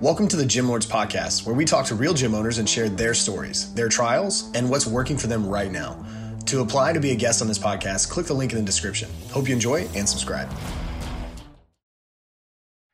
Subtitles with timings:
[0.00, 2.88] Welcome to the Gym Lords Podcast, where we talk to real gym owners and share
[2.88, 6.06] their stories, their trials, and what's working for them right now.
[6.46, 9.10] To apply to be a guest on this podcast, click the link in the description.
[9.32, 10.48] Hope you enjoy and subscribe.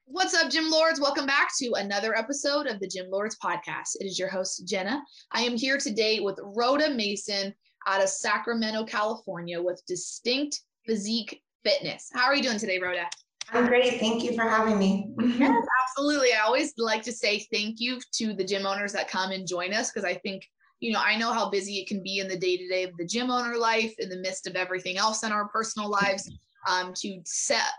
[0.07, 0.99] What's up, Gym Lords?
[0.99, 3.97] Welcome back to another episode of the Gym Lords Podcast.
[4.01, 5.03] It is your host, Jenna.
[5.31, 7.53] I am here today with Rhoda Mason
[7.87, 12.09] out of Sacramento, California, with Distinct Physique Fitness.
[12.15, 13.05] How are you doing today, Rhoda?
[13.53, 14.01] I'm great.
[14.01, 15.13] Thank you for having me.
[15.19, 16.33] yes, absolutely.
[16.33, 19.73] I always like to say thank you to the gym owners that come and join
[19.73, 20.47] us because I think,
[20.81, 22.97] you know, I know how busy it can be in the day to day of
[22.97, 26.31] the gym owner life, in the midst of everything else in our personal lives,
[26.69, 27.71] um, to set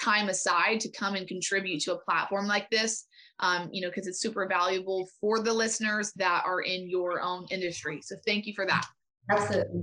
[0.00, 3.06] time aside to come and contribute to a platform like this.
[3.40, 7.46] Um, you know, because it's super valuable for the listeners that are in your own
[7.50, 8.00] industry.
[8.02, 8.86] So thank you for that.
[9.30, 9.82] Absolutely.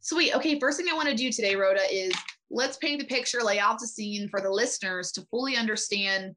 [0.00, 0.34] Sweet.
[0.34, 2.12] Okay, first thing I want to do today, Rhoda, is
[2.52, 6.36] let's paint the picture, lay out the scene for the listeners to fully understand,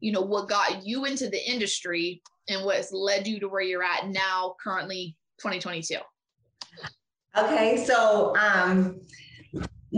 [0.00, 3.62] you know, what got you into the industry and what has led you to where
[3.62, 5.96] you're at now, currently 2022.
[7.36, 9.00] Okay, so um,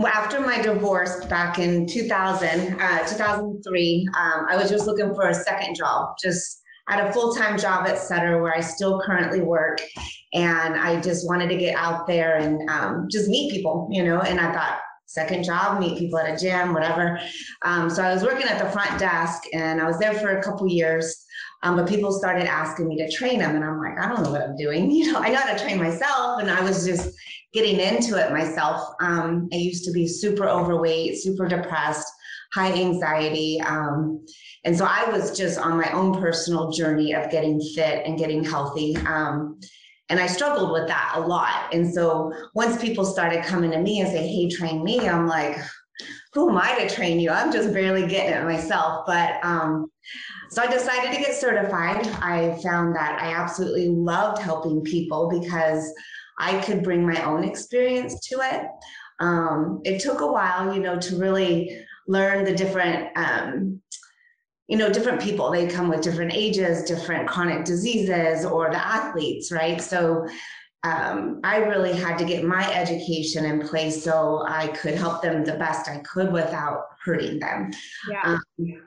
[0.05, 5.33] after my divorce back in 2000, uh, 2003, um, I was just looking for a
[5.33, 9.79] second job, just had a full-time job at Sutter where I still currently work.
[10.33, 14.21] And I just wanted to get out there and um, just meet people, you know,
[14.21, 14.79] and I thought,
[15.09, 17.19] second job, meet people at a gym, whatever.
[17.63, 20.43] Um, so I was working at the front desk and I was there for a
[20.43, 21.25] couple years.
[21.63, 24.31] Um, but people started asking me to train them, and I'm like, I don't know
[24.31, 24.89] what I'm doing.
[24.99, 27.13] You know, I know how to train myself, and I was just
[27.51, 28.93] getting into it myself.
[29.01, 32.07] Um, I used to be super overweight, super depressed,
[32.53, 34.25] high anxiety, um,
[34.63, 38.41] and so I was just on my own personal journey of getting fit and getting
[38.41, 38.95] healthy.
[38.97, 39.59] Um,
[40.09, 41.73] and I struggled with that a lot.
[41.73, 45.57] And so once people started coming to me and say, hey, train me, I'm like,
[46.33, 47.29] who am I to train you?
[47.29, 49.05] I'm just barely getting it myself.
[49.05, 49.91] But um,
[50.49, 52.07] so I decided to get certified.
[52.21, 55.91] I found that I absolutely loved helping people because
[56.39, 58.65] I could bring my own experience to it.
[59.19, 63.81] Um, it took a while, you know, to really learn the different um,
[64.69, 65.51] you know, different people.
[65.51, 69.81] They come with different ages, different chronic diseases, or the athletes, right?
[69.81, 70.27] So
[70.83, 75.43] um, I really had to get my education in place so I could help them
[75.43, 77.71] the best I could without hurting them.
[78.09, 78.37] Yeah.
[78.59, 78.81] Um,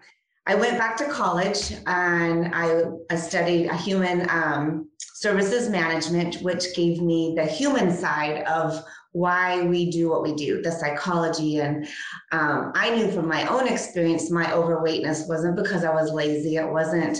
[0.46, 6.74] I went back to college and I, I studied a human um, services management, which
[6.74, 11.58] gave me the human side of why we do what we do, the psychology.
[11.58, 11.86] And
[12.32, 16.56] um, I knew from my own experience, my overweightness wasn't because I was lazy.
[16.56, 17.18] It wasn't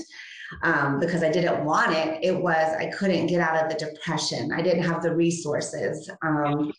[0.63, 2.19] um, because I didn't want it.
[2.23, 4.53] It was I couldn't get out of the depression.
[4.53, 6.11] I didn't have the resources.
[6.23, 6.73] Um,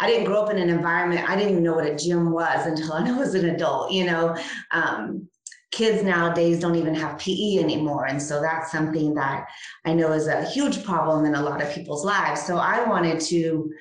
[0.00, 2.66] I didn't grow up in an environment, I didn't even know what a gym was
[2.66, 4.36] until I was an adult, you know.
[4.70, 5.28] Um,
[5.70, 8.06] kids nowadays don't even have PE anymore.
[8.06, 9.46] And so that's something that
[9.84, 12.42] I know is a huge problem in a lot of people's lives.
[12.42, 13.72] So I wanted to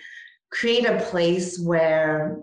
[0.52, 2.40] create a place where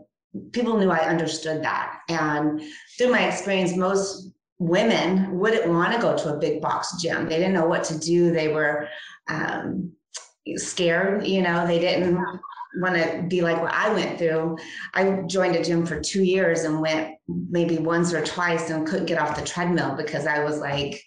[0.52, 2.00] people knew I understood that.
[2.08, 2.62] And
[2.96, 7.28] through my experience, most women wouldn't want to go to a big box gym.
[7.28, 8.32] They didn't know what to do.
[8.32, 8.88] They were
[9.28, 9.92] um,
[10.56, 12.16] scared, you know, they didn't
[12.78, 14.56] want to be like what I went through.
[14.94, 19.06] I joined a gym for two years and went maybe once or twice and couldn't
[19.06, 21.02] get off the treadmill because I was like,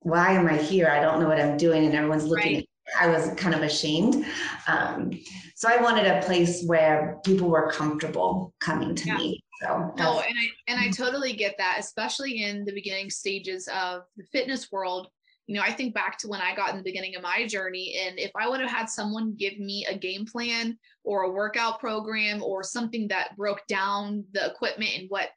[0.00, 0.88] why am I here?
[0.88, 1.86] I don't know what I'm doing.
[1.86, 2.68] And everyone's looking right.
[2.98, 4.24] I was kind of ashamed.
[4.68, 5.10] Um,
[5.56, 9.16] so I wanted a place where people were comfortable coming to yeah.
[9.16, 9.44] me.
[9.62, 14.02] So no, and I and I totally get that, especially in the beginning stages of
[14.16, 15.08] the fitness world.
[15.46, 18.00] You know, I think back to when I got in the beginning of my journey,
[18.04, 21.80] and if I would have had someone give me a game plan or a workout
[21.80, 25.28] program or something that broke down the equipment and what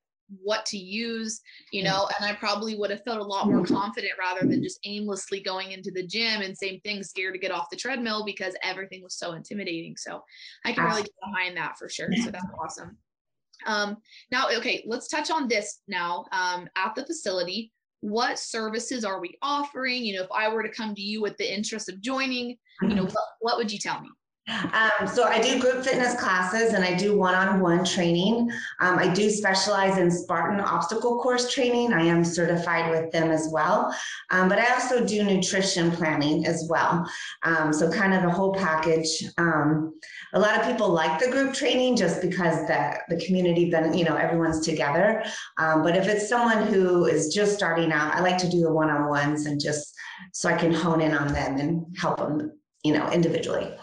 [0.43, 4.13] what to use, you know, and I probably would have felt a lot more confident
[4.19, 7.69] rather than just aimlessly going into the gym and same thing, scared to get off
[7.69, 9.95] the treadmill because everything was so intimidating.
[9.97, 10.23] So
[10.65, 12.09] I can really get behind that for sure.
[12.23, 12.97] So that's awesome.
[13.65, 13.97] Um,
[14.31, 16.25] now, okay, let's touch on this now.
[16.31, 17.71] Um, at the facility,
[18.01, 20.03] what services are we offering?
[20.03, 22.93] You know, if I were to come to you with the interest of joining, you
[22.95, 24.09] know, what, what would you tell me?
[24.47, 28.49] Um, so I do group fitness classes and I do one-on-one training.
[28.79, 31.91] Um, I do specialize in Spartan obstacle course training.
[31.91, 33.93] I am certified with them as well.
[34.31, 37.05] Um, but I also do nutrition planning as well.
[37.43, 39.23] Um, so kind of the whole package.
[39.37, 39.99] Um,
[40.33, 44.05] a lot of people like the group training just because the, the community, then you
[44.05, 45.23] know, everyone's together.
[45.57, 48.71] Um, but if it's someone who is just starting out, I like to do the
[48.71, 49.93] one-on-ones and just
[50.31, 52.51] so I can hone in on them and help them,
[52.83, 53.75] you know, individually.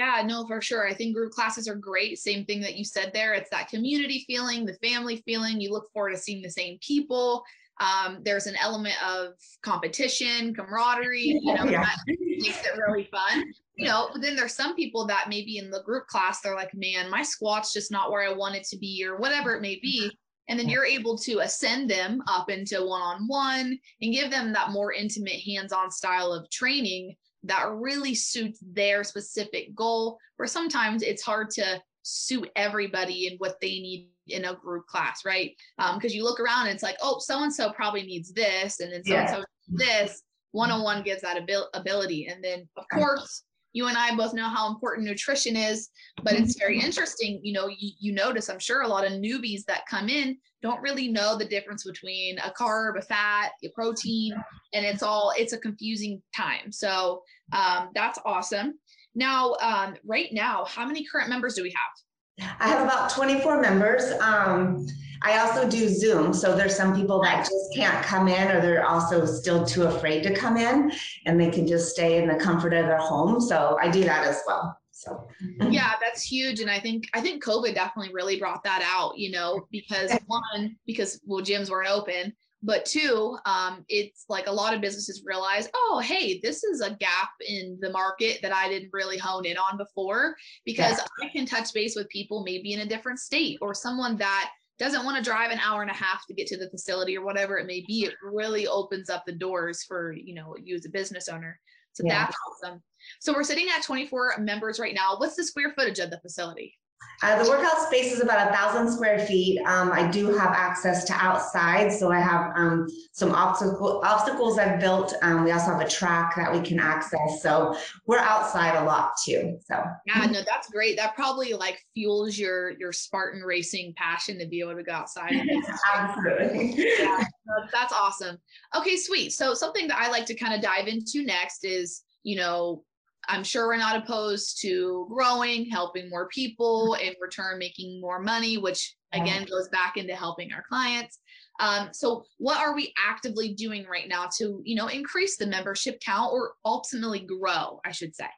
[0.00, 0.88] Yeah, no, for sure.
[0.88, 2.18] I think group classes are great.
[2.18, 3.34] Same thing that you said there.
[3.34, 5.60] It's that community feeling, the family feeling.
[5.60, 7.44] You look forward to seeing the same people.
[7.78, 11.82] Um, there's an element of competition, camaraderie, you know, yeah.
[11.82, 13.44] that makes it really fun.
[13.76, 16.72] You know, but then there's some people that maybe in the group class, they're like,
[16.74, 19.78] man, my squat's just not where I want it to be, or whatever it may
[19.82, 20.10] be.
[20.48, 24.54] And then you're able to ascend them up into one on one and give them
[24.54, 30.18] that more intimate hands on style of training that really suits their specific goal.
[30.36, 35.24] Where sometimes it's hard to suit everybody and what they need in a group class,
[35.24, 35.54] right?
[35.76, 38.80] Because um, you look around and it's like, oh, so and so probably needs this,
[38.80, 40.22] and then so and so this.
[40.52, 44.34] One on one gives that abil- ability, and then of course you and I both
[44.34, 45.90] know how important nutrition is,
[46.22, 46.86] but it's very mm-hmm.
[46.86, 47.40] interesting.
[47.42, 50.82] You know, you, you notice, I'm sure a lot of newbies that come in don't
[50.82, 54.34] really know the difference between a carb, a fat, a protein,
[54.74, 56.72] and it's all, it's a confusing time.
[56.72, 57.22] So
[57.52, 58.78] um, that's awesome.
[59.14, 62.56] Now, um, right now, how many current members do we have?
[62.60, 64.12] I have about 24 members.
[64.20, 64.86] Um,
[65.22, 66.32] I also do Zoom.
[66.32, 70.22] So there's some people that just can't come in or they're also still too afraid
[70.22, 70.92] to come in
[71.26, 73.40] and they can just stay in the comfort of their home.
[73.40, 74.76] So I do that as well.
[74.90, 75.28] So
[75.70, 76.60] yeah, that's huge.
[76.60, 80.76] And I think I think COVID definitely really brought that out, you know, because one,
[80.86, 85.68] because well, gyms weren't open, but two um, it's like a lot of businesses realize
[85.74, 89.56] oh hey this is a gap in the market that i didn't really hone in
[89.56, 91.26] on before because yeah.
[91.26, 94.50] i can touch base with people maybe in a different state or someone that
[94.80, 97.22] doesn't want to drive an hour and a half to get to the facility or
[97.22, 100.86] whatever it may be it really opens up the doors for you know you as
[100.86, 101.60] a business owner.
[101.92, 102.24] So yeah.
[102.24, 102.82] that's awesome.
[103.20, 105.16] So we're sitting at 24 members right now.
[105.18, 106.74] What's the square footage of the facility
[107.22, 109.58] uh, the workout space is about a thousand square feet.
[109.66, 114.80] Um, I do have access to outside, so I have um, some obstacle obstacles I've
[114.80, 115.12] built.
[115.20, 117.76] Um, we also have a track that we can access, so
[118.06, 119.58] we're outside a lot too.
[119.66, 120.96] So yeah, no, that's great.
[120.96, 125.34] That probably like fuels your your Spartan racing passion to be able to go outside.
[125.94, 127.24] Absolutely, yeah,
[127.70, 128.38] that's awesome.
[128.74, 129.34] Okay, sweet.
[129.34, 132.82] So something that I like to kind of dive into next is you know
[133.28, 138.58] I'm sure we're not opposed to growing, helping more people, in return making more money,
[138.58, 141.18] which again goes back into helping our clients.
[141.60, 146.00] Um, so, what are we actively doing right now to, you know, increase the membership
[146.00, 147.80] count or ultimately grow?
[147.84, 148.28] I should say.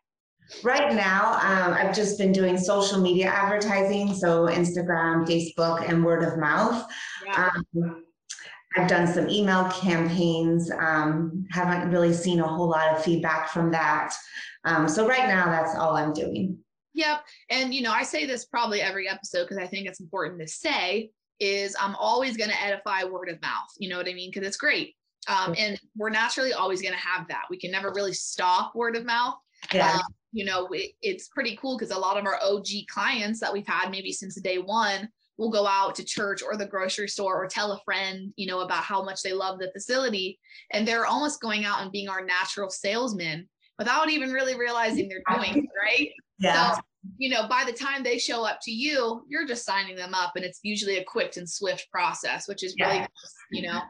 [0.62, 6.24] Right now, um, I've just been doing social media advertising, so Instagram, Facebook, and word
[6.24, 6.84] of mouth.
[7.24, 7.50] Yeah.
[7.74, 8.04] Um,
[8.76, 10.70] I've done some email campaigns.
[10.70, 14.14] Um, haven't really seen a whole lot of feedback from that.
[14.64, 16.58] Um, so right now, that's all I'm doing.
[16.94, 17.24] Yep.
[17.50, 20.46] And, you know, I say this probably every episode because I think it's important to
[20.46, 21.10] say
[21.40, 23.68] is I'm always going to edify word of mouth.
[23.78, 24.30] You know what I mean?
[24.30, 24.94] Because it's great.
[25.28, 27.44] Um, and we're naturally always going to have that.
[27.48, 29.36] We can never really stop word of mouth.
[29.72, 29.94] Yeah.
[29.94, 30.00] Um,
[30.32, 33.66] you know, it, it's pretty cool because a lot of our OG clients that we've
[33.66, 35.08] had maybe since day one
[35.42, 38.60] will go out to church or the grocery store or tell a friend, you know,
[38.60, 40.38] about how much they love the facility.
[40.72, 45.36] And they're almost going out and being our natural salesmen without even really realizing they're
[45.36, 46.10] doing it, right?
[46.38, 46.74] Yeah.
[46.74, 46.80] So,
[47.18, 50.34] you know, by the time they show up to you, you're just signing them up,
[50.36, 53.06] and it's usually a quick and swift process, which is really, yeah.
[53.50, 53.80] you know.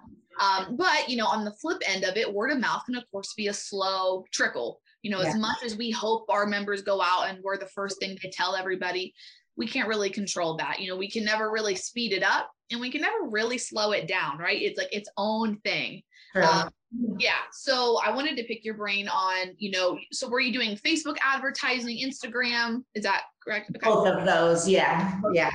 [0.41, 3.05] Um, but you know, on the flip end of it, word of mouth can of
[3.11, 4.81] course be a slow trickle.
[5.03, 5.29] You know, yeah.
[5.29, 8.31] as much as we hope our members go out and we're the first thing they
[8.31, 9.13] tell everybody,
[9.57, 10.81] we can't really control that.
[10.81, 13.93] You know, we can never really speed it up and we can never really slow
[13.93, 14.61] it down, right?
[14.61, 16.03] It's like its own thing.
[16.35, 16.71] Um,
[17.19, 17.41] yeah.
[17.53, 21.17] So I wanted to pick your brain on, you know, so were you doing Facebook
[21.23, 22.85] advertising, Instagram?
[22.95, 23.71] Is that correct?
[23.77, 23.87] Okay.
[23.87, 24.69] Both of those.
[24.69, 25.19] Yeah.
[25.23, 25.51] Both yeah.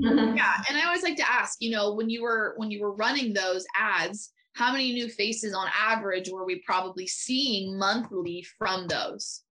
[0.00, 0.36] Mm-hmm.
[0.36, 0.54] Yeah.
[0.68, 3.32] And I always like to ask, you know, when you were when you were running
[3.32, 9.42] those ads, how many new faces on average were we probably seeing monthly from those?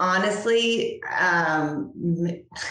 [0.00, 1.92] Honestly um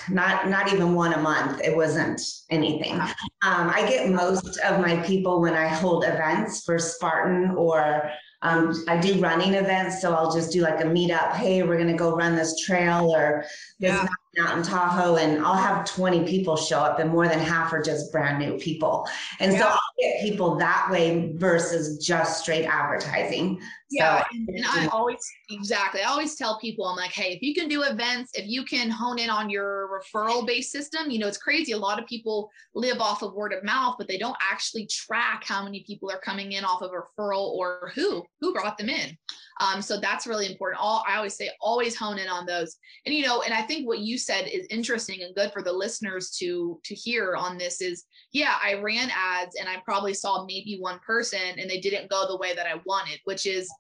[0.10, 4.98] not not even one a month it wasn't anything um, i get most of my
[5.06, 8.12] people when i hold events for spartan or
[8.44, 11.32] um, I do running events, so I'll just do like a meetup.
[11.32, 13.46] Hey, we're gonna go run this trail or
[13.80, 14.06] this yeah.
[14.40, 17.82] Out in Tahoe, and I'll have 20 people show up, and more than half are
[17.82, 19.08] just brand new people.
[19.40, 19.60] And yeah.
[19.60, 23.62] so I'll get people that way versus just straight advertising.
[23.92, 25.20] Yeah, so, and I always
[25.52, 26.02] exactly.
[26.02, 28.90] I always tell people, I'm like, hey, if you can do events, if you can
[28.90, 31.74] hone in on your referral based system, you know, it's crazy.
[31.74, 35.44] A lot of people live off of word of mouth, but they don't actually track
[35.46, 39.16] how many people are coming in off of referral or who who brought them in.
[39.60, 40.82] Um, so that's really important.
[40.82, 42.78] All I always say, always hone in on those.
[43.06, 45.72] And you know, and I think what you said is interesting and good for the
[45.72, 50.46] listeners to to hear on this is, yeah, I ran ads and I probably saw
[50.46, 53.72] maybe one person and they didn't go the way that I wanted, which is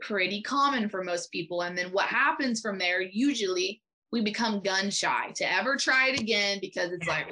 [0.00, 1.62] pretty common for most people.
[1.62, 6.20] And then what happens from there, usually we become gun shy to ever try it
[6.20, 7.28] again because it's like,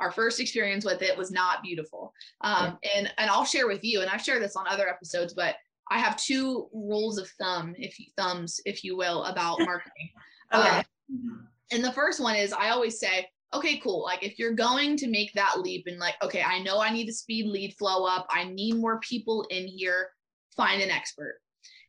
[0.00, 2.12] our first experience with it was not beautiful.
[2.40, 5.56] Um, and and I'll share with you, and I've shared this on other episodes, but
[5.90, 10.10] I have two rules of thumb, if you thumbs, if you will, about marketing.
[10.52, 10.82] okay.
[11.08, 14.02] Um, and the first one is I always say, okay, cool.
[14.04, 17.06] Like if you're going to make that leap and like, okay, I know I need
[17.06, 18.26] to speed lead flow up.
[18.30, 20.10] I need more people in here.
[20.56, 21.40] Find an expert.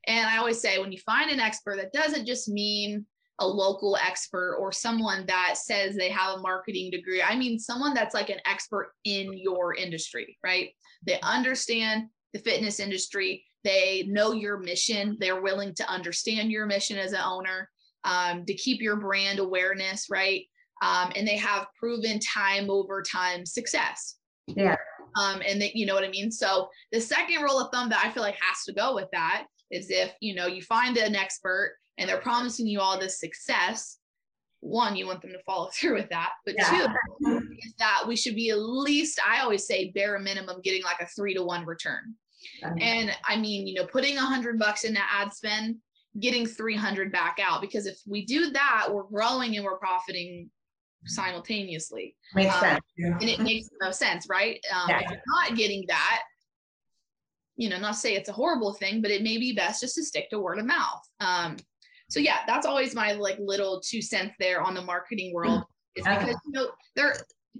[0.07, 3.05] And I always say when you find an expert, that doesn't just mean
[3.39, 7.21] a local expert or someone that says they have a marketing degree.
[7.21, 10.69] I mean, someone that's like an expert in your industry, right?
[11.05, 13.43] They understand the fitness industry.
[13.63, 15.17] They know your mission.
[15.19, 17.69] They're willing to understand your mission as an owner,
[18.03, 20.45] um, to keep your brand awareness, right?
[20.81, 24.15] Um, and they have proven time over time success.
[24.47, 24.77] Yeah.
[25.21, 26.31] Um, and that you know what I mean.
[26.31, 29.45] So the second rule of thumb that I feel like has to go with that
[29.69, 33.97] is if you know you find an expert and they're promising you all this success
[34.61, 36.69] one you want them to follow through with that but yeah.
[36.69, 41.01] two is that we should be at least i always say bare minimum getting like
[41.01, 42.13] a three to one return
[42.79, 45.75] and i mean you know putting a hundred bucks into ad spend
[46.19, 50.49] getting 300 back out because if we do that we're growing and we're profiting
[51.05, 52.15] simultaneously.
[52.35, 52.81] Makes um, sense.
[52.97, 54.59] And it makes no sense right?
[54.71, 54.99] Um, yeah.
[54.99, 56.23] if you're not getting that
[57.55, 60.03] you know not say it's a horrible thing but it may be best just to
[60.03, 61.01] stick to word of mouth.
[61.19, 61.57] Um,
[62.11, 65.63] so yeah that's always my like little two cents there on the marketing world
[65.95, 67.15] is because you know they're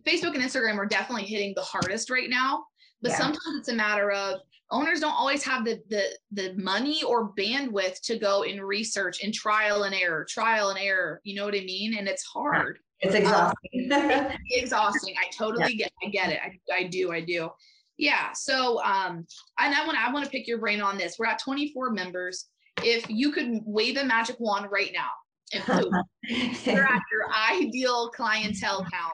[0.06, 2.64] facebook and instagram are definitely hitting the hardest right now
[3.02, 3.18] but yeah.
[3.18, 4.40] sometimes it's a matter of
[4.72, 9.34] owners don't always have the the the money or bandwidth to go and research and
[9.34, 11.98] trial and error trial and error you know what i mean?
[11.98, 12.80] And it's hard.
[13.00, 13.92] It's exhausting.
[13.92, 15.16] um, it's exhausting.
[15.18, 15.86] I totally yeah.
[15.86, 16.40] get i get it.
[16.44, 17.50] I, I do i do.
[17.98, 19.26] Yeah so um
[19.60, 21.18] and i want i want to pick your brain on this.
[21.20, 22.48] We're at 24 members.
[22.84, 25.10] If you could wave a magic wand right now
[25.54, 26.04] and boom,
[26.64, 29.14] you're at your ideal clientele count,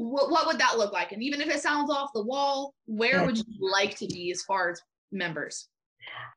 [0.00, 1.12] what, what would that look like?
[1.12, 4.42] And even if it sounds off the wall, where would you like to be as
[4.42, 4.80] far as
[5.12, 5.68] members?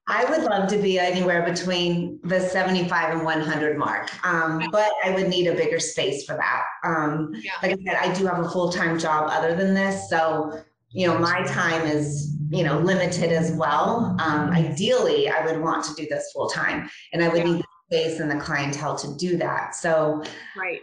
[0.08, 5.12] I would love to be anywhere between the 75 and 100 mark, um, but I
[5.12, 6.64] would need a bigger space for that.
[6.84, 7.52] Um, yeah.
[7.62, 10.10] Like I said, I do have a full time job other than this.
[10.10, 15.60] So, you know, my time is you know limited as well um, ideally i would
[15.60, 17.46] want to do this full time and i would yeah.
[17.46, 20.24] need the space and the clientele to do that so
[20.56, 20.82] right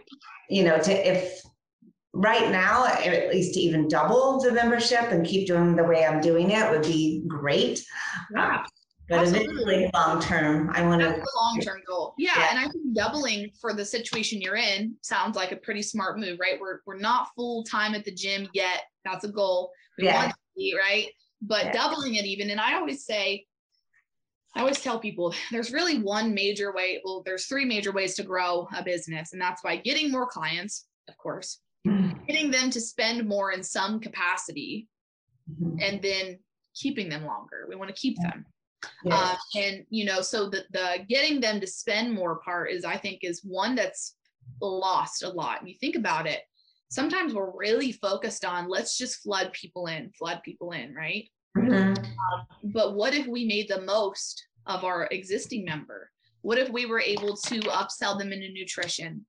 [0.49, 1.41] you know to if
[2.13, 6.19] right now at least to even double the membership and keep doing the way i'm
[6.19, 7.85] doing it would be great
[8.35, 8.57] yeah.
[8.57, 8.65] Um,
[9.07, 9.45] but Absolutely.
[9.45, 13.49] eventually long term i want to long term goal yeah, yeah, and i think doubling
[13.59, 17.29] for the situation you're in sounds like a pretty smart move right we're, we're not
[17.35, 20.15] full time at the gym yet that's a goal we yeah.
[20.15, 21.07] want to be right
[21.41, 21.71] but yeah.
[21.71, 22.49] doubling it even.
[22.49, 23.45] And I always say,
[24.55, 27.01] I always tell people there's really one major way.
[27.03, 30.85] Well, there's three major ways to grow a business, and that's by getting more clients,
[31.07, 31.59] of course.
[32.27, 34.87] Getting them to spend more in some capacity,
[35.49, 35.77] mm-hmm.
[35.81, 36.39] and then
[36.75, 37.65] keeping them longer.
[37.67, 38.45] We want to keep them.
[39.05, 39.13] Yes.
[39.13, 42.97] Uh, and you know, so the the getting them to spend more part is, I
[42.97, 44.15] think, is one that's
[44.61, 45.59] lost a lot.
[45.59, 46.41] And you think about it,
[46.89, 51.29] sometimes we're really focused on let's just flood people in, flood people in, right?
[51.57, 51.73] Mm-hmm.
[51.73, 51.95] Um,
[52.65, 56.09] but what if we made the most of our existing member?
[56.41, 59.25] What if we were able to upsell them into nutrition?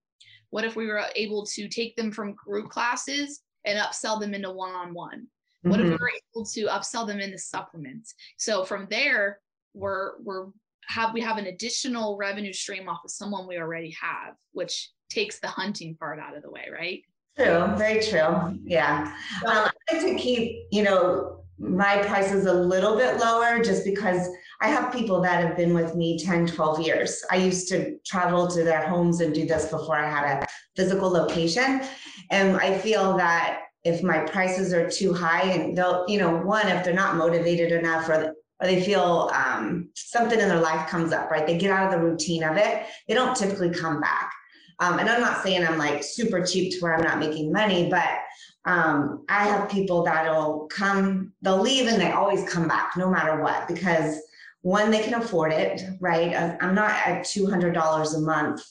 [0.53, 4.53] What if we were able to take them from group classes and upsell them into
[4.53, 5.27] one on one?
[5.63, 6.03] What if we mm-hmm.
[6.03, 8.15] were able to upsell them into supplements?
[8.37, 9.39] So from there,
[9.73, 10.49] we're we're
[10.89, 15.41] have we have an additional revenue stream off of someone we already have, which takes
[15.41, 17.03] the hunting part out of the way, right?
[17.39, 18.59] True, very true.
[18.63, 19.17] Yeah.
[19.47, 24.29] Um, I like to keep, you know, my prices a little bit lower just because
[24.63, 27.25] I have people that have been with me 10, 12 years.
[27.33, 31.11] I used to travel to their homes and do this before I had a physical
[31.11, 31.83] location.
[32.31, 36.69] And I feel that if my prices are too high and they'll, you know, one,
[36.69, 41.13] if they're not motivated enough or or they feel um, something in their life comes
[41.13, 41.45] up, right?
[41.45, 42.87] They get out of the routine of it.
[43.09, 44.31] They don't typically come back.
[44.79, 47.91] Um, and I'm not saying I'm like super cheap to where I'm not making money,
[47.91, 48.21] but
[48.65, 53.43] um, I have people that'll come, they'll leave and they always come back no matter
[53.43, 54.21] what because
[54.63, 56.35] one, they can afford it, right?
[56.35, 58.63] Uh, I'm not at $200 a month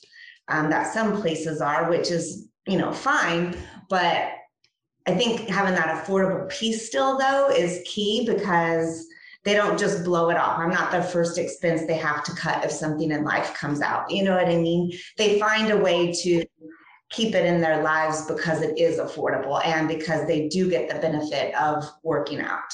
[0.48, 3.56] um, that some places are, which is, you know, fine.
[3.90, 4.32] But
[5.08, 9.08] I think having that affordable piece still though is key because
[9.44, 10.60] they don't just blow it off.
[10.60, 14.12] I'm not the first expense they have to cut if something in life comes out.
[14.12, 14.92] You know what I mean?
[15.18, 16.46] They find a way to
[17.10, 21.00] keep it in their lives because it is affordable and because they do get the
[21.00, 22.72] benefit of working out.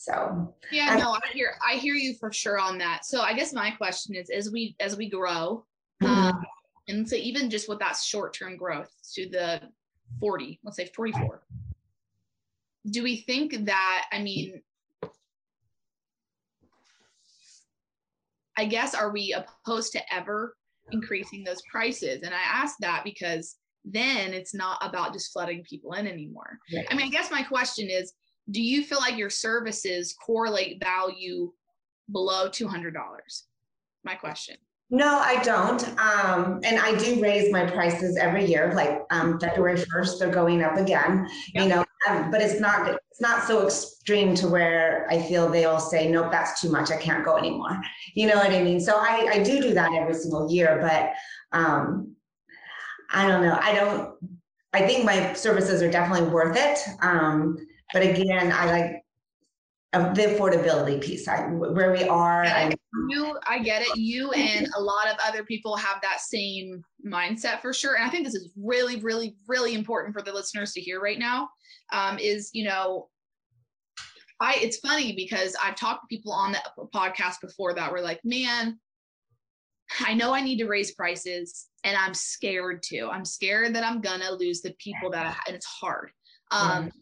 [0.00, 3.04] So yeah, no, I hear I hear you for sure on that.
[3.04, 5.66] So I guess my question is as we as we grow,
[6.02, 6.06] mm-hmm.
[6.06, 6.44] um,
[6.88, 9.60] and so even just with that short term growth to the
[10.18, 11.42] 40, let's say 44
[12.88, 14.60] do we think that, I mean,
[18.56, 20.56] I guess, are we opposed to ever
[20.92, 22.22] increasing those prices?
[22.22, 26.58] And I ask that because then it's not about just flooding people in anymore.
[26.74, 26.86] Right.
[26.90, 28.12] I mean, I guess my question is
[28.50, 31.52] do you feel like your services correlate value
[32.10, 32.92] below $200?
[34.04, 34.56] My question.
[34.92, 35.86] No, I don't.
[36.00, 38.72] Um, and I do raise my prices every year.
[38.74, 41.28] Like um, February first, they're going up again.
[41.54, 41.62] Yep.
[41.62, 45.78] You know, um, but it's not it's not so extreme to where I feel they'll
[45.78, 46.90] say, nope, that's too much.
[46.90, 47.80] I can't go anymore.
[48.14, 48.80] You know what I mean?
[48.80, 51.12] So I I do do that every single year, but
[51.56, 52.16] um,
[53.12, 53.58] I don't know.
[53.60, 54.14] I don't.
[54.72, 56.78] I think my services are definitely worth it.
[57.00, 57.58] Um,
[57.92, 59.02] but again, I like
[59.92, 62.44] the affordability piece, I, where we are.
[62.44, 62.76] And
[63.08, 63.96] you, I get it.
[63.96, 67.96] You and a lot of other people have that same mindset for sure.
[67.96, 71.18] And I think this is really, really, really important for the listeners to hear right
[71.18, 71.48] now.
[71.92, 73.08] Um, is you know,
[74.40, 76.60] I it's funny because I've talked to people on the
[76.94, 78.78] podcast before that were like, man,
[79.98, 83.08] I know I need to raise prices, and I'm scared to.
[83.08, 86.12] I'm scared that I'm gonna lose the people that, I, and it's hard.
[86.52, 86.92] Um,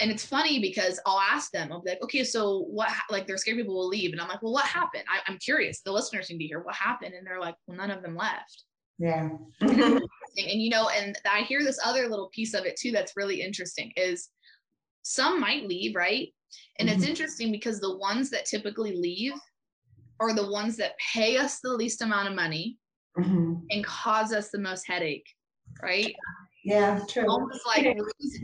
[0.00, 3.36] and it's funny because I'll ask them, I'll be like, okay, so what, like they're
[3.36, 4.12] scared people will leave.
[4.12, 5.04] And I'm like, well, what happened?
[5.08, 5.80] I, am curious.
[5.80, 7.14] The listeners seem to hear what happened.
[7.14, 8.64] And they're like, well, none of them left.
[8.98, 9.28] Yeah.
[9.60, 10.02] and
[10.36, 13.92] you know, and I hear this other little piece of it too that's really interesting
[13.96, 14.28] is
[15.02, 16.28] some might leave, right?
[16.78, 16.98] And mm-hmm.
[16.98, 19.34] it's interesting because the ones that typically leave
[20.20, 22.78] are the ones that pay us the least amount of money
[23.18, 23.54] mm-hmm.
[23.70, 25.26] and cause us the most headache,
[25.82, 26.14] right?
[26.64, 27.28] Yeah, true.
[27.28, 27.86] Almost like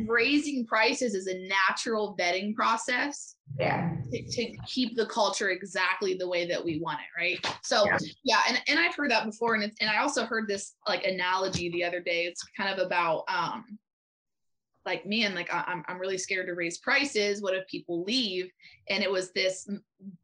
[0.07, 3.37] raising prices is a natural vetting process.
[3.59, 3.97] Yeah.
[4.13, 7.57] To, to, keep the culture exactly the way that we want it, right?
[7.63, 9.55] So yeah, yeah and, and I've heard that before.
[9.55, 12.25] And and I also heard this like analogy the other day.
[12.25, 13.79] It's kind of about um
[14.85, 17.43] like man, like I, I'm I'm really scared to raise prices.
[17.43, 18.51] What if people leave?
[18.91, 19.69] And it was this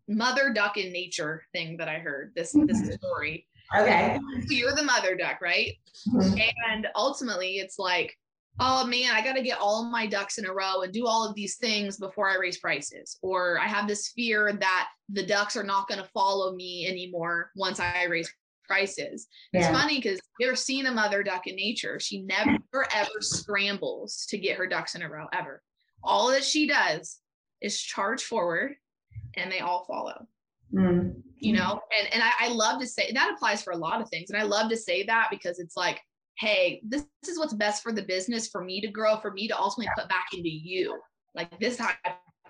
[0.06, 2.92] mother duck in nature thing that I heard, this this mm-hmm.
[2.92, 4.18] story Okay.
[4.46, 5.72] So you're the mother duck, right?
[6.08, 6.38] Mm-hmm.
[6.70, 8.16] And ultimately, it's like,
[8.60, 11.28] oh man, I got to get all my ducks in a row and do all
[11.28, 13.18] of these things before I raise prices.
[13.22, 17.50] Or I have this fear that the ducks are not going to follow me anymore
[17.56, 18.32] once I raise
[18.66, 19.26] prices.
[19.52, 19.60] Yeah.
[19.60, 22.00] It's funny because you ever seen a mother duck in nature?
[22.00, 25.62] She never ever scrambles to get her ducks in a row ever.
[26.02, 27.18] All that she does
[27.60, 28.74] is charge forward
[29.34, 30.26] and they all follow.
[30.76, 31.22] Mm.
[31.38, 34.08] You know, and and I, I love to say that applies for a lot of
[34.08, 36.00] things, and I love to say that because it's like,
[36.38, 39.48] hey, this, this is what's best for the business, for me to grow, for me
[39.48, 40.98] to ultimately put back into you.
[41.34, 41.92] Like this, I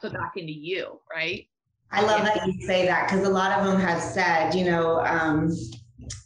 [0.01, 1.47] put back into you, right?
[1.93, 5.01] I love that you say that because a lot of them have said, you know,
[5.05, 5.51] um,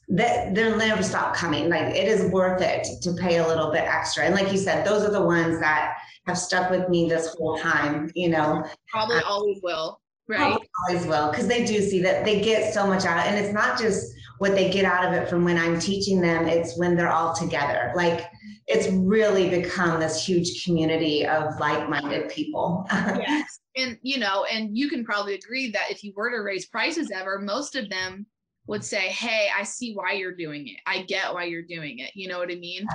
[0.09, 1.69] that they'll never stop coming.
[1.69, 4.25] Like it is worth it to pay a little bit extra.
[4.25, 7.59] And like you said, those are the ones that have stuck with me this whole
[7.59, 8.65] time, you know.
[8.89, 10.00] Probably um, always will.
[10.31, 10.59] Right.
[10.89, 13.27] Always will, because they do see that they get so much out.
[13.27, 16.47] And it's not just what they get out of it from when I'm teaching them,
[16.47, 17.93] it's when they're all together.
[17.97, 18.31] Like
[18.69, 22.87] it's really become this huge community of like-minded people.
[22.93, 23.59] yes.
[23.77, 27.11] And you know, and you can probably agree that if you were to raise prices
[27.11, 28.25] ever, most of them
[28.67, 30.77] would say, Hey, I see why you're doing it.
[30.87, 32.13] I get why you're doing it.
[32.15, 32.87] You know what I mean?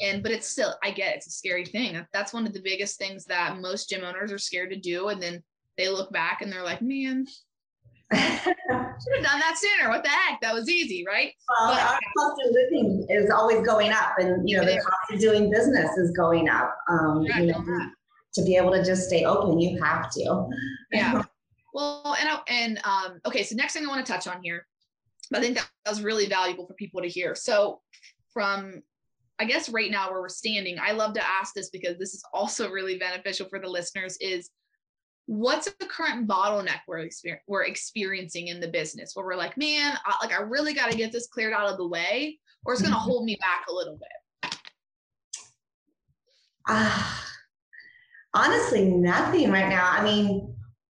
[0.00, 1.16] And but it's still, I get it.
[1.16, 2.06] it's a scary thing.
[2.12, 5.08] That's one of the biggest things that most gym owners are scared to do.
[5.08, 5.42] And then
[5.76, 7.26] they look back and they're like, man,
[8.14, 9.88] should have done that sooner.
[9.90, 10.40] What the heck?
[10.40, 11.32] That was easy, right?
[11.48, 15.12] Well, but, our cost of living is always going up, and you know the cost
[15.12, 16.76] of doing business is going up.
[16.88, 17.64] Um, you know,
[18.34, 20.48] to be able to just stay open, you have to.
[20.92, 21.22] Yeah.
[21.72, 23.42] Well, and I, and um, okay.
[23.42, 24.66] So next thing I want to touch on here,
[25.34, 27.34] I think that was really valuable for people to hear.
[27.34, 27.80] So
[28.32, 28.82] from
[29.38, 32.22] I guess right now where we're standing, I love to ask this because this is
[32.32, 34.16] also really beneficial for the listeners.
[34.20, 34.50] Is
[35.26, 39.12] what's the current bottleneck we're, exper- we're experiencing in the business?
[39.14, 41.76] Where we're like man I, like i really got to get this cleared out of
[41.76, 43.08] the way or it's going to mm-hmm.
[43.08, 44.58] hold me back a little bit?
[46.66, 47.14] Uh,
[48.32, 49.90] honestly nothing right now.
[49.90, 50.50] I mean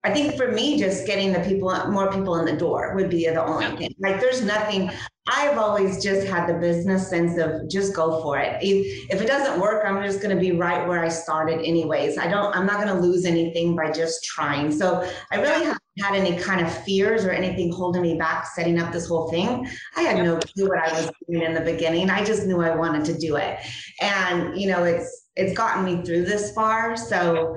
[0.05, 3.27] i think for me just getting the people more people in the door would be
[3.27, 3.95] the only thing.
[3.99, 4.91] Like there's nothing
[5.29, 8.63] I've always just had the business sense of just go for it.
[8.63, 12.17] If, if it doesn't work, I'm just going to be right where I started anyways.
[12.17, 14.71] I don't, I'm not going to lose anything by just trying.
[14.71, 18.79] So I really haven't had any kind of fears or anything holding me back setting
[18.79, 19.69] up this whole thing.
[19.97, 22.09] I had no clue what I was doing in the beginning.
[22.09, 23.59] I just knew I wanted to do it.
[24.01, 26.97] And, you know, it's, it's gotten me through this far.
[26.97, 27.57] So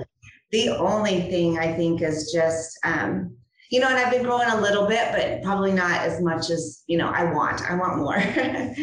[0.50, 3.36] the only thing I think is just, um,
[3.70, 6.84] you know, and I've been growing a little bit, but probably not as much as,
[6.88, 7.62] you know, I want.
[7.62, 8.18] I want more.
[8.18, 8.74] yeah.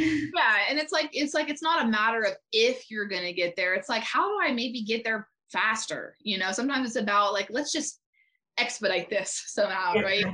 [0.71, 3.57] And it's like, it's like, it's not a matter of if you're going to get
[3.57, 3.75] there.
[3.75, 6.17] It's like, how do I maybe get there faster.
[6.21, 8.01] You know, sometimes it's about like, let's just
[8.59, 10.27] expedite this somehow, right?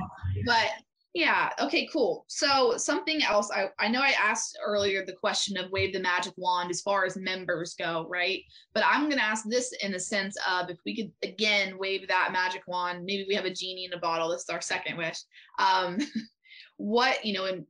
[0.45, 0.69] But
[1.13, 2.25] yeah, okay, cool.
[2.27, 6.33] So something else, I, I know I asked earlier the question of wave the magic
[6.37, 8.41] wand as far as members go, right?
[8.73, 12.31] But I'm gonna ask this in the sense of if we could again wave that
[12.33, 15.19] magic wand, maybe we have a genie in a bottle, this is our second wish.
[15.59, 15.99] Um,
[16.77, 17.65] what, you know, and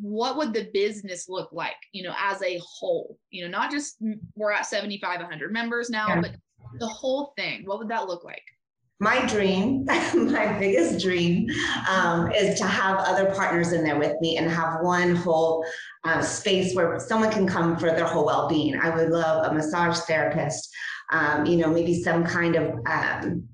[0.00, 3.18] what would the business look like, you know, as a whole?
[3.30, 3.96] You know, not just
[4.36, 6.20] we're at 75, 100 members now, yeah.
[6.22, 6.30] but
[6.78, 8.42] the whole thing, what would that look like?
[8.98, 11.48] My dream, my biggest dream,
[11.88, 15.64] um, is to have other partners in there with me and have one whole
[16.04, 18.78] uh, space where someone can come for their whole well-being.
[18.80, 20.68] I would love a massage therapist,
[21.12, 23.48] um, you know, maybe some kind of um,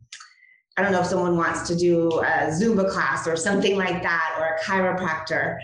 [0.79, 4.37] I don't know if someone wants to do a Zumba class or something like that,
[4.39, 5.59] or a chiropractor.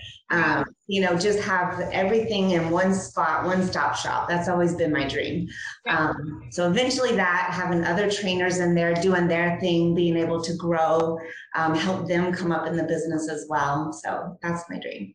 [0.89, 4.29] You know, just have everything in one spot, one stop shop.
[4.29, 5.47] That's always been my dream.
[5.87, 10.57] Um, so eventually, that having other trainers in there doing their thing, being able to
[10.57, 11.19] grow,
[11.55, 13.93] um, help them come up in the business as well.
[13.93, 15.15] So that's my dream.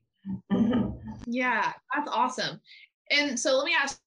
[1.25, 2.61] yeah, that's awesome.
[3.11, 3.99] And so let me ask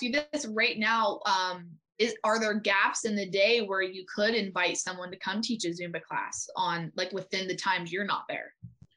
[0.00, 1.20] you this right now.
[1.26, 5.40] Um, is are there gaps in the day where you could invite someone to come
[5.42, 8.54] teach a Zumba class on like within the times you're not there?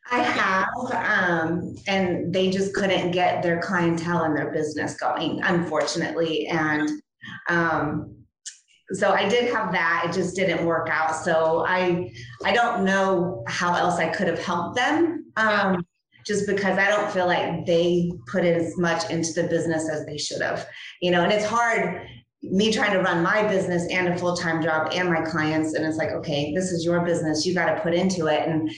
[0.09, 6.47] I have, um, and they just couldn't get their clientele and their business going, unfortunately.
[6.47, 6.89] And
[7.49, 8.15] um,
[8.93, 10.07] so I did have that.
[10.07, 11.15] It just didn't work out.
[11.15, 12.11] So I,
[12.43, 15.31] I don't know how else I could have helped them.
[15.37, 15.85] Um,
[16.25, 20.19] just because I don't feel like they put as much into the business as they
[20.19, 20.67] should have,
[21.01, 22.05] you know, and it's hard
[22.43, 25.97] me trying to run my business and a full-time job and my clients and it's
[25.97, 28.71] like okay this is your business you got to put into it and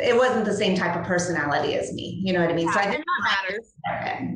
[0.00, 2.66] it wasn't the same type of personality as me you know what i mean?
[2.66, 3.74] Yeah, so i did not matters.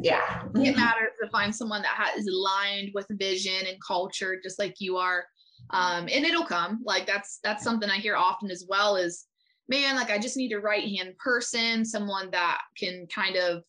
[0.03, 0.43] yeah.
[0.55, 4.97] It matters to find someone that has aligned with vision and culture just like you
[4.97, 5.25] are.
[5.71, 6.81] Um and it'll come.
[6.85, 9.27] Like that's that's something i hear often as well is
[9.69, 13.63] man like i just need a right hand person someone that can kind of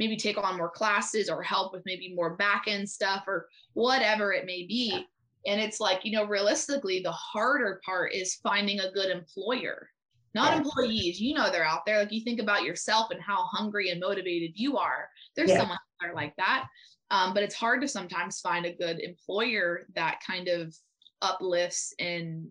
[0.00, 4.32] maybe take on more classes or help with maybe more back end stuff or whatever
[4.32, 5.06] it may be.
[5.46, 9.90] And it's like, you know, realistically, the harder part is finding a good employer,
[10.34, 10.58] not yeah.
[10.58, 11.20] employees.
[11.20, 11.98] You know, they're out there.
[11.98, 15.08] Like you think about yourself and how hungry and motivated you are.
[15.36, 15.58] There's yeah.
[15.58, 16.66] someone out there like that.
[17.10, 20.74] Um, but it's hard to sometimes find a good employer that kind of
[21.22, 22.46] uplifts and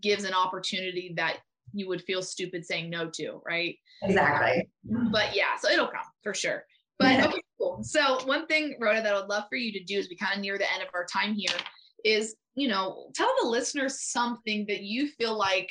[0.00, 1.38] gives an opportunity that
[1.72, 3.76] you would feel stupid saying no to, right?
[4.02, 4.68] Exactly.
[5.10, 6.64] But yeah, so it'll come for sure.
[6.98, 7.80] But okay, cool.
[7.82, 10.34] So one thing, Rhoda, that I would love for you to do is we kind
[10.34, 11.56] of near the end of our time here
[12.04, 15.70] is, you know, tell the listeners something that you feel like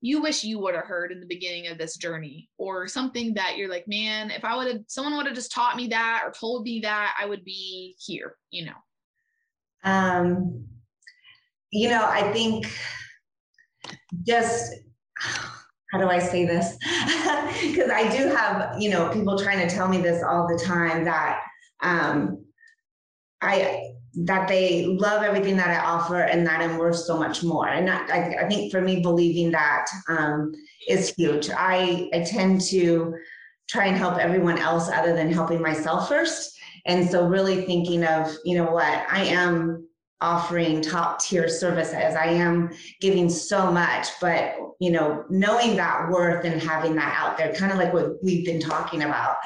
[0.00, 3.56] you wish you would have heard in the beginning of this journey, or something that
[3.56, 6.32] you're like, man, if I would have, someone would have just taught me that or
[6.32, 8.72] told me that, I would be here, you know.
[9.84, 10.64] Um,
[11.70, 12.70] you know, I think
[14.26, 14.72] just
[15.92, 16.76] how do I say this?
[17.62, 21.04] Because I do have, you know, people trying to tell me this all the time
[21.04, 21.40] that
[21.82, 22.44] um,
[23.40, 23.85] I
[24.24, 27.68] that they love everything that I offer and that I'm worth so much more.
[27.68, 30.52] And I, I think for me, believing that um,
[30.88, 31.50] is huge.
[31.50, 33.14] I I tend to
[33.68, 36.58] try and help everyone else other than helping myself first.
[36.86, 39.86] And so really thinking of, you know what, I am
[40.20, 42.14] offering top tier services.
[42.14, 47.36] I am giving so much, but you know, knowing that worth and having that out
[47.36, 49.36] there, kind of like what we've been talking about.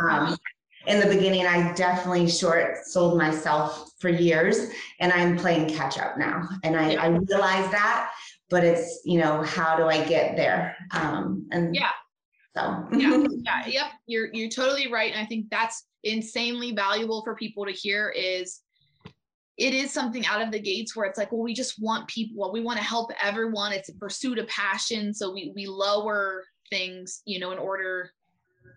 [0.00, 0.36] Um,
[0.86, 4.70] in the beginning, I definitely short sold myself for years,
[5.00, 6.48] and I'm playing catch up now.
[6.62, 8.12] And I, I realize that,
[8.50, 10.76] but it's you know, how do I get there?
[10.90, 11.90] Um, and yeah.
[12.56, 13.86] So yeah, yeah, yep.
[14.06, 18.10] You're you're totally right, and I think that's insanely valuable for people to hear.
[18.10, 18.60] Is
[19.56, 22.36] it is something out of the gates where it's like, well, we just want people,
[22.36, 23.72] well, we want to help everyone.
[23.72, 25.14] It's a pursuit of passion.
[25.14, 28.10] So we we lower things, you know, in order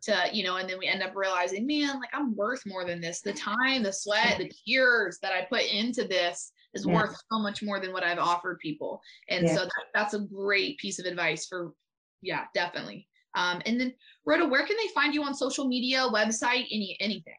[0.04, 3.02] to, you know, and then we end up realizing, man, like I'm worth more than
[3.02, 3.22] this.
[3.22, 6.94] The time, the sweat, the tears that I put into this is yeah.
[6.94, 9.02] worth so much more than what I've offered people.
[9.30, 9.56] And yeah.
[9.56, 11.74] so that, that's a great piece of advice for,
[12.22, 13.08] yeah, definitely.
[13.36, 13.94] Um, and then
[14.26, 17.36] Rhoda, where can they find you on social media, website, any anything?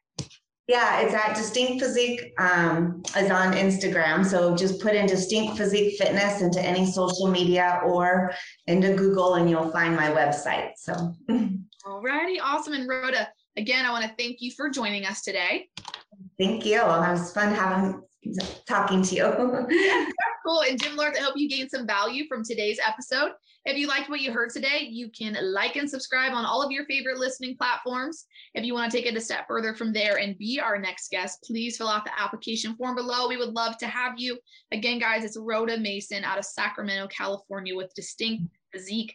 [0.68, 4.24] Yeah, it's at Distinct Physique um, is on Instagram.
[4.24, 8.34] So just put in Distinct Physique Fitness into any social media or
[8.66, 10.72] into Google and you'll find my website.
[10.76, 11.14] So
[11.84, 12.74] alrighty, awesome.
[12.74, 15.68] And Rhoda, again, I want to thank you for joining us today.
[16.38, 16.80] Thank you.
[16.80, 18.02] It was fun having
[18.66, 20.12] talking to you.
[20.46, 20.62] cool.
[20.62, 23.32] And Gym Lords, I hope you gained some value from today's episode.
[23.64, 26.70] If you liked what you heard today, you can like and subscribe on all of
[26.70, 28.24] your favorite listening platforms.
[28.54, 31.10] If you want to take it a step further from there and be our next
[31.10, 33.28] guest, please fill out the application form below.
[33.28, 34.38] We would love to have you.
[34.72, 39.14] Again, guys, it's Rhoda Mason out of Sacramento, California with distinct physique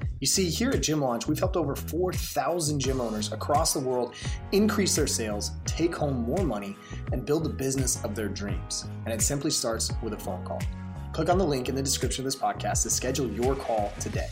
[0.21, 4.13] you see, here at Gym Launch, we've helped over 4,000 gym owners across the world
[4.51, 6.77] increase their sales, take home more money,
[7.11, 8.85] and build the business of their dreams.
[9.05, 10.61] And it simply starts with a phone call.
[11.11, 14.27] Click on the link in the description of this podcast to schedule your call today.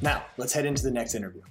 [0.00, 1.42] Now, let's head into the next interview.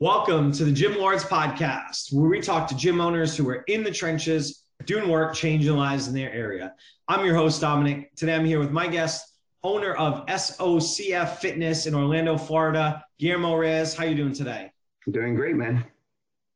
[0.00, 3.84] Welcome to the Gym Lords podcast, where we talk to gym owners who are in
[3.84, 6.74] the trenches, doing work, changing lives in their area.
[7.06, 8.16] I'm your host, Dominic.
[8.16, 13.04] Today I'm here with my guest, owner of SOCF Fitness in Orlando, Florida.
[13.18, 14.70] Guillermo Reyes, how you doing today?
[15.06, 15.84] I'm doing great, man.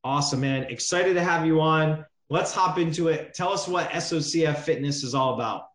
[0.04, 0.64] Awesome, man.
[0.64, 2.04] Excited to have you on.
[2.28, 3.34] Let's hop into it.
[3.34, 5.68] Tell us what SOCF Fitness is all about.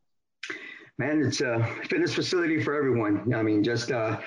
[0.97, 3.33] Man, it's a fitness facility for everyone.
[3.33, 4.17] I mean, just uh,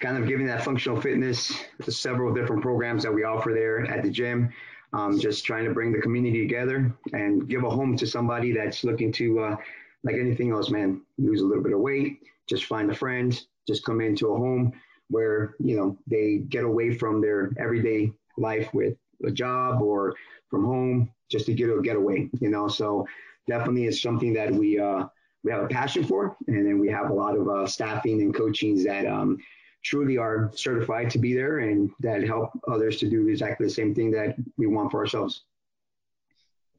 [0.00, 1.56] kind of giving that functional fitness,
[1.88, 4.52] several different programs that we offer there at the gym.
[4.92, 8.82] Um, just trying to bring the community together and give a home to somebody that's
[8.82, 9.56] looking to, uh,
[10.04, 13.84] like anything else, man, lose a little bit of weight, just find a friend, just
[13.84, 14.72] come into a home
[15.08, 20.14] where, you know, they get away from their everyday life with a job or
[20.50, 22.68] from home just to get a getaway, you know.
[22.68, 23.06] So
[23.48, 25.06] definitely it's something that we uh,
[25.44, 28.34] we have a passion for, and then we have a lot of uh, staffing and
[28.34, 29.38] coachings that um,
[29.84, 33.94] truly are certified to be there and that help others to do exactly the same
[33.94, 35.44] thing that we want for ourselves.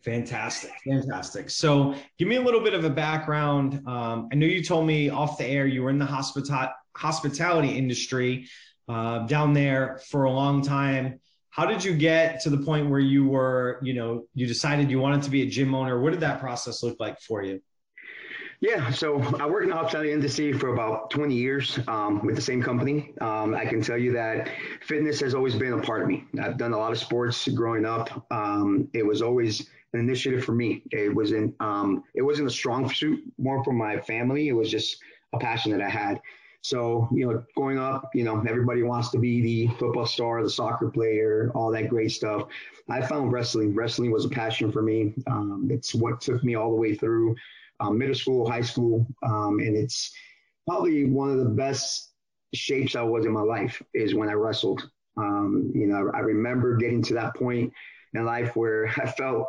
[0.07, 1.49] Fantastic, fantastic.
[1.49, 3.85] So, give me a little bit of a background.
[3.85, 7.77] Um, I know you told me off the air you were in the hospita- hospitality
[7.77, 8.47] industry
[8.87, 11.19] uh, down there for a long time.
[11.49, 14.99] How did you get to the point where you were, you know, you decided you
[14.99, 15.99] wanted to be a gym owner?
[15.99, 17.59] What did that process look like for you?
[18.61, 22.41] Yeah, so I worked in the hospitality industry for about 20 years um, with the
[22.41, 23.13] same company.
[23.19, 24.49] Um, I can tell you that
[24.81, 26.23] fitness has always been a part of me.
[26.41, 28.25] I've done a lot of sports growing up.
[28.31, 30.83] Um, it was always an initiative for me.
[30.91, 34.49] It wasn't um, it wasn't a strong suit, more for my family.
[34.49, 34.97] It was just
[35.33, 36.21] a passion that I had.
[36.61, 40.49] So you know, growing up, you know, everybody wants to be the football star, the
[40.49, 42.47] soccer player, all that great stuff.
[42.89, 43.75] I found wrestling.
[43.75, 45.13] Wrestling was a passion for me.
[45.27, 47.35] Um, it's what took me all the way through
[47.79, 50.11] um, middle school, high school, um, and it's
[50.67, 52.11] probably one of the best
[52.53, 54.89] shapes I was in my life is when I wrestled.
[55.17, 57.73] Um, you know, I remember getting to that point
[58.13, 59.47] in life where I felt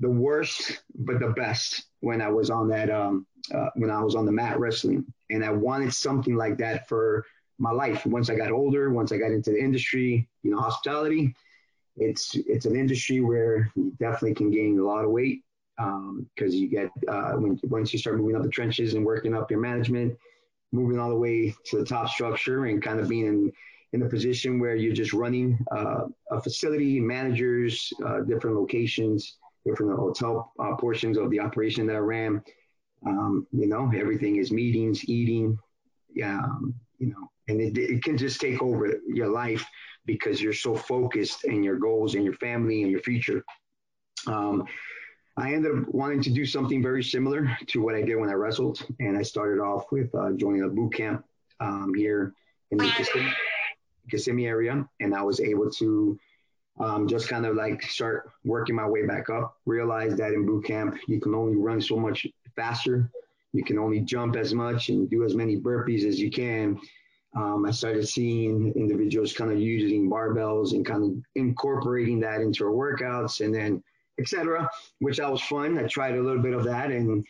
[0.00, 4.14] the worst but the best when I was on that um, uh, when I was
[4.14, 7.24] on the mat wrestling, and I wanted something like that for
[7.58, 8.04] my life.
[8.06, 11.34] Once I got older, once I got into the industry, you know, hospitality,
[11.96, 15.42] it's it's an industry where you definitely can gain a lot of weight
[15.76, 19.34] because um, you get uh, when once you start moving up the trenches and working
[19.34, 20.16] up your management,
[20.72, 23.52] moving all the way to the top structure and kind of being in
[23.92, 29.36] in a position where you're just running uh, a facility, managers, uh, different locations
[29.76, 32.42] from the hotel uh, portions of the operation that I ran.
[33.06, 35.58] Um, you know, everything is meetings, eating,
[36.22, 39.66] um, you know, and it, it can just take over your life
[40.06, 43.44] because you're so focused in your goals and your family and your future.
[44.26, 44.64] Um,
[45.36, 48.34] I ended up wanting to do something very similar to what I did when I
[48.34, 51.24] wrestled, and I started off with uh, joining a boot camp
[51.60, 52.32] um, here
[52.70, 53.32] in the Kissimmee,
[54.10, 56.18] Kissimmee area, and I was able to
[56.80, 59.56] um, just kind of like start working my way back up.
[59.66, 63.10] Realize that in boot camp, you can only run so much faster.
[63.52, 66.80] You can only jump as much and do as many burpees as you can.
[67.36, 72.64] Um, I started seeing individuals kind of using barbells and kind of incorporating that into
[72.64, 73.82] our workouts and then
[74.18, 74.68] etc.
[75.00, 75.78] which that was fun.
[75.78, 77.24] I tried a little bit of that and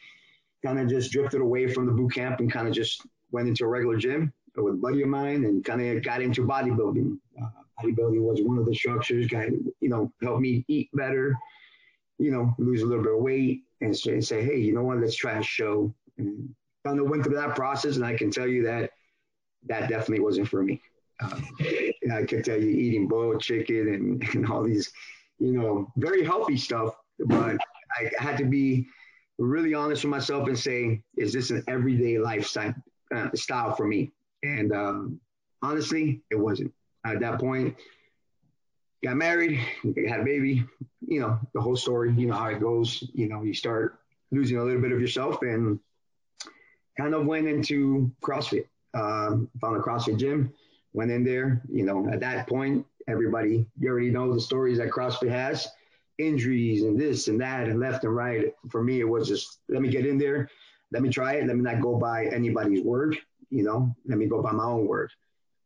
[0.65, 3.65] kind of just drifted away from the boot camp and kind of just went into
[3.65, 7.19] a regular gym with a buddy of mine and kind of got into bodybuilding.
[7.43, 9.33] Uh, bodybuilding was one of the structures, of,
[9.81, 11.37] you know, helped me eat better,
[12.19, 14.99] you know, lose a little bit of weight and say, say hey, you know what,
[14.99, 15.93] let's try a show.
[16.19, 17.97] And kind of went through that process.
[17.97, 18.91] And I can tell you that
[19.67, 20.81] that definitely wasn't for me.
[21.21, 21.47] Um,
[22.13, 24.93] I can tell you eating boiled chicken and, and all these,
[25.39, 27.57] you know, very healthy stuff, but
[27.99, 28.87] I had to be
[29.39, 32.75] really honest with myself and say, is this an everyday lifestyle
[33.15, 34.13] uh, style for me.
[34.43, 35.21] And um,
[35.63, 36.73] honestly, it wasn't.
[37.05, 37.77] At that point,
[39.03, 39.61] got married,
[40.09, 40.65] had a baby,
[41.07, 43.05] you know, the whole story, you know how it goes.
[43.13, 43.99] You know, you start
[44.31, 45.79] losing a little bit of yourself and
[46.97, 48.67] kind of went into CrossFit.
[48.95, 50.53] Um, found a CrossFit gym,
[50.93, 51.61] went in there.
[51.69, 55.69] You know, at that point, everybody, you already know the stories that CrossFit has
[56.19, 58.55] injuries and this and that and left and right.
[58.71, 60.49] For me, it was just let me get in there,
[60.93, 63.19] let me try it, let me not go by anybody's word,
[63.51, 65.11] you know, let me go by my own word.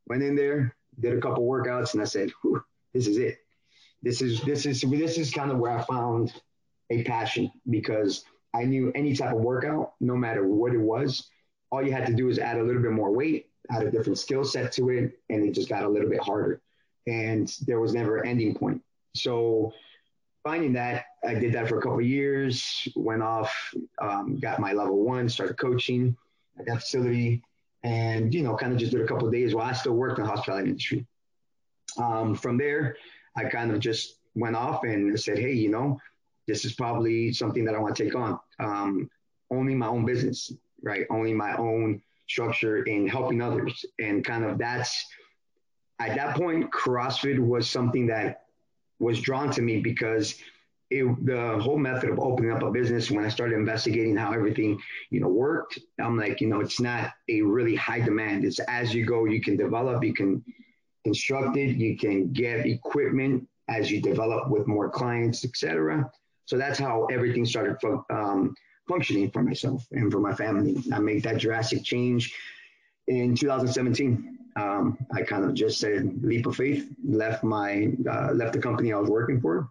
[0.06, 2.30] Went in there, did a couple workouts, and I said,
[2.94, 3.38] this is it.
[4.02, 6.32] This is this is this is kind of where I found
[6.90, 11.28] a passion because I knew any type of workout, no matter what it was,
[11.70, 14.18] all you had to do is add a little bit more weight, add a different
[14.18, 16.62] skill set to it, and it just got a little bit harder.
[17.06, 18.82] And there was never an ending point.
[19.14, 19.72] So
[20.42, 25.04] finding that, I did that for a couple years, went off, um, got my level
[25.04, 26.16] one, started coaching
[26.58, 27.42] at that facility,
[27.82, 30.24] and you know, kind of just did a couple days while I still worked in
[30.24, 31.06] the hospitality industry.
[31.96, 32.96] Um, from there,
[33.36, 35.98] I kind of just went off and said, hey, you know,
[36.46, 38.38] this is probably something that I want to take on.
[38.58, 39.10] Um,
[39.50, 41.06] owning my own business, right?
[41.10, 43.84] Owning my own structure and helping others.
[43.98, 45.06] And kind of that's
[45.98, 48.44] at that point, CrossFit was something that
[48.98, 50.36] was drawn to me because
[50.90, 54.80] it, the whole method of opening up a business when I started investigating how everything,
[55.10, 58.44] you know, worked, I'm like, you know, it's not a really high demand.
[58.44, 60.42] It's as you go, you can develop, you can
[61.04, 66.10] construct it, you can get equipment as you develop with more clients, etc.
[66.46, 67.76] So that's how everything started
[68.10, 68.54] um,
[68.88, 70.82] functioning for myself and for my family.
[70.92, 72.34] I made that drastic change
[73.06, 74.38] in 2017.
[74.56, 78.92] Um, I kind of just said leap of faith, left my uh, left the company
[78.92, 79.70] I was working for.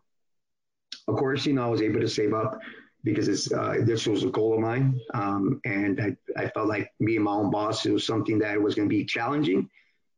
[1.07, 2.59] Of course, you know I was able to save up
[3.03, 7.23] because uh, this was a goal of mine, um, and I, I felt like being
[7.23, 9.69] my own boss it was something that was going to be challenging,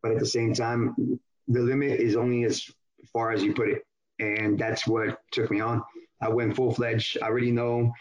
[0.02, 2.69] but at the same time, the limit is only as
[3.13, 3.86] far as you put it,
[4.19, 5.84] and that's what took me on.
[6.21, 7.17] I went full fledged.
[7.21, 7.93] I already know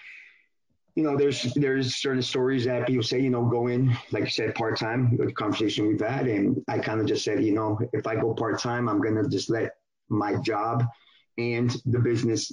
[0.98, 4.30] you know, there's there's certain stories that people say, you know, go in, like you
[4.30, 5.16] said, part time.
[5.16, 8.34] The conversation we've had, and I kind of just said, you know, if I go
[8.34, 9.76] part time, I'm gonna just let
[10.08, 10.84] my job
[11.38, 12.50] and the business,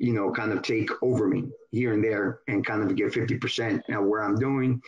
[0.00, 3.82] you know, kind of take over me here and there, and kind of get 50%
[3.94, 4.80] of where I'm doing,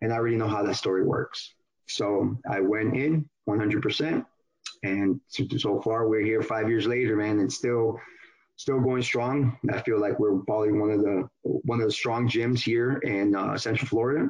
[0.00, 1.54] and I already know how that story works.
[1.86, 4.24] So I went in 100%,
[4.84, 5.20] and
[5.58, 7.98] so far we're here five years later, man, and still
[8.56, 9.58] still going strong.
[9.72, 13.34] I feel like we're probably one of the one of the strong gyms here in
[13.34, 14.28] uh, Central Florida,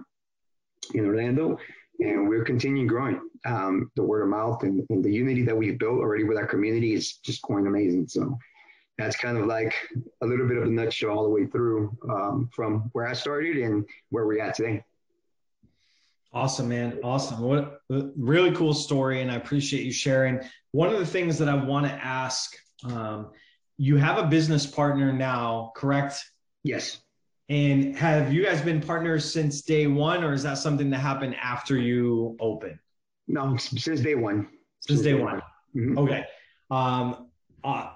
[0.94, 1.58] in Orlando,
[2.00, 3.20] and we're continuing growing.
[3.44, 6.46] Um, the word of mouth and, and, the unity that we've built already with our
[6.46, 8.08] community is just going amazing.
[8.08, 8.38] So
[8.98, 9.74] that's kind of like
[10.22, 13.56] a little bit of a nutshell all the way through um, from where I started
[13.56, 14.84] and where we're at today.
[16.32, 16.98] Awesome, man.
[17.02, 17.40] Awesome.
[17.40, 19.22] What a really cool story.
[19.22, 20.40] And I appreciate you sharing.
[20.72, 23.30] One of the things that I want to ask um,
[23.76, 26.22] you have a business partner now, correct?
[26.62, 27.00] Yes.
[27.48, 31.36] And have you guys been partners since day one, or is that something that happened
[31.36, 32.78] after you open?
[33.26, 34.48] No, since day one.
[34.80, 35.34] Since, since day, day, one.
[35.34, 35.42] one.
[35.76, 35.98] Mm-hmm.
[35.98, 36.24] Okay.
[36.70, 37.28] Um,
[37.62, 37.90] uh,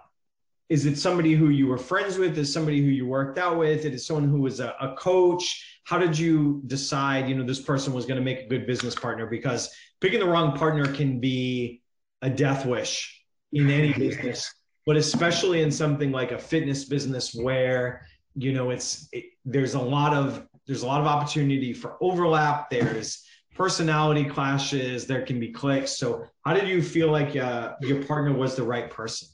[0.69, 2.37] is it somebody who you were friends with?
[2.37, 3.85] Is somebody who you worked out with?
[3.85, 5.81] Is it someone who was a, a coach?
[5.85, 8.95] How did you decide, you know, this person was going to make a good business
[8.95, 9.27] partner?
[9.27, 11.83] Because picking the wrong partner can be
[12.21, 14.53] a death wish in any business
[14.89, 19.81] but especially in something like a fitness business where you know it's it, there's a
[19.81, 23.23] lot of there's a lot of opportunity for overlap there's
[23.55, 28.33] personality clashes there can be clicks so how did you feel like uh, your partner
[28.33, 29.29] was the right person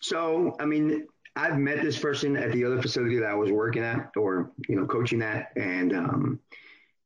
[0.00, 1.06] so i mean
[1.36, 4.76] i've met this person at the other facility that i was working at or you
[4.76, 6.40] know coaching at and um,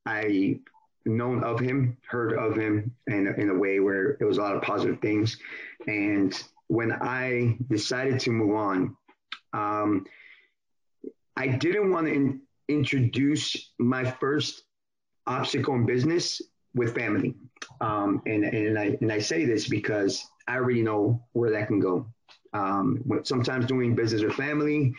[0.07, 0.59] i
[1.05, 4.55] known of him heard of him and in a way where it was a lot
[4.55, 5.37] of positive things
[5.87, 8.97] and when I decided to move on,
[9.53, 10.07] um,
[11.37, 14.63] I didn't want to in, introduce my first
[15.27, 16.41] obstacle in business
[16.75, 17.35] with family.
[17.83, 21.79] Um, and, and, I, and I say this because I already know where that can
[21.79, 22.07] go.
[22.53, 24.95] Um, sometimes doing business with family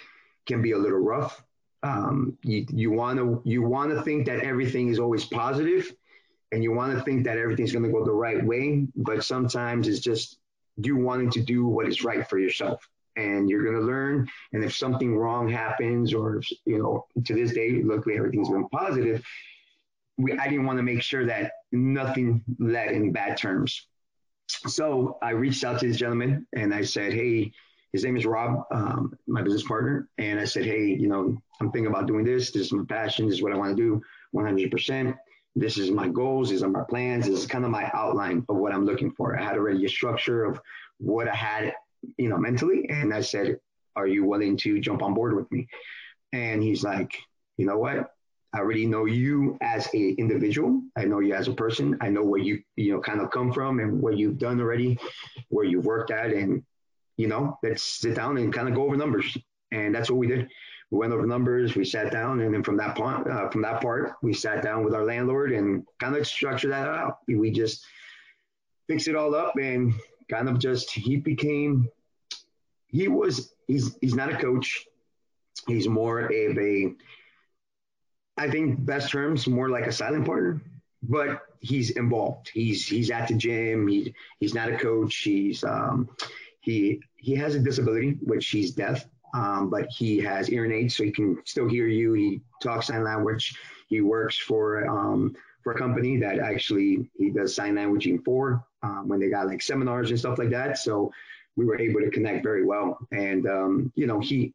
[0.46, 1.44] can be a little rough.
[1.84, 5.94] Um, you you want to you want to think that everything is always positive,
[6.52, 8.88] and you want to think that everything's going to go the right way.
[8.96, 10.38] But sometimes it's just
[10.78, 14.64] you wanting to do what is right for yourself and you're going to learn and
[14.64, 19.24] if something wrong happens or you know to this day luckily everything's been positive
[20.18, 23.88] we, i didn't want to make sure that nothing led in bad terms
[24.68, 27.52] so i reached out to this gentleman and i said hey
[27.92, 31.72] his name is rob um, my business partner and i said hey you know i'm
[31.72, 34.02] thinking about doing this this is my passion this is what i want to do
[34.36, 35.16] 100%
[35.56, 38.56] this is my goals, these are my plans, this is kind of my outline of
[38.56, 39.40] what I'm looking for.
[39.40, 40.60] I had already a structure of
[40.98, 41.74] what I had,
[42.18, 42.88] you know, mentally.
[42.90, 43.60] And I said,
[43.96, 45.68] Are you willing to jump on board with me?
[46.32, 47.16] And he's like,
[47.58, 48.12] you know what?
[48.54, 50.82] I already know you as a individual.
[50.96, 51.98] I know you as a person.
[52.02, 54.98] I know where you, you know, kind of come from and what you've done already,
[55.50, 56.32] where you've worked at.
[56.32, 56.64] And,
[57.18, 59.38] you know, let's sit down and kind of go over numbers.
[59.72, 60.50] And that's what we did
[60.94, 63.82] we went over numbers, we sat down, and then from that point, uh, from that
[63.82, 67.18] part, we sat down with our landlord and kind of structured that out.
[67.28, 67.84] We just
[68.88, 69.96] fixed it all up and
[70.30, 71.90] kind of just he became
[72.90, 74.86] he was he's he's not a coach.
[75.66, 76.94] He's more of a
[78.38, 80.62] I think best terms more like a silent partner,
[81.04, 82.50] but he's involved.
[82.54, 83.88] He's he's at the gym.
[83.88, 85.16] He he's not a coach.
[85.18, 86.10] He's um
[86.62, 91.04] he he has a disability, which he's deaf um, but he has hearing aids, so
[91.04, 92.14] he can still hear you.
[92.14, 93.58] He talks sign language.
[93.88, 99.08] He works for um, for a company that actually he does sign languaging for um,
[99.08, 100.78] when they got like seminars and stuff like that.
[100.78, 101.12] So
[101.56, 104.54] we were able to connect very well, and um, you know he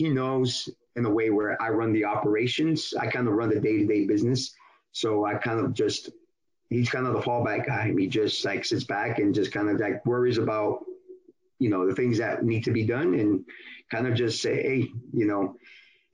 [0.00, 2.94] he knows in a way where I run the operations.
[2.98, 4.54] I kind of run the day to day business,
[4.92, 6.08] so I kind of just
[6.70, 7.92] he's kind of the fallback guy.
[7.94, 10.86] He just like sits back and just kind of like worries about
[11.58, 13.44] you know the things that need to be done and
[13.90, 15.56] kind of just say, hey, you know,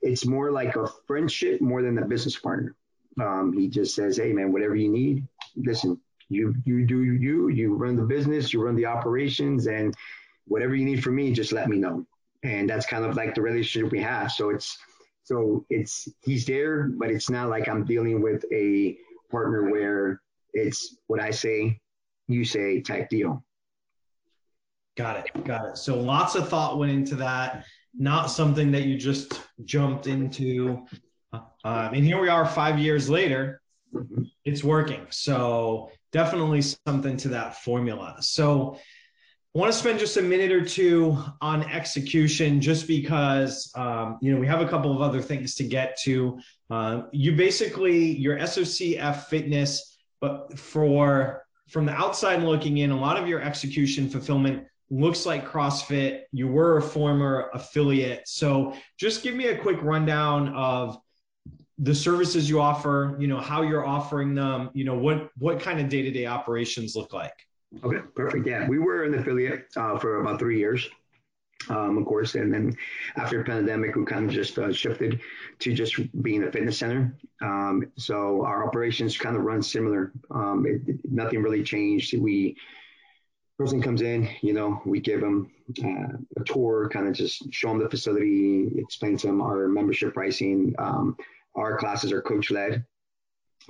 [0.01, 2.75] it's more like a friendship more than a business partner.
[3.21, 5.25] Um, he just says, hey, man, whatever you need,
[5.55, 9.95] listen, you you do you you run the business, you run the operations, and
[10.45, 12.05] whatever you need from me, just let me know.
[12.43, 14.31] And that's kind of like the relationship we have.
[14.31, 14.77] So it's
[15.23, 18.97] so it's he's there, but it's not like I'm dealing with a
[19.29, 20.21] partner where
[20.53, 21.79] it's what I say,
[22.27, 23.43] you say type deal.
[24.95, 25.43] Got it.
[25.43, 25.77] Got it.
[25.77, 27.65] So lots of thought went into that.
[27.93, 30.85] Not something that you just jumped into.
[31.33, 33.61] Uh, and here we are five years later.
[34.45, 35.05] It's working.
[35.09, 38.15] So definitely something to that formula.
[38.21, 38.79] So
[39.55, 44.31] I want to spend just a minute or two on execution just because, um, you
[44.31, 46.39] know, we have a couple of other things to get to.
[46.69, 53.17] Uh, you basically, your SOCF fitness, but for from the outside looking in, a lot
[53.17, 56.21] of your execution fulfillment looks like CrossFit.
[56.31, 58.27] You were a former affiliate.
[58.27, 60.97] So just give me a quick rundown of
[61.79, 65.79] the services you offer, you know, how you're offering them, you know, what what kind
[65.79, 67.33] of day-to-day operations look like.
[67.83, 68.47] Okay, perfect.
[68.47, 70.89] Yeah, we were an affiliate uh, for about three years,
[71.69, 72.75] um, of course, and then
[73.17, 75.19] after pandemic, we kind of just uh, shifted
[75.59, 77.15] to just being a fitness center.
[77.41, 80.13] Um, so our operations kind of run similar.
[80.31, 82.17] Um, it, nothing really changed.
[82.17, 82.55] We
[83.57, 85.51] person comes in, you know, we give them
[85.83, 90.13] uh, a tour, kind of just show them the facility, explain to them our membership
[90.13, 90.75] pricing.
[90.77, 91.17] Um,
[91.55, 92.85] our classes are coach led.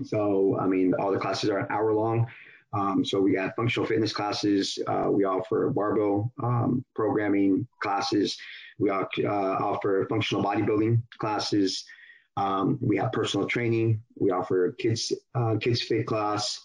[0.04, 2.28] So, I mean, all the classes are an hour long.
[2.74, 4.78] Um, so we got functional fitness classes.
[4.88, 8.38] Uh, we offer barbell um, programming classes.
[8.78, 11.86] We uh, offer functional bodybuilding classes.
[12.36, 14.01] Um, we have personal training.
[14.15, 16.61] We offer kids uh, kids fit class.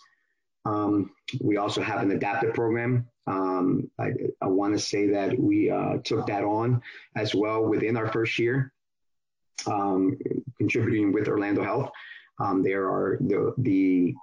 [0.65, 3.09] Um, we also have an adaptive program.
[3.27, 6.83] Um, I, I want to say that we uh, took that on
[7.17, 8.73] as well within our first year,
[9.67, 10.19] um,
[10.59, 11.91] contributing with Orlando Health.
[12.63, 14.15] There are the, the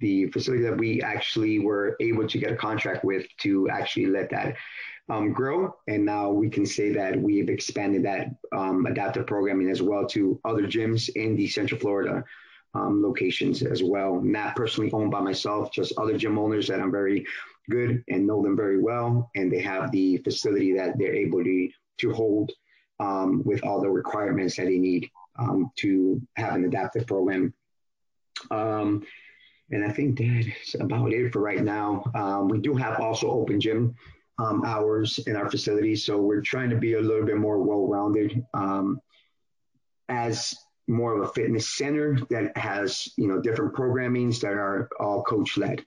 [0.00, 4.30] the facility that we actually were able to get a contract with to actually let
[4.30, 4.56] that
[5.08, 5.74] um, grow.
[5.88, 10.40] And now we can say that we've expanded that um, adaptive programming as well to
[10.44, 12.24] other gyms in the Central Florida
[12.74, 14.20] um, locations as well.
[14.22, 17.26] Not personally owned by myself, just other gym owners that I'm very
[17.70, 19.30] good and know them very well.
[19.34, 21.68] And they have the facility that they're able to,
[21.98, 22.52] to hold
[23.00, 27.52] um, with all the requirements that they need um, to have an adaptive program.
[28.50, 29.04] Um,
[29.72, 32.04] and I think that's about it for right now.
[32.14, 33.94] Um, we do have also open gym
[34.38, 35.96] um, hours in our facility.
[35.96, 38.44] So we're trying to be a little bit more well-rounded
[40.08, 40.54] as
[40.88, 45.56] more of a fitness center that has you know different programmings that are all coach
[45.56, 45.84] led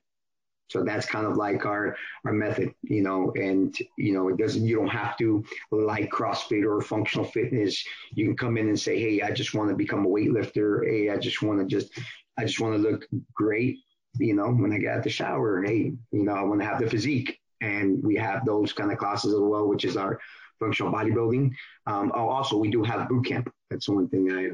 [0.69, 4.65] so that's kind of like our our method you know and you know it doesn't
[4.65, 7.83] you don't have to like crossfit or functional fitness
[8.13, 11.09] you can come in and say hey i just want to become a weightlifter hey
[11.09, 11.99] i just want to just
[12.38, 13.77] i just want to look great
[14.17, 16.67] you know when i get out the shower And hey you know i want to
[16.67, 20.19] have the physique and we have those kind of classes as well which is our
[20.59, 21.51] functional bodybuilding
[21.88, 24.49] um, oh, also we do have boot camp that's one thing i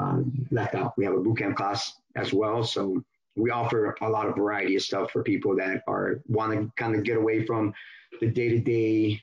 [0.00, 0.96] uh, left out.
[0.96, 2.64] We have a boot camp class as well.
[2.64, 3.02] So
[3.34, 6.94] we offer a lot of variety of stuff for people that are want to kind
[6.94, 7.74] of get away from
[8.20, 9.20] the day to day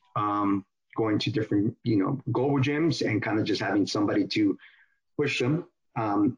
[0.95, 4.55] going to different you know global gyms and kind of just having somebody to
[5.17, 5.65] push them
[5.95, 6.37] um,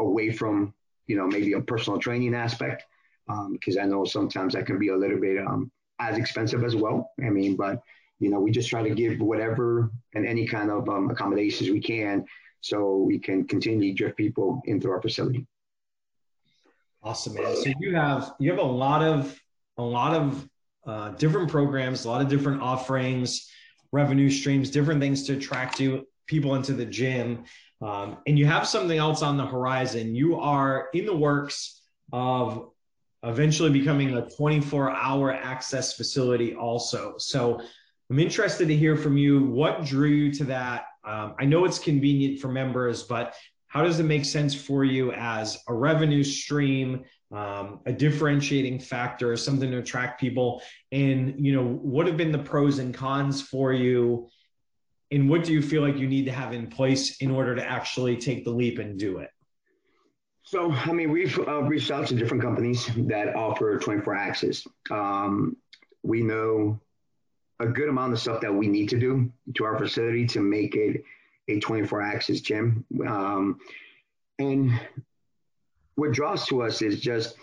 [0.00, 0.74] away from
[1.06, 2.84] you know, maybe a personal training aspect,
[3.26, 6.74] because um, I know sometimes that can be a little bit um, as expensive as
[6.76, 7.10] well.
[7.24, 7.80] I mean, but
[8.18, 11.80] you know, we just try to give whatever and any kind of um, accommodations we
[11.80, 12.24] can
[12.60, 15.46] so we can continue to drift people into our facility.
[17.02, 17.56] Awesome, man.
[17.56, 19.36] So you have you have a lot of
[19.76, 20.48] a lot of
[20.86, 23.50] uh, different programs, a lot of different offerings,
[23.90, 27.44] revenue streams, different things to attract you people into the gym.
[27.82, 30.14] Um, and you have something else on the horizon.
[30.14, 32.70] You are in the works of
[33.24, 37.14] eventually becoming a 24 hour access facility, also.
[37.18, 37.60] So
[38.10, 39.44] I'm interested to hear from you.
[39.44, 40.84] What drew you to that?
[41.04, 43.34] Um, I know it's convenient for members, but
[43.66, 49.34] how does it make sense for you as a revenue stream, um, a differentiating factor,
[49.36, 50.62] something to attract people?
[50.92, 54.28] And you know, what have been the pros and cons for you?
[55.12, 57.62] And what do you feel like you need to have in place in order to
[57.62, 59.30] actually take the leap and do it?
[60.42, 64.66] So, I mean, we've uh, reached out to different companies that offer 24 access.
[64.90, 65.56] Um,
[66.02, 66.80] we know
[67.60, 70.74] a good amount of stuff that we need to do to our facility to make
[70.74, 71.04] it
[71.46, 72.84] a 24 access gym.
[73.06, 73.60] Um,
[74.38, 74.72] and
[75.94, 77.36] what draws to us is just,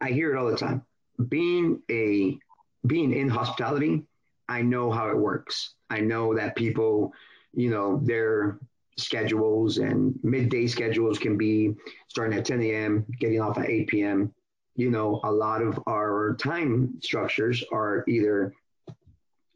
[0.00, 0.84] I hear it all the time.
[1.28, 2.38] Being a
[2.86, 4.04] being in hospitality,
[4.48, 5.74] I know how it works.
[5.90, 7.12] I know that people,
[7.54, 8.58] you know, their
[8.96, 11.74] schedules and midday schedules can be
[12.08, 14.32] starting at 10 a.m., getting off at 8 p.m.
[14.74, 18.54] You know, a lot of our time structures are either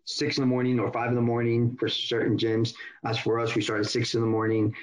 [0.05, 2.75] six in the morning or five in the morning for certain gyms.
[3.05, 4.75] As for us, we start at six in the morning.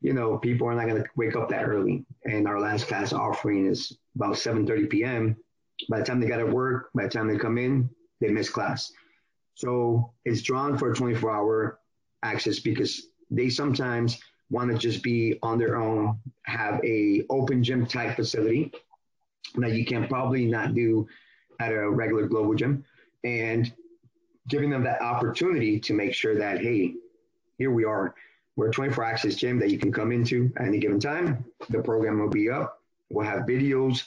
[0.00, 2.04] You know, people are not going to wake up that early.
[2.24, 5.36] And our last class offering is about 7:30 p.m.
[5.88, 7.90] By the time they got to work, by the time they come in,
[8.20, 8.92] they miss class.
[9.58, 11.80] So it's drawn for a 24-hour
[12.22, 17.84] access because they sometimes want to just be on their own, have a open gym
[17.84, 18.70] type facility
[19.56, 21.08] that you can probably not do
[21.58, 22.84] at a regular global gym.
[23.24, 23.74] And
[24.46, 26.94] giving them that opportunity to make sure that, hey,
[27.58, 28.14] here we are.
[28.54, 31.44] We're a 24 access gym that you can come into at any given time.
[31.68, 32.80] The program will be up.
[33.10, 34.04] We'll have videos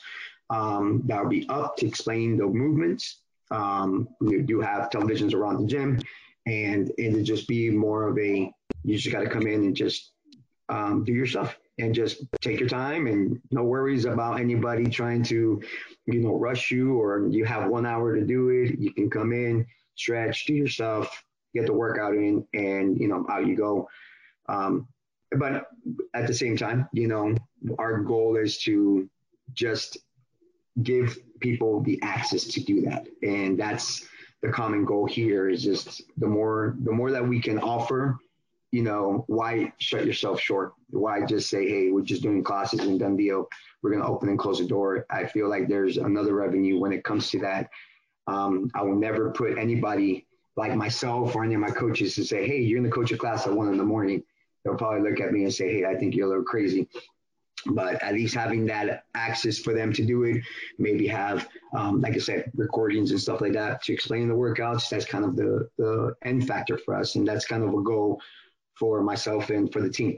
[0.49, 3.17] um, that will be up to explain the movements.
[3.51, 5.99] Um, we do have televisions around the gym,
[6.45, 8.51] and it'll just be more of a
[8.83, 10.11] you just got to come in and just
[10.69, 15.23] um, do your stuff and just take your time and no worries about anybody trying
[15.23, 15.61] to,
[16.05, 18.79] you know, rush you or you have one hour to do it.
[18.79, 21.23] You can come in, stretch, do your stuff,
[21.53, 23.89] get the workout in, and you know out you go.
[24.47, 24.87] Um,
[25.37, 25.67] but
[26.13, 27.35] at the same time, you know,
[27.79, 29.09] our goal is to
[29.53, 29.97] just
[30.83, 34.07] give people the access to do that, and that's
[34.41, 35.49] the common goal here.
[35.49, 38.17] Is just the more the more that we can offer.
[38.71, 40.71] You know, why shut yourself short?
[40.91, 43.49] Why just say, hey, we're just doing classes and done deal.
[43.81, 45.05] We're going to open and close the door.
[45.09, 47.69] I feel like there's another revenue when it comes to that
[48.27, 50.25] um, I will never put anybody
[50.55, 53.47] like myself or any of my coaches to say, hey, you're in the coach class
[53.47, 54.23] at one in the morning.
[54.63, 56.87] They'll probably look at me and say, hey, I think you're a little crazy.
[57.65, 60.43] But at least having that access for them to do it,
[60.79, 64.89] maybe have, um, like I said, recordings and stuff like that to explain the workouts.
[64.89, 67.15] That's kind of the, the end factor for us.
[67.15, 68.21] And that's kind of a goal
[68.73, 70.17] for myself and for the team.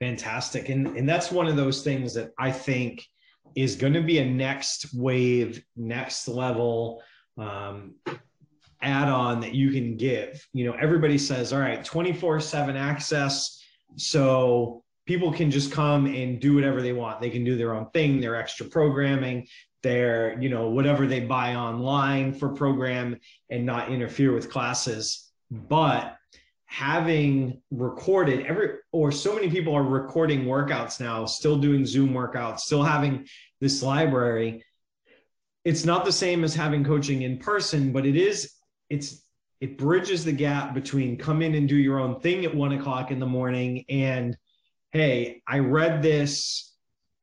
[0.00, 0.70] Fantastic.
[0.70, 3.06] And, and that's one of those things that I think–
[3.54, 7.02] is going to be a next wave, next level
[7.38, 7.94] um,
[8.80, 10.46] add on that you can give.
[10.52, 13.62] You know, everybody says, all right, 24 7 access.
[13.96, 17.20] So people can just come and do whatever they want.
[17.20, 19.48] They can do their own thing, their extra programming,
[19.82, 23.18] their, you know, whatever they buy online for program
[23.50, 25.28] and not interfere with classes.
[25.50, 26.16] But
[26.66, 32.60] having recorded every or so many people are recording workouts now still doing zoom workouts
[32.60, 33.26] still having
[33.60, 34.64] this library
[35.64, 38.52] it's not the same as having coaching in person but it is
[38.88, 39.24] it's
[39.60, 43.10] it bridges the gap between come in and do your own thing at one o'clock
[43.10, 44.36] in the morning and
[44.92, 46.74] hey i read this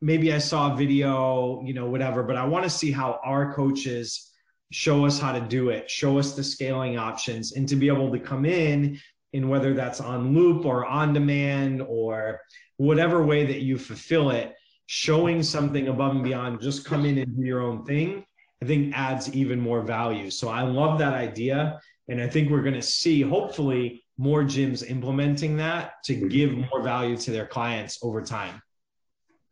[0.01, 3.53] maybe i saw a video you know whatever but i want to see how our
[3.53, 4.32] coaches
[4.72, 8.11] show us how to do it show us the scaling options and to be able
[8.11, 8.99] to come in
[9.34, 12.41] in whether that's on loop or on demand or
[12.78, 14.55] whatever way that you fulfill it,
[14.86, 18.26] showing something above and beyond, just come in and do your own thing,
[18.61, 20.30] I think adds even more value.
[20.30, 21.80] So I love that idea.
[22.07, 26.82] And I think we're going to see, hopefully, more gyms implementing that to give more
[26.82, 28.61] value to their clients over time.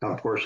[0.02, 0.46] Of course.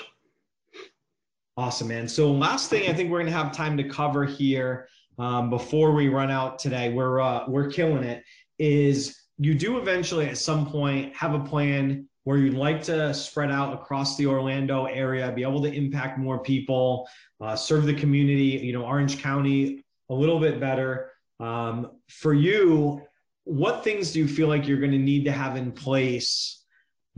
[1.56, 2.08] Awesome, man.
[2.08, 5.92] So last thing I think we're going to have time to cover here um, before
[5.92, 8.24] we run out today, we're uh, we're killing it.
[8.58, 13.50] Is you do eventually at some point have a plan where you'd like to spread
[13.50, 17.08] out across the Orlando area, be able to impact more people,
[17.40, 21.10] uh, serve the community, you know, Orange County a little bit better.
[21.38, 23.02] Um, for you,
[23.50, 26.62] what things do you feel like you're going to need to have in place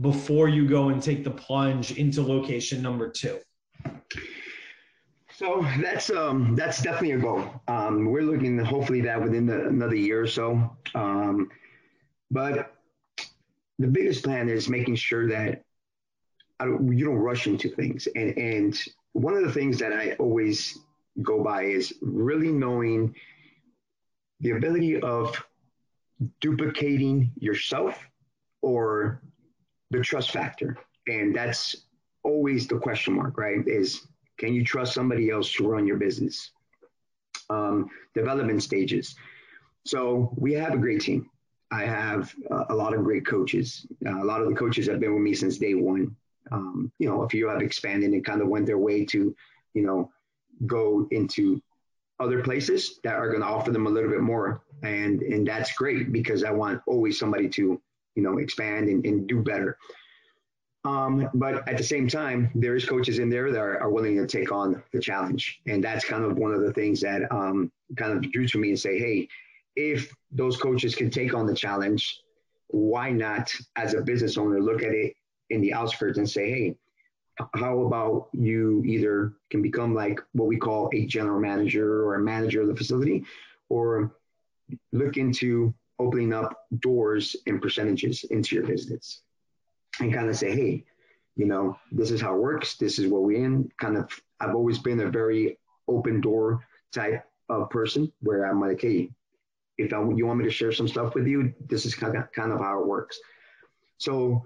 [0.01, 3.37] before you go and take the plunge into location number two?
[5.35, 7.61] So that's um, that's definitely a goal.
[7.67, 10.75] Um, we're looking hopefully that within the, another year or so.
[10.95, 11.51] Um,
[12.31, 12.73] but
[13.77, 15.63] the biggest plan is making sure that
[16.59, 18.07] don't, you don't rush into things.
[18.15, 18.79] And and
[19.11, 20.79] one of the things that I always
[21.21, 23.13] go by is really knowing
[24.39, 25.35] the ability of
[26.41, 27.97] duplicating yourself
[28.61, 29.21] or
[29.91, 30.77] the trust factor.
[31.07, 31.75] And that's
[32.23, 33.67] always the question mark, right?
[33.67, 34.07] Is
[34.37, 36.51] can you trust somebody else to run your business?
[37.49, 39.15] Um, development stages.
[39.85, 41.29] So we have a great team.
[41.71, 43.85] I have uh, a lot of great coaches.
[44.05, 46.15] Uh, a lot of the coaches have been with me since day one.
[46.51, 49.35] Um, you know, a few have expanded and kind of went their way to,
[49.73, 50.11] you know,
[50.65, 51.61] go into
[52.19, 55.73] other places that are going to offer them a little bit more, and and that's
[55.73, 57.81] great because I want always somebody to,
[58.15, 59.77] you know, expand and, and do better.
[60.85, 64.27] Um, but at the same time, there's coaches in there that are, are, willing to
[64.27, 65.61] take on the challenge.
[65.65, 68.69] And that's kind of one of the things that um, kind of drew to me
[68.69, 69.29] and say, hey,
[69.77, 72.19] if those coaches can take on the challenge,
[72.67, 75.13] why not, as a business owner, look at it
[75.49, 76.75] in the outskirts and say, hey,
[77.55, 82.21] how about you either can become like what we call a general manager or a
[82.21, 83.25] manager of the facility,
[83.69, 84.15] or
[84.91, 89.21] look into opening up doors and percentages into your business
[89.99, 90.83] and kind of say, hey,
[91.35, 92.75] you know, this is how it works.
[92.75, 93.71] This is what we're in.
[93.79, 94.09] Kind of,
[94.39, 95.57] I've always been a very
[95.87, 99.09] open door type of person where I'm like, hey,
[99.77, 102.31] if I, you want me to share some stuff with you, this is kind of,
[102.31, 103.19] kind of how it works.
[103.97, 104.45] So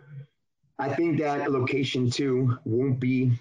[0.80, 3.32] I think that location two won't be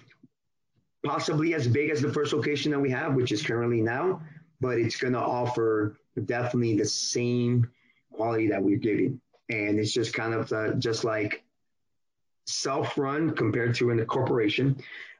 [1.05, 4.21] possibly as big as the first location that we have, which is currently now,
[4.59, 7.69] but it's going to offer definitely the same
[8.11, 9.21] quality that we're giving.
[9.49, 11.43] And it's just kind of uh, just like
[12.47, 14.77] self-run compared to in a corporation.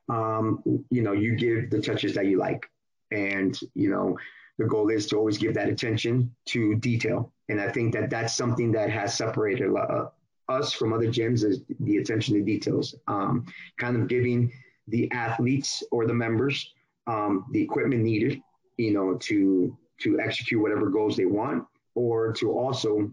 [0.09, 2.69] Um, you know, you give the touches that you like,
[3.11, 4.17] and you know,
[4.57, 7.31] the goal is to always give that attention to detail.
[7.47, 10.13] And I think that that's something that has separated a lot
[10.49, 12.95] us from other gyms is the attention to details.
[13.07, 13.45] Um,
[13.79, 14.51] kind of giving
[14.87, 16.73] the athletes or the members
[17.07, 18.41] um, the equipment needed,
[18.77, 23.11] you know, to to execute whatever goals they want, or to also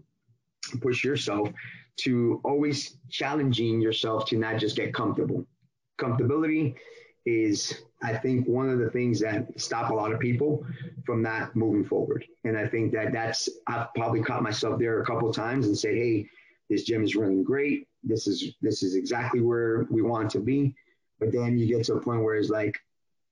[0.81, 1.49] push yourself
[1.97, 5.45] to always challenging yourself to not just get comfortable.
[5.97, 6.75] Comfortability
[7.25, 10.65] is, I think, one of the things that stop a lot of people
[11.05, 12.25] from not moving forward.
[12.43, 15.95] And I think that that's, I've probably caught myself there a couple times and say,
[15.95, 16.29] hey,
[16.69, 17.87] this gym is running great.
[18.03, 20.75] This is this is exactly where we want to be.
[21.19, 22.77] But then you get to a point where it's like,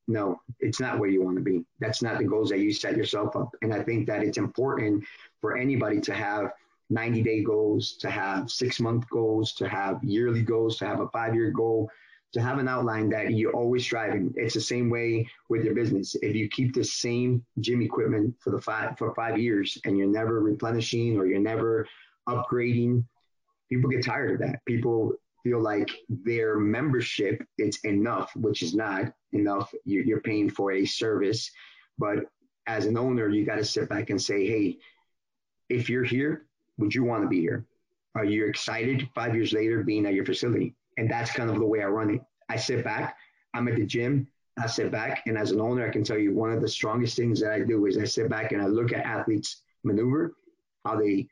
[0.07, 1.65] no, it's not where you want to be.
[1.79, 3.49] That's not the goals that you set yourself up.
[3.61, 5.03] And I think that it's important
[5.41, 6.53] for anybody to have
[6.89, 11.09] 90 day goals, to have six month goals, to have yearly goals, to have a
[11.09, 11.89] five year goal,
[12.33, 14.33] to have an outline that you're always striving.
[14.35, 16.15] It's the same way with your business.
[16.15, 20.07] If you keep the same gym equipment for the five for five years and you're
[20.07, 21.87] never replenishing or you're never
[22.27, 23.05] upgrading,
[23.75, 24.63] people get tired of that.
[24.65, 25.13] People
[25.43, 29.73] feel like their membership it's enough, which is not enough.
[29.85, 31.51] You're paying for a service,
[31.97, 32.19] but
[32.67, 34.77] as an owner, you got to sit back and say, hey,
[35.69, 36.45] if you're here,
[36.77, 37.65] would you want to be here?
[38.15, 40.75] Are you excited five years later being at your facility?
[40.97, 42.21] And that's kind of the way I run it.
[42.49, 43.17] I sit back,
[43.53, 46.33] I'm at the gym, I sit back, and as an owner, I can tell you
[46.33, 48.93] one of the strongest things that I do is I sit back and I look
[48.93, 50.35] at athletes maneuver,
[50.85, 51.27] how they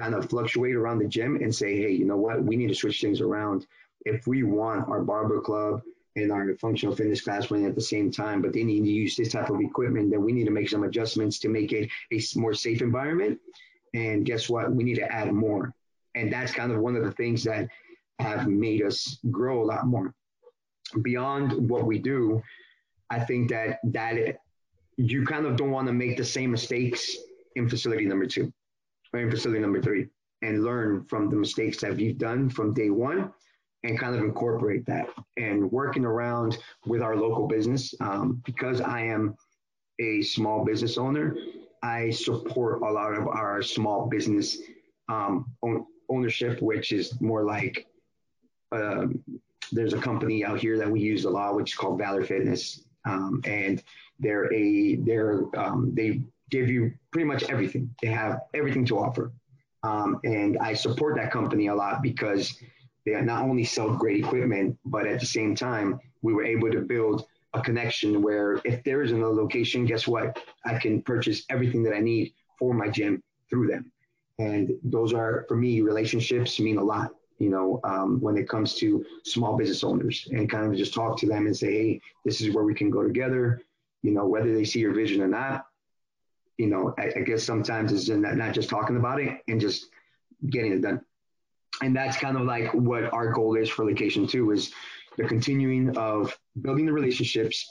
[0.00, 2.74] kind of fluctuate around the gym and say, hey, you know what, we need to
[2.74, 3.66] switch things around.
[4.04, 5.82] If we want our barbell club
[6.16, 9.16] and our functional fitness class running at the same time, but they need to use
[9.16, 12.20] this type of equipment, then we need to make some adjustments to make it a
[12.38, 13.38] more safe environment.
[13.94, 14.72] And guess what?
[14.72, 15.74] We need to add more.
[16.14, 17.68] And that's kind of one of the things that
[18.18, 20.14] have made us grow a lot more.
[21.02, 22.42] Beyond what we do,
[23.10, 24.38] I think that that it,
[24.96, 27.16] you kind of don't want to make the same mistakes
[27.54, 28.52] in facility number two
[29.14, 30.08] in facility number three
[30.42, 33.32] and learn from the mistakes that you've done from day one
[33.84, 37.94] and kind of incorporate that and working around with our local business.
[38.00, 39.36] Um, because i am
[39.98, 41.36] a small business owner
[41.86, 44.58] I support a lot of our small business
[45.08, 47.86] um, own, ownership, which is more like
[48.72, 49.22] um,
[49.72, 52.82] there's a company out here that we use a lot, which is called Valor Fitness,
[53.04, 53.82] um, and
[54.18, 57.94] they're a they're um, they give you pretty much everything.
[58.02, 59.32] They have everything to offer,
[59.82, 62.58] um, and I support that company a lot because
[63.04, 66.80] they not only sell great equipment, but at the same time, we were able to
[66.80, 70.38] build a connection where if there is another location, guess what?
[70.64, 73.92] I can purchase everything that I need for my gym through them.
[74.38, 78.74] And those are, for me, relationships mean a lot, you know, um, when it comes
[78.76, 82.40] to small business owners and kind of just talk to them and say, hey, this
[82.40, 83.62] is where we can go together,
[84.02, 85.65] you know, whether they see your vision or not.
[86.58, 89.86] You know, I, I guess sometimes it's not, not just talking about it and just
[90.48, 91.00] getting it done.
[91.82, 94.72] And that's kind of like what our goal is for Location 2 is
[95.18, 97.70] the continuing of building the relationships.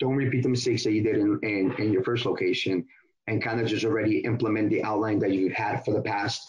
[0.00, 2.84] Don't repeat the mistakes that you did in, in, in your first location
[3.26, 6.46] and kind of just already implement the outline that you had for the past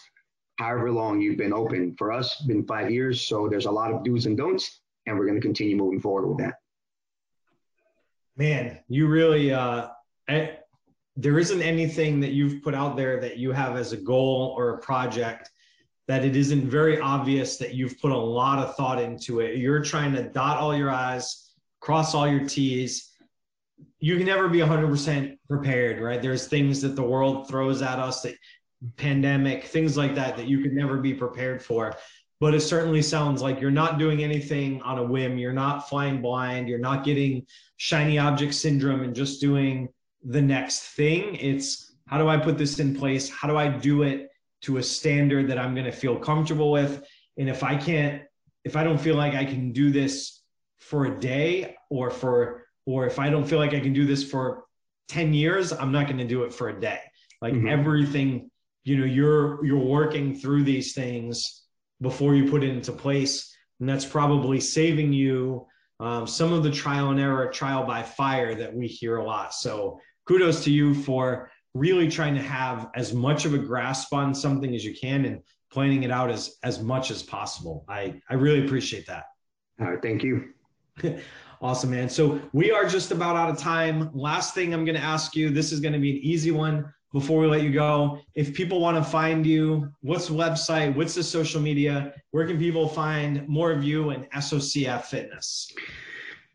[0.56, 1.94] however long you've been open.
[1.96, 3.26] For us, been five years.
[3.26, 6.26] So there's a lot of do's and don'ts, and we're going to continue moving forward
[6.26, 6.54] with that.
[8.36, 9.88] Man, you really, uh,
[11.16, 14.70] there isn't anything that you've put out there that you have as a goal or
[14.70, 15.50] a project
[16.08, 19.56] that it isn't very obvious that you've put a lot of thought into it.
[19.56, 21.50] You're trying to dot all your I's,
[21.80, 23.10] cross all your T's.
[23.98, 26.22] You can never be 100% prepared, right?
[26.22, 28.36] There's things that the world throws at us that
[28.96, 31.96] pandemic, things like that, that you could never be prepared for.
[32.38, 35.38] But it certainly sounds like you're not doing anything on a whim.
[35.38, 36.68] You're not flying blind.
[36.68, 37.46] You're not getting
[37.78, 39.88] shiny object syndrome and just doing
[40.24, 41.36] the next thing.
[41.36, 43.28] It's how do I put this in place?
[43.28, 44.30] How do I do it
[44.62, 47.04] to a standard that I'm going to feel comfortable with?
[47.36, 48.22] And if I can't,
[48.64, 50.42] if I don't feel like I can do this
[50.78, 54.28] for a day or for, or if I don't feel like I can do this
[54.28, 54.64] for
[55.08, 57.00] 10 years, I'm not going to do it for a day.
[57.42, 57.68] Like mm-hmm.
[57.68, 58.50] everything,
[58.84, 61.64] you know, you're, you're working through these things
[62.00, 63.54] before you put it into place.
[63.80, 65.66] And that's probably saving you
[66.00, 69.54] um, some of the trial and error, trial by fire that we hear a lot.
[69.54, 74.34] So kudos to you for really trying to have as much of a grasp on
[74.34, 77.84] something as you can and planning it out as as much as possible.
[77.88, 79.24] I I really appreciate that.
[79.80, 80.52] All right, thank you.
[81.60, 82.08] awesome, man.
[82.08, 84.10] So we are just about out of time.
[84.14, 85.50] Last thing I'm going to ask you.
[85.50, 88.20] This is going to be an easy one before we let you go.
[88.34, 90.94] If people want to find you, what's the website?
[90.94, 92.12] What's the social media?
[92.32, 95.72] Where can people find more of you and SOCF Fitness?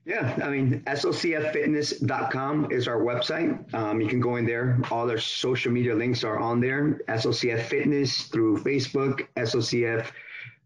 [0.05, 3.73] Yeah, I mean, SOCFfitness.com is our website.
[3.73, 4.79] Um, you can go in there.
[4.91, 7.01] All our social media links are on there.
[7.09, 10.11] SOCF Fitness through Facebook, SOCF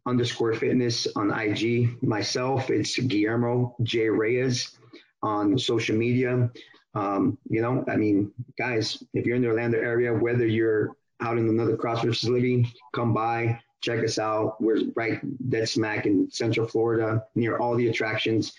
[0.06, 2.04] underscore fitness on IG.
[2.04, 4.10] Myself, it's Guillermo J.
[4.10, 4.78] Reyes
[5.24, 6.52] on social media.
[6.96, 11.38] Um, you know, I mean, guys, if you're in the Orlando area, whether you're out
[11.38, 14.62] in another CrossFit facility, come by, check us out.
[14.62, 15.20] We're right
[15.50, 18.54] dead smack in Central Florida, near all the attractions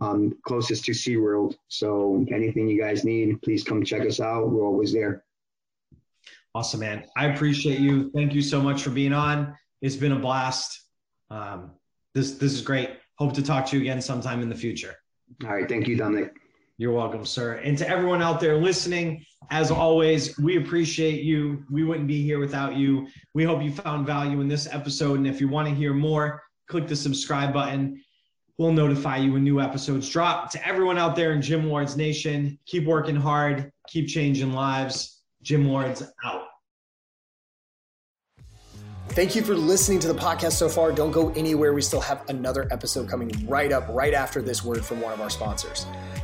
[0.00, 1.56] um, closest to SeaWorld.
[1.68, 4.50] So anything you guys need, please come check us out.
[4.50, 5.24] We're always there.
[6.54, 7.04] Awesome, man.
[7.16, 8.10] I appreciate you.
[8.12, 9.56] Thank you so much for being on.
[9.80, 10.82] It's been a blast.
[11.30, 11.72] Um,
[12.14, 12.90] this this is great.
[13.16, 14.96] Hope to talk to you again sometime in the future.
[15.44, 15.68] All right.
[15.68, 16.34] Thank you, Dominic.
[16.78, 17.54] You're welcome, sir.
[17.54, 21.64] And to everyone out there listening, as always, we appreciate you.
[21.70, 23.08] We wouldn't be here without you.
[23.34, 25.18] We hope you found value in this episode.
[25.18, 28.00] And if you want to hear more, click the subscribe button
[28.58, 30.50] We'll notify you when new episodes drop.
[30.50, 35.22] To everyone out there in Gym Lords Nation, keep working hard, keep changing lives.
[35.42, 36.42] Gym Lords out.
[39.10, 40.90] Thank you for listening to the podcast so far.
[40.90, 41.72] Don't go anywhere.
[41.72, 45.20] We still have another episode coming right up, right after this word from one of
[45.20, 45.86] our sponsors.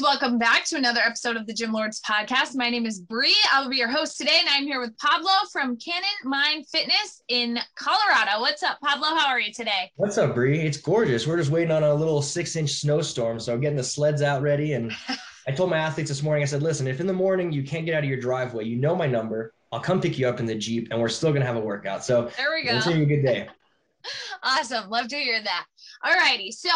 [0.00, 2.54] Welcome back to another episode of the Gym Lords podcast.
[2.54, 3.36] My name is Bree.
[3.52, 7.22] I will be your host today, and I'm here with Pablo from Cannon Mind Fitness
[7.28, 8.40] in Colorado.
[8.40, 9.08] What's up, Pablo?
[9.08, 9.90] How are you today?
[9.96, 10.60] What's up, Bree?
[10.60, 11.26] It's gorgeous.
[11.26, 14.74] We're just waiting on a little six-inch snowstorm, so I'm getting the sleds out ready.
[14.74, 14.92] And
[15.48, 17.84] I told my athletes this morning, I said, listen, if in the morning you can't
[17.84, 19.52] get out of your driveway, you know my number.
[19.72, 22.04] I'll come pick you up in the Jeep, and we're still gonna have a workout.
[22.04, 22.76] So there we go.
[22.76, 23.48] It's a good day.
[24.44, 24.90] awesome.
[24.90, 25.66] Love to hear that.
[26.04, 26.52] All righty.
[26.52, 26.70] So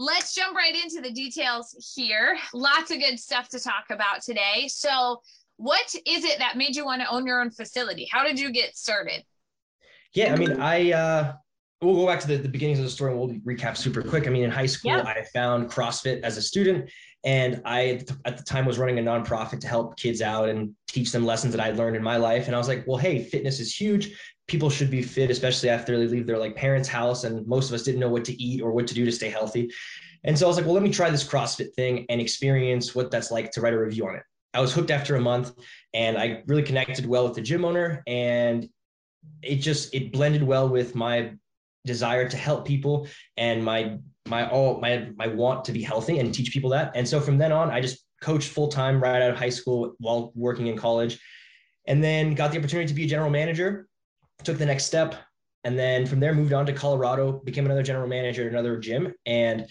[0.00, 2.38] let's jump right into the details here.
[2.54, 4.66] Lots of good stuff to talk about today.
[4.68, 5.20] So,
[5.58, 8.08] what is it that made you want to own your own facility?
[8.10, 9.22] How did you get started?
[10.14, 11.32] Yeah, I mean, I uh,
[11.82, 14.26] we'll go back to the, the beginnings of the story and we'll recap super quick.
[14.26, 14.92] I mean, in high school.
[14.92, 16.90] I found CrossFit as a student,
[17.24, 21.12] and I at the time was running a nonprofit to help kids out and teach
[21.12, 22.46] them lessons that I'd learned in my life.
[22.46, 24.18] And I was like, well, hey, fitness is huge.
[24.50, 27.22] People should be fit, especially after they leave their like parents' house.
[27.22, 29.30] And most of us didn't know what to eat or what to do to stay
[29.30, 29.70] healthy.
[30.24, 33.12] And so I was like, well, let me try this CrossFit thing and experience what
[33.12, 34.24] that's like to write a review on it.
[34.52, 35.52] I was hooked after a month
[35.94, 38.68] and I really connected well with the gym owner and
[39.42, 41.32] it just it blended well with my
[41.86, 43.98] desire to help people and my
[44.28, 46.90] my all my my want to be healthy and teach people that.
[46.96, 49.94] And so from then on, I just coached full time right out of high school
[49.98, 51.20] while working in college,
[51.86, 53.86] and then got the opportunity to be a general manager.
[54.44, 55.14] Took the next step,
[55.64, 59.12] and then from there moved on to Colorado, became another general manager at another gym,
[59.26, 59.66] and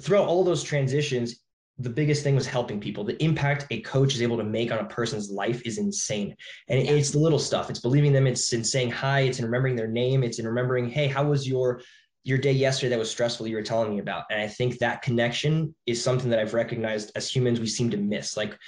[0.00, 1.40] throughout all those transitions,
[1.78, 3.04] the biggest thing was helping people.
[3.04, 6.34] The impact a coach is able to make on a person's life is insane.
[6.68, 6.92] And yeah.
[6.92, 7.70] it's the little stuff.
[7.70, 8.26] It's believing them.
[8.26, 9.20] It's in saying hi.
[9.20, 10.24] It's in remembering their name.
[10.24, 11.80] It's in remembering, hey, how was your
[12.24, 14.24] your day yesterday that was stressful you were telling me about?
[14.30, 17.96] And I think that connection is something that I've recognized as humans we seem to
[17.96, 18.36] miss.
[18.36, 18.58] Like,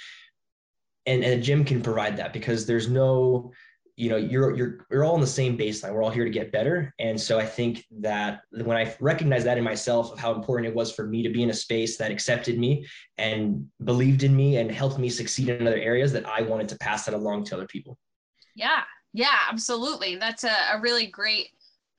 [1.05, 3.51] and, and a gym can provide that because there's no
[3.95, 5.93] you know you're you're you're all on the same baseline.
[5.93, 6.93] We're all here to get better.
[6.99, 10.75] And so i think that when i recognized that in myself of how important it
[10.75, 12.85] was for me to be in a space that accepted me
[13.17, 16.77] and believed in me and helped me succeed in other areas that i wanted to
[16.77, 17.97] pass that along to other people.
[18.55, 18.83] Yeah.
[19.13, 20.15] Yeah absolutely.
[20.15, 21.49] That's a, a really great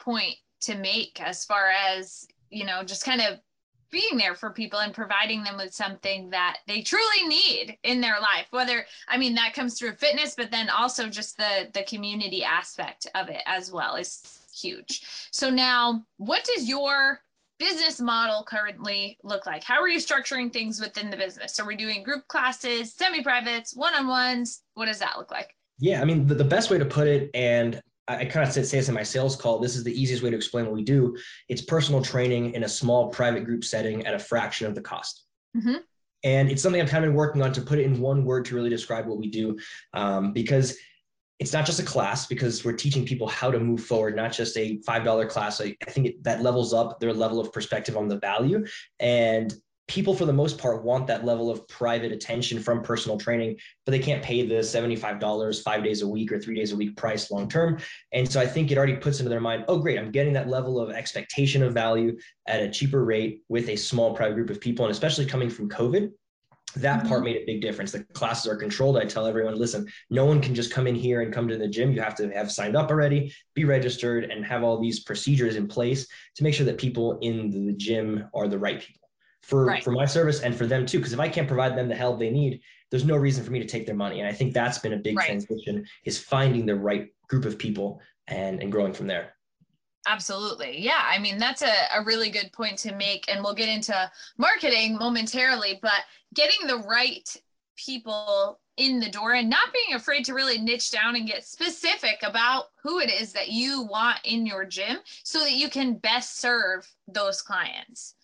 [0.00, 3.38] point to make as far as you know just kind of
[3.92, 8.18] being there for people and providing them with something that they truly need in their
[8.20, 12.42] life whether i mean that comes through fitness but then also just the the community
[12.42, 15.02] aspect of it as well is huge.
[15.30, 17.20] So now what does your
[17.58, 19.62] business model currently look like?
[19.62, 21.60] How are you structuring things within the business?
[21.60, 24.62] Are we doing group classes semi-privates one-on-ones?
[24.74, 25.54] What does that look like?
[25.78, 27.82] Yeah i mean the, the best way to put it and
[28.16, 29.58] I kind of say this in my sales call.
[29.58, 31.16] This is the easiest way to explain what we do.
[31.48, 35.24] It's personal training in a small private group setting at a fraction of the cost.
[35.56, 35.76] Mm-hmm.
[36.24, 38.44] And it's something I've kind of been working on to put it in one word
[38.46, 39.58] to really describe what we do,
[39.92, 40.76] um, because
[41.40, 42.26] it's not just a class.
[42.26, 45.60] Because we're teaching people how to move forward, not just a five dollar class.
[45.60, 48.64] I, I think it, that levels up their level of perspective on the value,
[49.00, 49.52] and
[49.88, 53.92] people for the most part want that level of private attention from personal training but
[53.92, 57.30] they can't pay the $75 five days a week or three days a week price
[57.30, 57.78] long term.
[58.12, 60.48] And so i think it already puts into their mind oh great i'm getting that
[60.48, 62.16] level of expectation of value
[62.46, 65.68] at a cheaper rate with a small private group of people and especially coming from
[65.68, 66.10] covid
[66.76, 67.08] that mm-hmm.
[67.08, 67.92] part made a big difference.
[67.92, 68.96] The classes are controlled.
[68.96, 71.68] I tell everyone listen no one can just come in here and come to the
[71.68, 71.92] gym.
[71.92, 75.68] You have to have signed up already be registered and have all these procedures in
[75.68, 76.06] place
[76.36, 79.01] to make sure that people in the gym are the right people
[79.42, 79.84] for right.
[79.84, 82.18] for my service and for them too because if i can't provide them the help
[82.18, 84.78] they need there's no reason for me to take their money and i think that's
[84.78, 85.26] been a big right.
[85.26, 89.34] transition is finding the right group of people and and growing from there
[90.06, 93.68] absolutely yeah i mean that's a, a really good point to make and we'll get
[93.68, 97.36] into marketing momentarily but getting the right
[97.76, 102.22] people in the door and not being afraid to really niche down and get specific
[102.22, 106.38] about who it is that you want in your gym so that you can best
[106.40, 108.14] serve those clients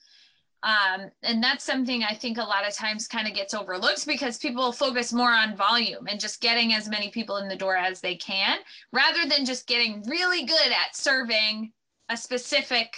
[0.63, 4.39] um, and that's something I think a lot of times kind of gets overlooked because
[4.39, 8.01] people focus more on volume and just getting as many people in the door as
[8.01, 8.59] they can
[8.93, 11.73] rather than just getting really good at serving
[12.09, 12.97] a specific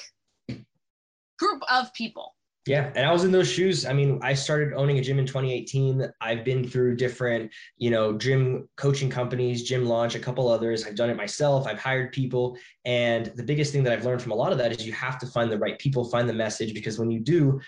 [1.39, 2.35] group of people.
[2.67, 3.87] Yeah, and I was in those shoes.
[3.87, 6.07] I mean, I started owning a gym in 2018.
[6.21, 10.85] I've been through different, you know, gym coaching companies, gym launch, a couple others.
[10.85, 11.67] I've done it myself.
[11.67, 14.73] I've hired people, and the biggest thing that I've learned from a lot of that
[14.73, 17.59] is you have to find the right people, find the message because when you do,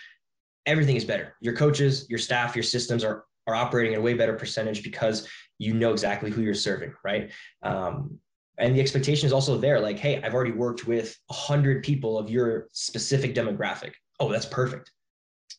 [0.67, 1.35] everything is better.
[1.41, 5.27] Your coaches, your staff, your systems are are operating at a way better percentage because
[5.57, 7.31] you know exactly who you're serving, right?
[7.63, 8.19] Um,
[8.59, 12.29] and the expectation is also there like hey i've already worked with 100 people of
[12.29, 14.91] your specific demographic oh, that's perfect.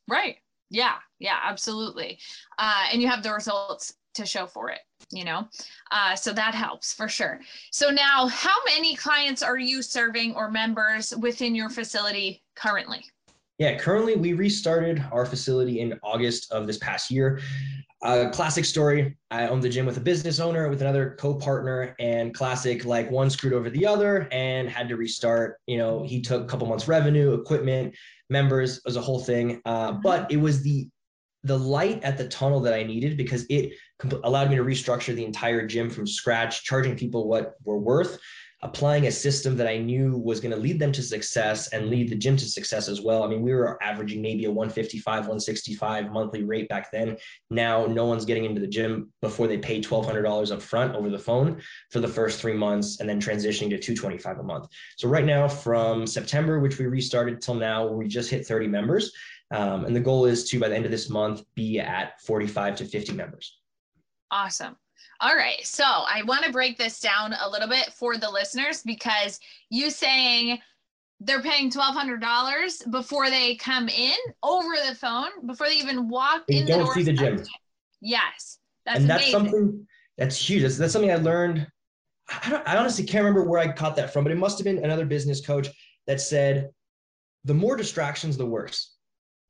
[0.09, 0.37] Right.
[0.71, 0.97] Yeah.
[1.19, 2.19] Yeah, absolutely.
[2.59, 5.49] Uh, and you have the results to show for it, you know?
[5.91, 7.41] Uh, so that helps for sure.
[7.71, 13.05] So now, how many clients are you serving or members within your facility currently?
[13.59, 17.41] Yeah, currently we restarted our facility in August of this past year.
[18.03, 19.17] Uh, classic story.
[19.31, 23.31] I owned the gym with a business owner, with another co-partner, and classic like one
[23.31, 25.59] screwed over the other and had to restart.
[25.67, 27.95] You know, he took a couple months revenue, equipment,
[28.31, 29.61] members as a whole thing.
[29.65, 30.01] Uh, mm-hmm.
[30.03, 30.89] but it was the
[31.45, 33.75] the light at the tunnel that I needed because it
[34.25, 38.19] allowed me to restructure the entire gym from scratch, charging people what we're worth,
[38.65, 42.09] applying a system that I knew was going to lead them to success and lead
[42.09, 43.23] the gym to success as well.
[43.23, 47.19] I mean, we were averaging maybe a 155, 165 monthly rate back then.
[47.51, 51.19] Now, no one's getting into the gym before they pay $1,200 up front over the
[51.19, 51.61] phone
[51.91, 54.67] for the first three months and then transitioning to 225 a month.
[54.97, 59.13] So right now from September, which we restarted till now, we just hit 30 members.
[59.51, 62.77] Um, and the goal is to, by the end of this month, be at 45
[62.77, 63.59] to 50 members.
[64.31, 64.77] Awesome.
[65.21, 65.65] All right.
[65.65, 69.41] So I want to break this down a little bit for the listeners because
[69.71, 70.59] you saying
[71.21, 76.59] they're paying $1,200 before they come in over the phone, before they even walk they
[76.59, 76.95] in don't the door.
[76.95, 77.43] see the gym.
[78.01, 78.59] Yes.
[78.85, 79.33] That's and that's amazing.
[79.33, 79.87] something
[80.19, 80.63] that's huge.
[80.63, 81.67] That's, that's something I learned.
[82.29, 84.65] I, don't, I honestly can't remember where I caught that from, but it must have
[84.65, 85.69] been another business coach
[86.07, 86.71] that said,
[87.45, 88.94] the more distractions, the worse.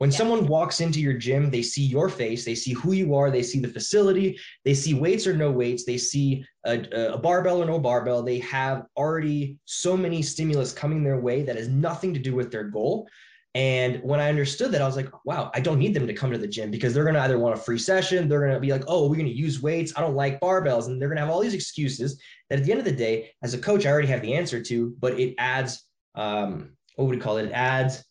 [0.04, 0.18] When Yeah.
[0.18, 3.42] someone walks into your gym, they see your face, they see who you are, they
[3.42, 6.80] see the facility, they see weights or no weights, they see a,
[7.14, 8.22] a barbell or no barbell.
[8.22, 12.52] They have already so many stimulus coming their way that has nothing to do with
[12.52, 13.08] their goal.
[13.54, 16.30] And when I understood that, I was like, wow, I don't need them to come
[16.32, 18.60] to the gym because they're going to either want a free session, they're going to
[18.60, 19.94] be like, oh, we're going to use weights.
[19.96, 20.84] I don't like barbells.
[20.84, 23.30] And they're going to have all these excuses that at the end of the day,
[23.42, 25.82] as a coach, I already have the answer to, but it adds,
[26.14, 27.46] um, what would you call it?
[27.46, 28.04] It adds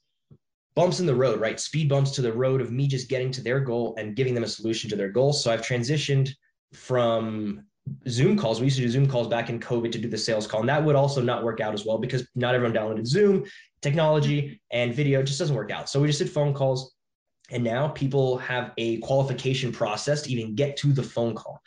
[0.75, 1.59] bumps in the road, right?
[1.59, 4.43] Speed bumps to the road of me just getting to their goal and giving them
[4.43, 5.33] a solution to their goal.
[5.33, 6.29] So I've transitioned
[6.73, 7.63] from
[8.07, 8.59] Zoom calls.
[8.59, 10.61] We used to do Zoom calls back in COVID to do the sales call.
[10.61, 13.45] And that would also not work out as well because not everyone downloaded Zoom,
[13.81, 15.89] technology, and video just doesn't work out.
[15.89, 16.93] So we just did phone calls.
[17.51, 21.61] And now people have a qualification process to even get to the phone call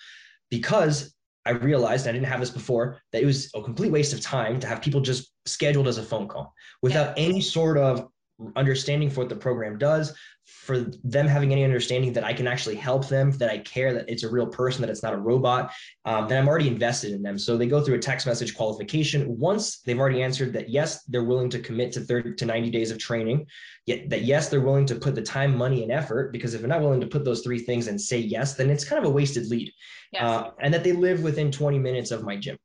[0.50, 4.20] because I realized I didn't have this before that it was a complete waste of
[4.20, 6.52] time to have people just scheduled as a phone call
[6.82, 8.08] without any sort of
[8.54, 10.14] understanding for what the program does,
[10.44, 14.08] for them having any understanding that I can actually help them, that I care, that
[14.08, 15.72] it's a real person, that it's not a robot,
[16.04, 17.36] um, then I'm already invested in them.
[17.38, 19.38] So they go through a text message qualification.
[19.38, 22.90] Once they've already answered that, yes, they're willing to commit to 30 to 90 days
[22.90, 23.46] of training,
[23.86, 26.68] yet that yes, they're willing to put the time, money, and effort, because if they're
[26.68, 29.12] not willing to put those three things and say yes, then it's kind of a
[29.12, 29.72] wasted lead.
[30.12, 30.22] Yes.
[30.22, 32.56] Uh, and that they live within 20 minutes of my gym.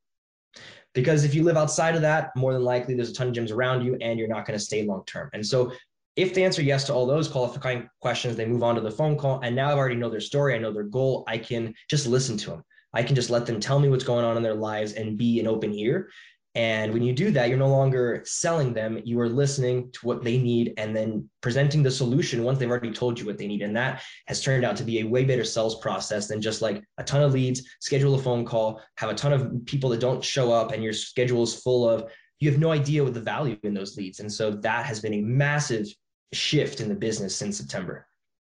[0.93, 3.51] Because if you live outside of that, more than likely there's a ton of gyms
[3.51, 5.29] around you and you're not going to stay long term.
[5.33, 5.71] And so
[6.15, 9.17] if they answer yes to all those qualifying questions, they move on to the phone
[9.17, 9.39] call.
[9.41, 11.23] And now I've already know their story, I know their goal.
[11.27, 12.63] I can just listen to them.
[12.93, 15.39] I can just let them tell me what's going on in their lives and be
[15.39, 16.09] an open ear.
[16.53, 20.21] And when you do that, you're no longer selling them, you are listening to what
[20.21, 23.61] they need and then presenting the solution once they've already told you what they need.
[23.61, 26.83] And that has turned out to be a way better sales process than just like
[26.97, 30.23] a ton of leads, schedule a phone call, have a ton of people that don't
[30.23, 33.57] show up, and your schedule is full of, you have no idea what the value
[33.63, 34.19] in those leads.
[34.19, 35.87] And so that has been a massive
[36.33, 38.07] shift in the business since September.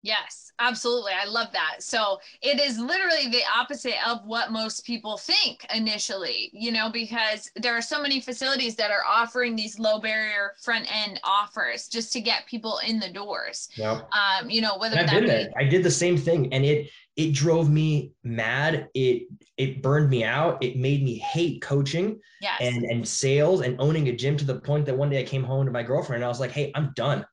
[0.05, 1.13] Yes, absolutely.
[1.19, 1.77] I love that.
[1.79, 7.49] So it is literally the opposite of what most people think initially, you know, because
[7.55, 12.13] there are so many facilities that are offering these low barrier front end offers just
[12.13, 13.67] to get people in the doors.
[13.75, 14.01] Yeah.
[14.13, 15.49] Um, you know, whether I've been be there.
[15.57, 18.89] I did the same thing and it it drove me mad.
[18.93, 19.23] It
[19.57, 20.63] it burned me out.
[20.63, 22.59] It made me hate coaching yes.
[22.61, 25.43] and and sales and owning a gym to the point that one day I came
[25.43, 27.25] home to my girlfriend and I was like, "Hey, I'm done."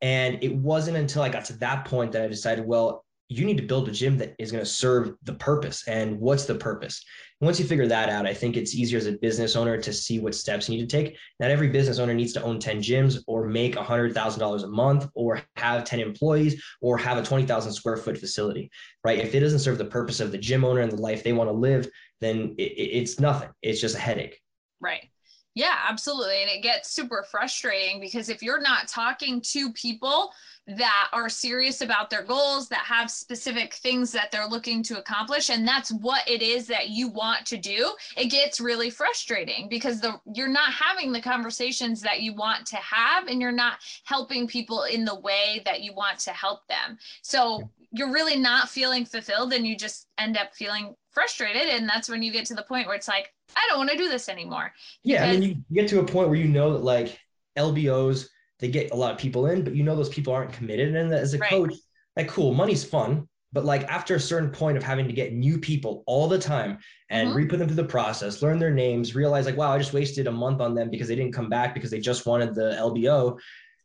[0.00, 3.58] And it wasn't until I got to that point that I decided, well, you need
[3.58, 5.86] to build a gym that is going to serve the purpose.
[5.86, 7.04] And what's the purpose?
[7.40, 10.18] Once you figure that out, I think it's easier as a business owner to see
[10.18, 11.16] what steps you need to take.
[11.38, 15.42] Not every business owner needs to own 10 gyms or make $100,000 a month or
[15.56, 18.70] have 10 employees or have a 20,000 square foot facility,
[19.04, 19.18] right?
[19.18, 21.50] If it doesn't serve the purpose of the gym owner and the life they want
[21.50, 21.86] to live,
[22.22, 23.50] then it, it's nothing.
[23.62, 24.40] It's just a headache.
[24.80, 25.10] Right.
[25.58, 26.40] Yeah, absolutely.
[26.40, 30.30] And it gets super frustrating because if you're not talking to people
[30.68, 35.50] that are serious about their goals, that have specific things that they're looking to accomplish,
[35.50, 40.00] and that's what it is that you want to do, it gets really frustrating because
[40.00, 44.46] the you're not having the conversations that you want to have and you're not helping
[44.46, 46.96] people in the way that you want to help them.
[47.22, 51.62] So you're really not feeling fulfilled and you just end up feeling frustrated.
[51.62, 53.96] And that's when you get to the point where it's like, I don't want to
[53.96, 54.72] do this anymore.
[55.02, 57.18] Yeah, I mean, you get to a point where you know that like
[57.56, 58.28] LBOs,
[58.60, 60.94] they get a lot of people in, but you know those people aren't committed.
[60.94, 61.50] And as a Right.
[61.50, 61.74] coach,
[62.16, 65.58] like, cool, money's fun, but like after a certain point of having to get new
[65.58, 66.78] people all the time
[67.10, 67.34] and Mhm.
[67.34, 70.32] re-put them through the process, learn their names, realize like, wow, I just wasted a
[70.32, 73.38] month on them because they didn't come back because they just wanted the LBO.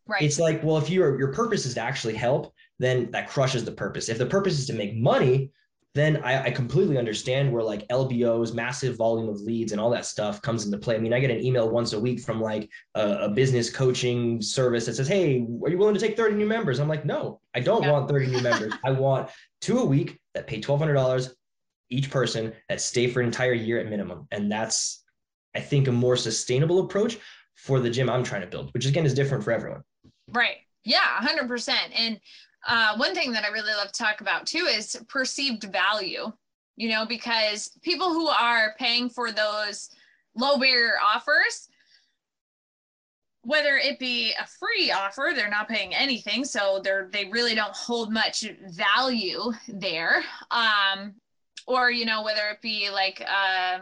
[0.05, 0.21] Right.
[0.21, 3.71] It's like, well, if your your purpose is to actually help, then that crushes the
[3.71, 4.09] purpose.
[4.09, 5.51] If the purpose is to make money,
[5.95, 10.05] then I, I completely understand where like LBOs, massive volume of leads, and all that
[10.05, 10.95] stuff comes into play.
[10.95, 14.41] I mean, I get an email once a week from like a, a business coaching
[14.41, 17.41] service that says, "Hey, are you willing to take 30 new members?" I'm like, "No,
[17.53, 17.91] I don't Yeah.
[17.91, 18.73] want 30 new members.
[18.83, 19.29] I want
[19.61, 21.29] two a week that pay $1,200
[21.89, 25.03] each person that stay for an entire year at minimum." And that's
[25.55, 27.19] I think, a more sustainable approach
[27.55, 29.83] for the gym I'm trying to build, which again is different for everyone.
[30.29, 30.57] Right.
[30.83, 31.69] Yeah, 100%.
[31.95, 32.19] And
[32.67, 36.31] uh, one thing that I really love to talk about too is perceived value,
[36.75, 39.89] you know, because people who are paying for those
[40.35, 41.69] low barrier offers,
[43.41, 47.75] whether it be a free offer, they're not paying anything, so they're they really don't
[47.75, 50.23] hold much value there.
[50.49, 51.15] Um,
[51.67, 53.81] or you know, whether it be like um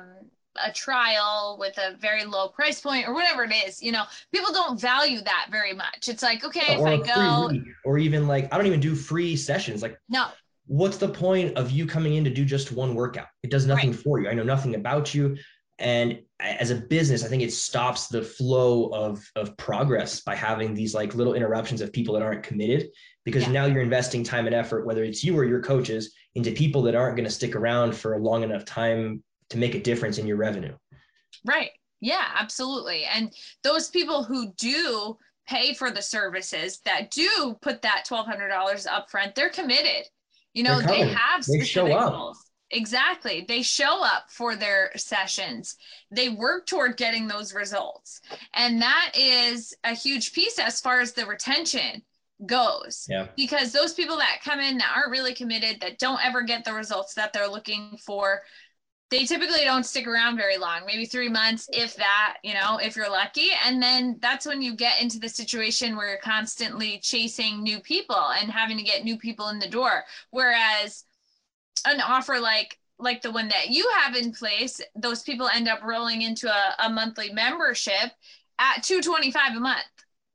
[0.64, 4.54] a trial with a very low price point or whatever it is you know people
[4.54, 6.08] don't value that very much.
[6.08, 8.96] It's like okay or if i go week, or even like i don't even do
[8.96, 9.82] free sessions.
[9.82, 10.28] Like no.
[10.68, 13.28] what's the point of you coming in to do just one workout?
[13.44, 14.00] It does nothing right.
[14.00, 14.30] for you.
[14.30, 15.38] I know nothing about you.
[15.80, 20.74] And as a business i think it stops the flow of of progress by having
[20.74, 22.90] these like little interruptions of people that aren't committed
[23.26, 23.52] because yeah.
[23.52, 26.96] now you're investing time and effort whether it's you or your coaches into people that
[26.96, 30.26] aren't going to stick around for a long enough time to make a difference in
[30.26, 30.74] your revenue.
[31.46, 31.72] Right.
[32.00, 33.04] Yeah, absolutely.
[33.04, 33.32] And
[33.64, 39.36] those people who do pay for the services that do put that $1,200 up front,
[39.36, 40.08] they're committed.
[40.54, 42.12] You know, they have they show up.
[42.12, 42.46] Goals.
[42.72, 43.46] Exactly.
[43.48, 45.76] They show up for their sessions.
[46.10, 48.22] They work toward getting those results.
[48.56, 52.02] And that is a huge piece as far as the retention
[52.46, 53.06] goes.
[53.10, 53.28] Yeah.
[53.36, 56.74] Because those people that come in that aren't really committed, that don't ever get the
[56.74, 58.42] results that they're looking for,
[59.12, 62.96] they typically don't stick around very long, maybe three months, if that, you know, if
[62.96, 63.50] you're lucky.
[63.66, 68.32] And then that's when you get into the situation where you're constantly chasing new people
[68.40, 70.04] and having to get new people in the door.
[70.30, 71.04] Whereas
[71.86, 75.82] an offer like like the one that you have in place, those people end up
[75.84, 78.12] rolling into a, a monthly membership
[78.60, 79.80] at 225 a month.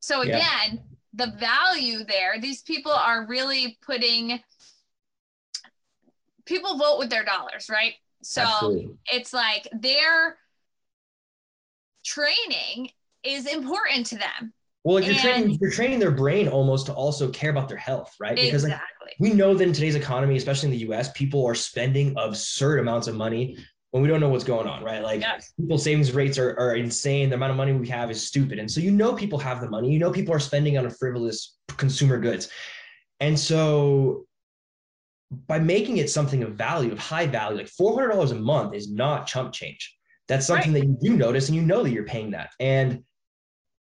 [0.00, 0.78] So again, yeah.
[1.14, 4.40] the value there, these people are really putting
[6.44, 7.94] people vote with their dollars, right?
[8.26, 8.96] So Absolutely.
[9.12, 10.36] it's like their
[12.04, 12.90] training
[13.22, 14.52] is important to them.
[14.82, 18.14] Well, like you're training, you're training their brain almost to also care about their health,
[18.18, 18.34] right?
[18.34, 19.06] Because exactly.
[19.06, 22.80] like, we know that in today's economy, especially in the US, people are spending absurd
[22.80, 23.56] amounts of money
[23.92, 25.02] when we don't know what's going on, right?
[25.02, 25.52] Like yes.
[25.56, 27.28] people's savings rates are, are insane.
[27.28, 28.58] The amount of money we have is stupid.
[28.58, 30.90] And so you know people have the money, you know people are spending on a
[30.90, 32.48] frivolous consumer goods.
[33.20, 34.26] And so
[35.30, 39.26] by making it something of value, of high value, like $400 a month is not
[39.26, 39.96] chump change.
[40.28, 40.82] That's something right.
[40.82, 42.50] that you do notice and you know that you're paying that.
[42.60, 43.02] And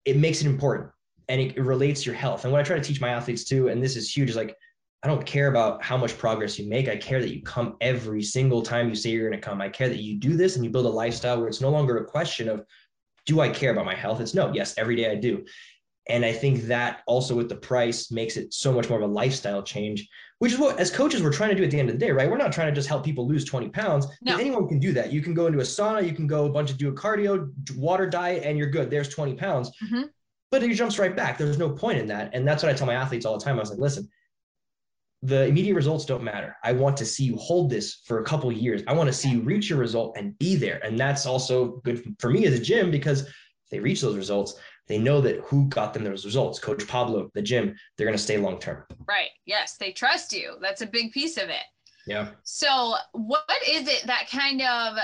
[0.04, 0.90] it makes it important
[1.28, 2.44] and it, it relates to your health.
[2.44, 4.56] And what I try to teach my athletes too, and this is huge, is like,
[5.02, 6.88] I don't care about how much progress you make.
[6.88, 9.60] I care that you come every single time you say you're going to come.
[9.60, 11.98] I care that you do this and you build a lifestyle where it's no longer
[11.98, 12.64] a question of,
[13.26, 14.20] do I care about my health?
[14.20, 15.44] It's no, yes, every day I do.
[16.08, 19.12] And I think that also with the price makes it so much more of a
[19.12, 20.08] lifestyle change
[20.38, 22.12] which is what as coaches we're trying to do at the end of the day,
[22.12, 22.30] right?
[22.30, 24.06] We're not trying to just help people lose 20 pounds.
[24.22, 24.36] No.
[24.36, 25.12] Anyone can do that.
[25.12, 27.50] You can go into a sauna, you can go a bunch of do a cardio,
[27.76, 28.90] water diet, and you're good.
[28.90, 29.70] There's 20 pounds.
[29.84, 30.02] Mm-hmm.
[30.50, 31.36] But it jumps right back.
[31.36, 32.30] There's no point in that.
[32.32, 33.56] And that's what I tell my athletes all the time.
[33.56, 34.08] I was like, listen,
[35.22, 36.56] the immediate results don't matter.
[36.62, 38.82] I want to see you hold this for a couple years.
[38.86, 40.80] I want to see you reach your result and be there.
[40.84, 44.54] And that's also good for me as a gym because if they reach those results,
[44.88, 46.58] they know that who got them those results.
[46.58, 50.56] Coach pablo the gym they're going to stay long term right yes they trust you.
[50.60, 51.64] That's a big piece of it.
[52.06, 52.28] Yeah.
[52.42, 54.98] So what is it that kind of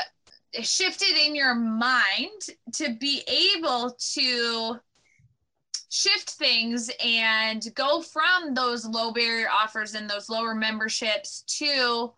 [0.64, 2.40] shifted in your mind
[2.72, 3.22] to be
[3.56, 4.76] able to
[5.90, 12.12] shift things and go from those low barrier offers and those lower memberships to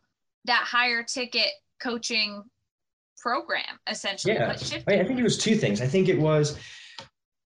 [0.45, 1.51] that higher ticket
[1.83, 2.45] coaching
[3.19, 4.35] program essentially?
[4.35, 4.51] Yeah.
[4.87, 5.81] I think it was two things.
[5.81, 6.59] I think it was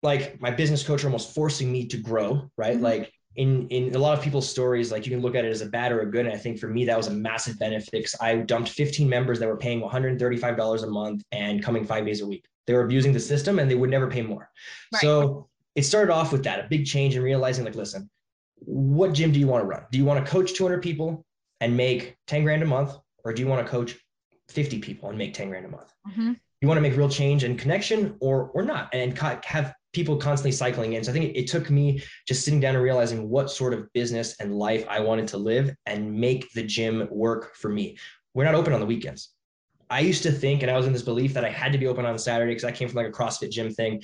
[0.05, 2.75] like my business coach almost forcing me to grow, right?
[2.75, 2.85] Mm-hmm.
[2.85, 5.63] Like in in a lot of people's stories, like you can look at it as
[5.63, 6.27] a bad or a good.
[6.27, 9.41] And I think for me, that was a massive benefit because I dumped 15 members
[9.41, 12.45] that were paying $135 a month and coming five days a week.
[12.67, 14.51] They were abusing the system and they would never pay more.
[14.93, 15.01] Right.
[15.01, 18.09] So it started off with that, a big change in realizing, like, listen,
[18.59, 19.83] what gym do you want to run?
[19.91, 21.25] Do you want to coach 200 people
[21.61, 22.95] and make 10 grand a month?
[23.25, 23.97] Or do you want to coach
[24.49, 25.93] 50 people and make 10 grand a month?
[26.09, 26.33] Mm-hmm.
[26.61, 30.53] You want to make real change and connection or or not and have people constantly
[30.53, 31.05] cycling in.
[31.05, 33.91] So I think it, it, took me just sitting down and realizing what sort of
[33.93, 37.97] business and life I wanted to live and make the gym work for me.
[38.35, 39.31] We're not open on the weekends.
[39.91, 41.87] I used to think, and I was in this belief that I had to be
[41.87, 44.03] open on Saturday because I came from like a CrossFit gym thing.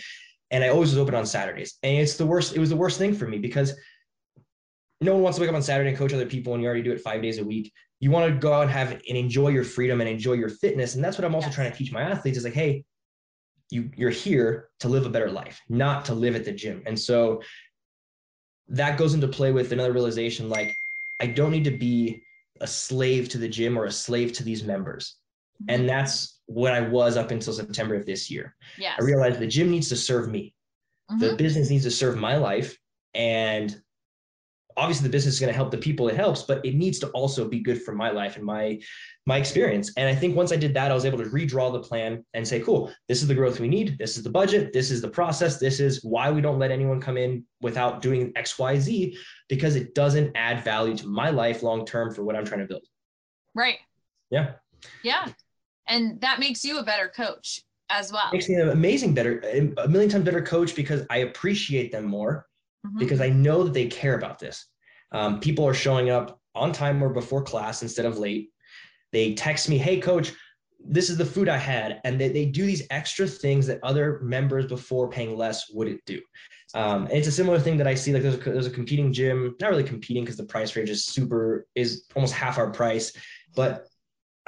[0.52, 1.78] And I always was open on Saturdays.
[1.82, 3.74] And it's the worst, it was the worst thing for me because
[5.00, 6.82] no one wants to wake up on Saturday and coach other people when you already
[6.82, 7.72] do it five days a week.
[8.00, 10.94] You want to go out and have and enjoy your freedom and enjoy your fitness.
[10.94, 11.54] And that's what I'm also yes.
[11.54, 12.84] trying to teach my athletes is like, hey,
[13.70, 16.82] you you're here to live a better life, not to live at the gym.
[16.86, 17.42] And so
[18.68, 20.76] that goes into play with another realization like
[21.20, 22.22] I don't need to be
[22.60, 25.16] a slave to the gym or a slave to these members.
[25.68, 28.56] And that's what I was up until September of this year.
[28.78, 28.96] Yes.
[28.98, 30.54] I realized the gym needs to serve me.
[31.18, 31.36] The Mhm.
[31.36, 32.78] business needs to serve my life.
[33.12, 33.82] And
[34.76, 37.08] obviously the business is going to help the people it helps, but it needs to
[37.08, 38.78] also be good for my life and my
[39.26, 39.92] my experience.
[39.96, 42.46] And I think once I did that, I was able to redraw the plan and
[42.46, 43.96] say, cool, this is the growth we need.
[43.98, 44.72] This is the budget.
[44.72, 45.58] This is the process.
[45.58, 49.16] This is why we don't let anyone come in without doing X, Y, Z,
[49.48, 52.66] because it doesn't add value to my life long term for what I'm trying to
[52.66, 52.82] build.
[53.54, 53.78] Right.
[54.30, 54.52] Yeah.
[55.02, 55.28] Yeah.
[55.86, 58.30] And that makes you a better coach as well.
[58.32, 59.40] Makes me an amazing better,
[59.78, 62.46] a million times better coach because I appreciate them more
[62.86, 62.98] Mhm.
[62.98, 64.66] because I know that they care about this.
[65.12, 68.50] Um, people are showing up on time or before class instead of late.
[69.12, 70.32] They text me, hey, coach,
[70.82, 72.00] this is the food I had.
[72.04, 76.20] And they, they do these extra things that other members before paying less wouldn't do.
[76.74, 78.12] Um, and it's a similar thing that I see.
[78.12, 81.04] Like there's a, there's a competing gym, not really competing because the price range is
[81.04, 83.12] super, is almost half our price.
[83.54, 83.88] But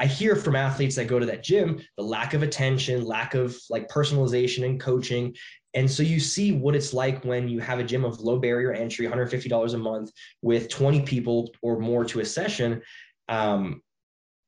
[0.03, 3.57] I hear from athletes that go to that gym the lack of attention, lack of
[3.71, 5.33] like personalization and coaching.
[5.75, 8.73] And so you see what it's like when you have a gym of low barrier
[8.73, 10.11] entry, $150 a month
[10.43, 12.83] with 20 people or more to a session.
[13.29, 13.81] Um,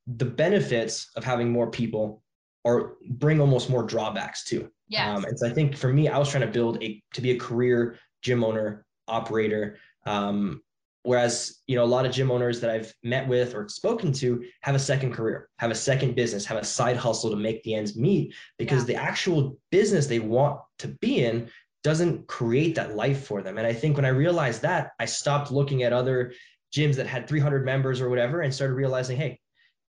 [0.08, 2.24] the benefits of having more people
[2.64, 4.68] or bring almost more drawbacks too.
[4.88, 5.16] Yes.
[5.16, 7.30] Um, and so I think for me, I was trying to build a to be
[7.30, 9.76] a career gym owner, operator.
[10.04, 10.63] Um,
[11.04, 14.44] whereas you know a lot of gym owners that I've met with or spoken to
[14.62, 17.74] have a second career, have a second business, have a side hustle to make the
[17.74, 18.96] ends meet because Yeah.
[18.96, 21.48] the actual business they want to be in
[21.84, 23.58] doesn't create that life for them.
[23.58, 26.32] And I think when I realized that, I stopped looking at other
[26.74, 29.38] gyms that had 300 members or whatever and started realizing, hey,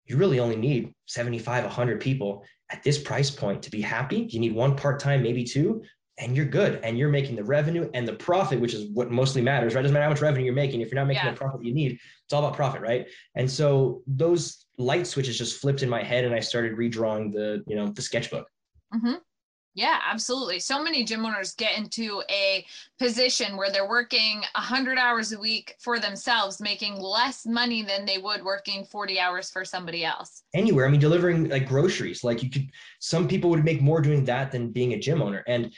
[0.06, 4.28] you really only need 75, 100 people at this price point to be happy.
[4.30, 5.84] You need one part time, maybe two,
[6.22, 6.80] and you're good.
[6.84, 9.82] And you're making the revenue and the profit, which is what mostly matters, right?
[9.82, 10.82] Doesn't matter how much revenue you're making.
[10.82, 11.32] If you're not making Yeah.
[11.32, 11.94] the profit you need,
[12.24, 13.08] it's all about profit, right?
[13.36, 17.64] And so those light switches just flipped in my head and I started redrawing the,
[17.68, 18.48] you know, the sketchbook.
[18.94, 19.16] Mm-hmm.
[19.74, 20.60] Yeah, absolutely.
[20.60, 22.66] So many gym owners get into a
[23.00, 28.18] position where they're working 100 hours a week for themselves, making less money than they
[28.18, 30.44] would working 40 hours for somebody else.
[30.54, 30.86] anywhere.
[30.86, 32.70] I mean, delivering like groceries, like you could,
[33.00, 35.42] some people would make more doing that than being a gym owner.
[35.48, 35.74] And,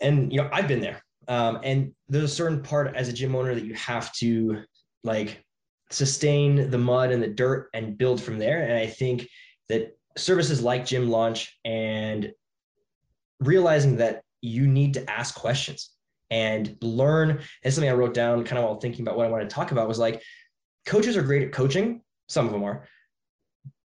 [0.00, 1.02] and, you know, I've been there.
[1.28, 4.62] Um, and there's a certain part as a gym owner that you have to
[5.02, 5.44] like
[5.90, 8.62] sustain the mud and the dirt and build from there.
[8.62, 9.28] And I think
[9.68, 12.32] that services like Gym Launch and
[13.40, 15.90] realizing that you need to ask questions
[16.30, 17.40] and learn.
[17.62, 19.72] And something I wrote down kind of while thinking about what I wanted to talk
[19.72, 20.22] about was like,
[20.86, 22.02] coaches are great at coaching.
[22.28, 22.86] Some of them are,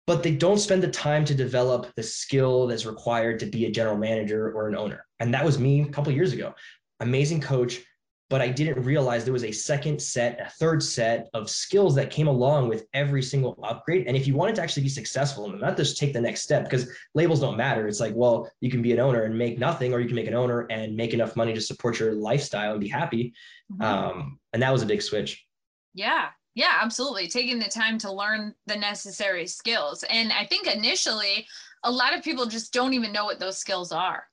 [0.07, 3.71] but they don't spend the time to develop the skill that's required to be a
[3.71, 5.07] general manager or an owner.
[5.21, 6.55] And that was me a couple years ago.
[7.01, 7.81] Amazing coach,
[8.29, 12.11] but I didn't realize there was a second set, a third set of skills that
[12.11, 14.07] came along with every single upgrade.
[14.07, 16.65] And if you wanted to actually be successful and not just take the next step,
[16.65, 17.87] because labels don't matter.
[17.89, 20.27] It's like, well, you can be an owner and make nothing, or you can make
[20.27, 23.33] an owner and make enough money to support your lifestyle and be happy.
[23.73, 23.85] Mhm.
[23.85, 25.47] Um, and that was a big switch.
[25.95, 26.29] Yeah.
[26.55, 27.27] Yeah, absolutely.
[27.29, 30.05] Taking the time to learn the necessary skills.
[30.09, 31.47] And I think initially,
[31.83, 34.25] a lot of people just don't even know what those skills are.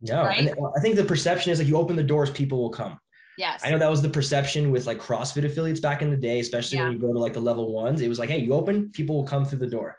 [0.00, 0.38] No, Right?
[0.38, 2.98] and I think the perception is like you open the doors, people will come.
[3.36, 3.62] Yes.
[3.64, 6.78] I know that was the perception with like CrossFit affiliates back in the day, especially
[6.78, 8.00] when you go to like the level ones.
[8.00, 9.96] It was like, hey, you open, people will come through the door.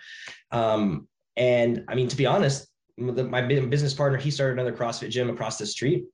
[0.51, 5.29] Um, and I mean, to be honest, my business partner, he started another CrossFit gym
[5.29, 6.05] across the street.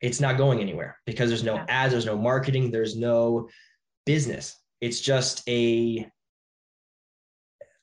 [0.00, 1.66] It's not going anywhere because there's no Yeah.
[1.68, 3.48] ads, there's no marketing, there's no
[4.06, 4.56] business.
[4.80, 6.08] It's just a,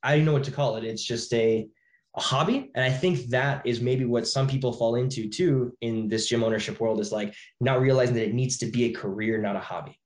[0.02, 0.84] I don't know what to call it.
[0.84, 1.68] It's just a,
[2.16, 2.72] a hobby.
[2.76, 6.44] And I think that is maybe what some people fall into too in this gym
[6.44, 9.60] ownership world is like not realizing that it needs to be a career, not a
[9.60, 10.00] hobby.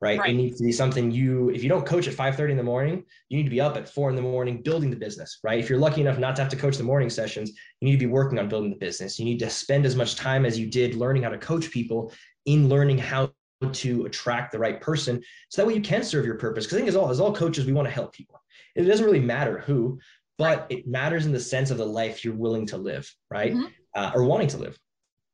[0.00, 0.18] Right?
[0.18, 0.30] Right.
[0.30, 2.62] It needs to be something you, if you don't coach at 5 30 in the
[2.62, 5.58] morning, you need to be up at four in the morning building the business, right?
[5.58, 8.06] If you're lucky enough not to have to coach the morning sessions, you need to
[8.06, 9.18] be working on building the business.
[9.18, 12.12] You need to spend as much time as you did learning how to coach people
[12.44, 13.30] in learning how
[13.72, 15.22] to attract the right person.
[15.48, 16.64] So that way you can serve your purpose.
[16.64, 18.42] Because I think as all as all coaches, we want to help people.
[18.74, 19.98] It doesn't really matter who,
[20.38, 23.52] but it matters in the sense of the life you're willing to live, right?
[23.52, 23.72] Mhm.
[23.94, 24.78] Uh, or wanting to live.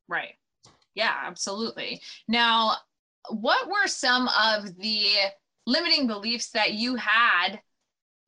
[0.08, 0.34] Right.
[0.94, 2.02] Yeah, absolutely.
[2.28, 2.76] Now,
[3.28, 5.06] what were some of the
[5.66, 7.60] limiting beliefs that you had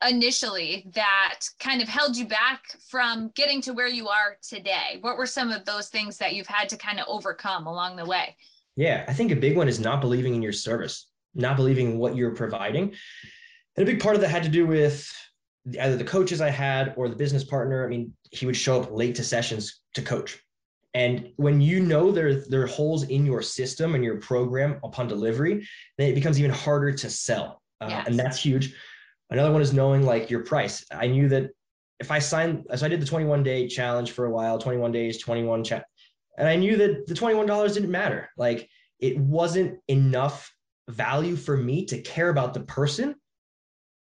[0.07, 4.99] initially that kind of held you back from getting to where you are today?
[5.01, 8.05] What were some of those things that you've had to kind of overcome along the
[8.05, 8.37] way?
[8.77, 11.99] Yeah, I think a big one is not believing in your service, not believing in
[11.99, 12.94] what you're providing.
[13.77, 15.11] And a big part of that had to do with
[15.78, 17.85] either the coaches I had or the business partner.
[17.85, 20.39] I mean, he would show up late to sessions to coach.
[20.94, 25.09] And when you know there, there are holes in your system and your program upon
[25.09, 25.66] delivery,
[25.97, 27.62] then it becomes even harder to sell.
[27.81, 28.07] Uh, Yes.
[28.07, 28.74] And that's huge.
[29.31, 30.85] Another one is knowing like your price.
[30.93, 31.51] I knew that
[32.01, 35.19] if I signed, so I did the 21 day challenge for a while, 21 days,
[35.19, 35.86] 21 chat,
[36.39, 38.31] and I knew that the $21 didn't matter.
[38.37, 38.69] Like
[38.99, 40.53] it wasn't enough
[40.89, 43.15] value for me to care about the person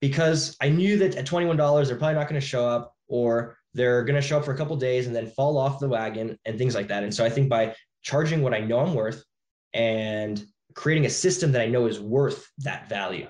[0.00, 4.04] because I knew that at $21, they're probably not going to show up or they're
[4.04, 6.58] going to show up for a couple days and then fall off the wagon and
[6.58, 7.02] things like that.
[7.02, 9.24] And so I think by charging what I know I'm worth
[9.72, 13.28] and creating a system that I know is worth that value,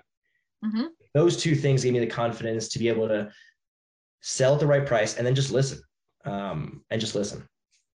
[0.64, 0.86] mm-hmm.
[1.14, 3.30] those two things gave me the confidence to be able to
[4.20, 5.80] sell at the right price and then just listen
[6.24, 7.46] um, and just listen.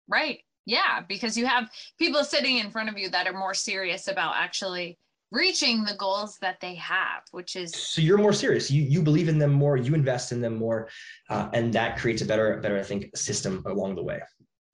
[0.07, 0.39] Right.
[0.65, 1.01] Yeah.
[1.07, 4.97] Because you have people sitting in front of you that are more serious about actually
[5.31, 8.69] reaching the goals that they have which is so you're more serious.
[8.69, 10.89] You you believe in them more you invest in them more
[11.29, 14.19] uh, and that creates a better better i think system along the way.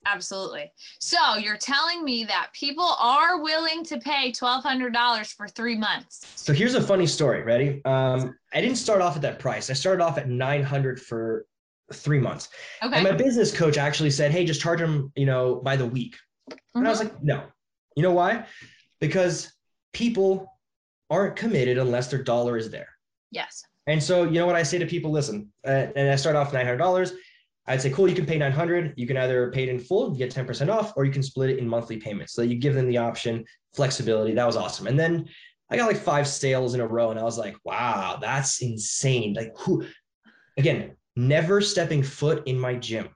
[0.07, 0.71] Absolutely.
[0.99, 6.25] So you're telling me that people are willing to pay $1200 for three months.
[6.35, 7.43] So here's a funny story.
[7.43, 7.81] Ready?
[7.83, 9.69] Um, i didn't start off at that price.
[9.69, 11.45] I started off at 900 for
[11.93, 12.49] three months
[12.83, 12.95] okay.
[12.95, 16.15] and my business coach actually said hey just charge them you know by the week
[16.49, 16.79] mm-hmm.
[16.79, 17.09] and i was mm-hmm.
[17.09, 17.43] like no
[17.95, 18.45] you know why
[18.99, 19.53] because
[19.93, 20.51] people
[21.09, 22.89] aren't committed unless their dollar is there.
[23.31, 23.63] Yes.
[23.87, 26.51] And so, you know what I say to people, listen, uh, and I start off
[26.51, 27.13] $900.
[27.69, 28.93] I'd say, cool, you can pay 900.
[28.97, 31.49] You can either pay it in full, you get 10% off, or you can split
[31.49, 32.33] it in monthly payments.
[32.33, 33.45] So you give them the option,
[33.75, 34.33] flexibility.
[34.33, 34.87] That was awesome.
[34.87, 35.27] And then
[35.69, 39.33] I got like five sales in a row and I was like, wow, that's insane.
[39.33, 39.85] Like who,
[40.57, 43.09] again, never stepping foot in my gym.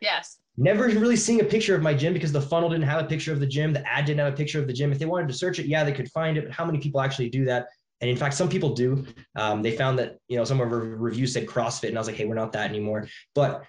[0.00, 0.38] Yes.
[0.56, 3.32] Never really seeing a picture of my gym because the funnel didn't have a picture
[3.32, 3.72] of the gym.
[3.72, 4.92] The ad didn't have a picture of the gym.
[4.92, 7.00] If they wanted to search it yeah they could find it but how many people
[7.00, 7.66] actually do that?
[8.00, 9.04] And in fact some people do.
[9.34, 12.06] Um, they found that you know some of our reviews said crossfit and i was
[12.06, 13.08] like hey we're not that anymore.
[13.34, 13.64] But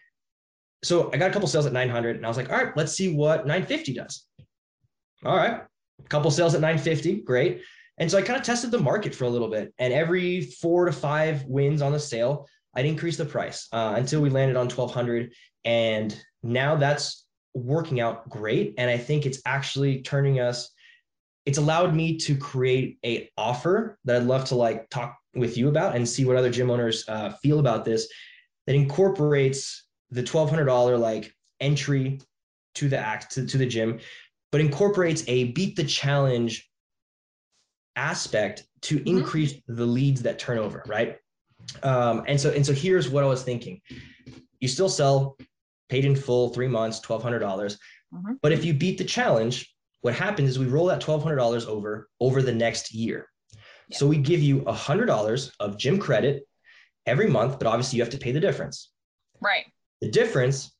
[0.84, 2.94] so i got a couple sales at 900 and i was like all right let's
[2.94, 4.28] see what 950 does.
[5.24, 5.62] All right
[6.04, 7.62] a couple sales at 950 great.
[7.98, 10.86] And so i kind of tested the market for a little bit and every four
[10.86, 14.68] to five wins on the sale i'd increase the price uh, until we landed on
[14.68, 15.32] 1200
[15.66, 17.26] and now that's
[17.56, 18.76] working out great.
[18.78, 20.70] And I think it's actually turning us,
[21.46, 25.70] it's allowed me to create a offer that I'd love to like talk with you
[25.70, 28.08] about and see what other gym owners uh, feel about this
[28.68, 32.20] that incorporates the $1,200 like entry
[32.76, 34.00] to the act to, to the gym,
[34.52, 36.70] but incorporates a beat the challenge
[37.96, 39.18] aspect to mm-hmm.
[39.18, 41.18] increase the leads that turn over, right?
[41.84, 43.82] Um, and so and so here's what I was thinking.
[44.60, 45.38] You still sell
[45.90, 47.42] paid in full, three months, $1,200.
[47.42, 48.34] mm-hmm.
[48.42, 49.72] But if you beat the challenge,
[50.02, 53.28] what happens is we roll that $1,200 over over the next year.
[53.90, 53.98] Yeah.
[53.98, 56.48] So we give you a $100 of gym credit
[57.06, 58.92] every month, but obviously you have to pay the difference.
[59.42, 59.66] Right.
[60.02, 60.76] The difference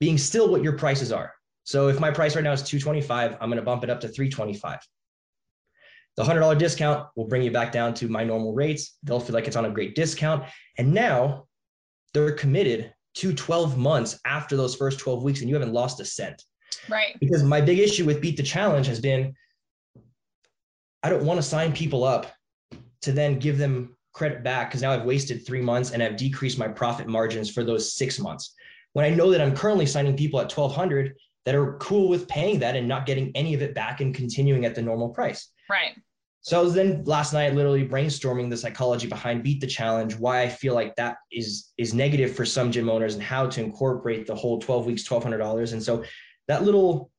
[0.00, 1.32] being still what your prices are.
[1.64, 4.08] So if my price right now is 225, I'm going to bump it up to
[4.08, 4.78] 325.
[6.16, 8.96] The $100 discount will bring you back down to my normal rates.
[9.02, 10.44] They'll feel like it's on a great discount.
[10.78, 11.46] And now
[12.12, 16.04] they're committed to 12 months after those first 12 weeks and you haven't lost a
[16.04, 16.42] cent.
[16.88, 17.16] Right.
[17.20, 19.34] Because my big issue with Beat the Challenge has been
[21.02, 22.32] I don't want to sign people up
[23.02, 26.58] to then give them credit back because now I've wasted three months and I've decreased
[26.58, 28.54] my profit margins for those six months.
[28.94, 31.14] When I know that I'm currently signing people at 1200
[31.44, 34.64] that are cool with paying that and not getting any of it back and continuing
[34.64, 35.52] at the normal price.
[35.70, 35.92] Right.
[36.40, 40.42] So I was then last night literally brainstorming the psychology behind Beat the Challenge, why
[40.42, 44.26] I feel like that is is negative for some gym owners and how to incorporate
[44.26, 45.72] the whole 12 weeks, $1,200.
[45.72, 46.04] And so
[46.48, 47.10] that little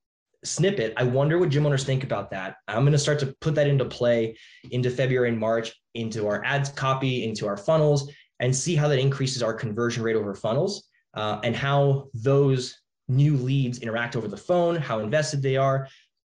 [0.44, 2.58] snippet, I wonder what gym owners think about that.
[2.68, 4.38] I'm going to start to put that into play
[4.70, 9.00] into February and March, into our ads copy, into our funnels, and see how that
[9.00, 12.78] increases our conversion rate over funnels uh, and how those
[13.08, 15.88] new leads interact over the phone, how invested they are,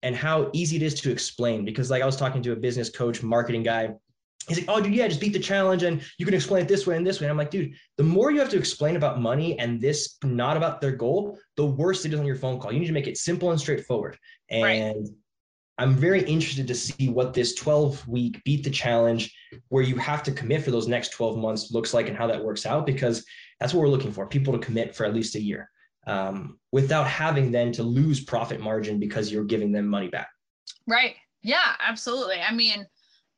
[0.03, 1.65] and how easy it is to explain.
[1.65, 3.93] Because like I was talking to a business coach, marketing guy.
[4.47, 6.87] He's like, oh, dude, yeah, just beat the challenge and you can explain it this
[6.87, 7.27] way and this way.
[7.27, 10.57] And I'm like, dude, the more you have to explain about money and this not
[10.57, 12.71] about their goal, the worse it is on your phone call.
[12.71, 14.17] You need to make it simple and straightforward.
[14.49, 14.95] And right.
[15.77, 19.33] I'm very interested to see what this 12 week beat the challenge
[19.69, 22.43] where you have to commit for those next 12 months looks like and how that
[22.43, 23.25] works out because
[23.59, 25.69] that's what we're looking for people to commit for at least a year
[26.07, 30.29] um, without having then to lose profit margin because you're giving them money back.
[30.87, 31.15] Right.
[31.43, 32.39] Yeah, absolutely.
[32.39, 32.85] I mean,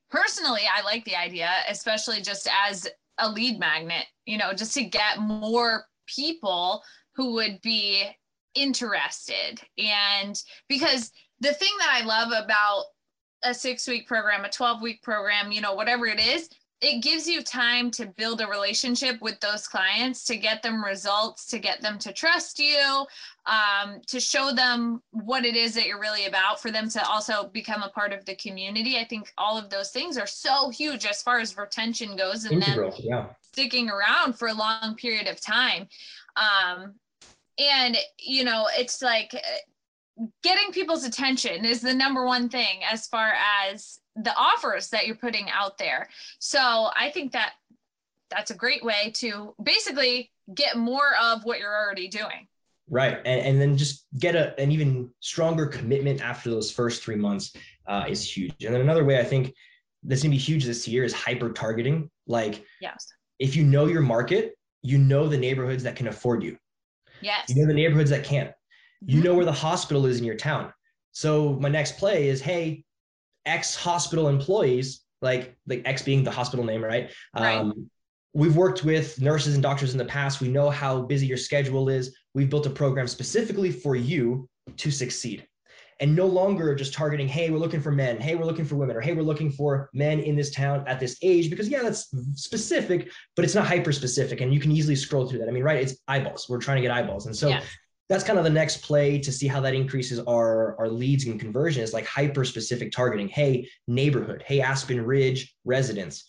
[0.09, 2.87] personally, I like the idea, especially just as
[3.17, 6.83] a lead magnet, you know, just to get more people
[7.15, 8.03] who would be
[8.55, 9.61] interested.
[9.77, 12.85] And because the thing that I love about
[13.43, 16.49] a six week program, a 12 week program, you know, whatever it is,
[16.83, 21.45] it gives you time to build a relationship with those clients to get them results
[21.45, 23.05] to get them to trust you
[23.45, 27.47] um, to show them what it is that you're really about for them to also
[27.53, 31.05] become a part of the community i think all of those things are so huge
[31.05, 33.25] as far as retention goes and Integral, then yeah.
[33.41, 35.87] sticking around for a long period of time
[36.35, 36.93] um,
[37.57, 43.07] and you know it's like uh, getting people's attention is the number one thing as
[43.07, 43.33] far
[43.65, 46.09] as the offers that you're putting out there.
[46.39, 46.59] So
[46.95, 47.53] I think that
[48.29, 52.47] that's a great way to basically get more of what you're already doing.
[52.89, 53.17] Right.
[53.25, 57.53] And, and then just get a, an even stronger commitment after those first three months
[57.87, 58.65] uh, is huge.
[58.65, 59.53] And then another way I think
[60.03, 62.09] that's going to be huge this year is hyper targeting.
[62.27, 63.07] Like, yes.
[63.39, 66.57] if you know your market, you know the neighborhoods that can afford you.
[67.21, 67.49] Yes.
[67.49, 68.51] You know the neighborhoods that can't.
[69.05, 69.23] You mm-hmm.
[69.23, 70.73] know where the hospital is in your town.
[71.13, 72.83] So my next play is, hey,
[73.45, 77.11] ex hospital employees, like like X being the hospital name, right?
[77.35, 77.57] right.
[77.57, 77.89] Um,
[78.33, 80.41] we've worked with nurses and doctors in the past.
[80.41, 82.15] We know how busy your schedule is.
[82.33, 85.47] We've built a program specifically for you to succeed.
[85.99, 88.97] And no longer just targeting, hey, we're looking for men, hey, we're looking for women,
[88.97, 92.11] or hey, we're looking for men in this town at this age, because yeah, that's
[92.33, 94.41] specific, but it's not hyper specific.
[94.41, 95.47] And you can easily scroll through that.
[95.47, 96.47] I mean, right, it's eyeballs.
[96.49, 97.27] We're trying to get eyeballs.
[97.27, 97.49] And so
[98.09, 101.39] that's kind of the next play to see how that increases our, our leads and
[101.39, 103.27] conversion is like hyper specific targeting.
[103.27, 104.43] Hey, neighborhood.
[104.45, 106.25] Hey, Aspen Ridge residents.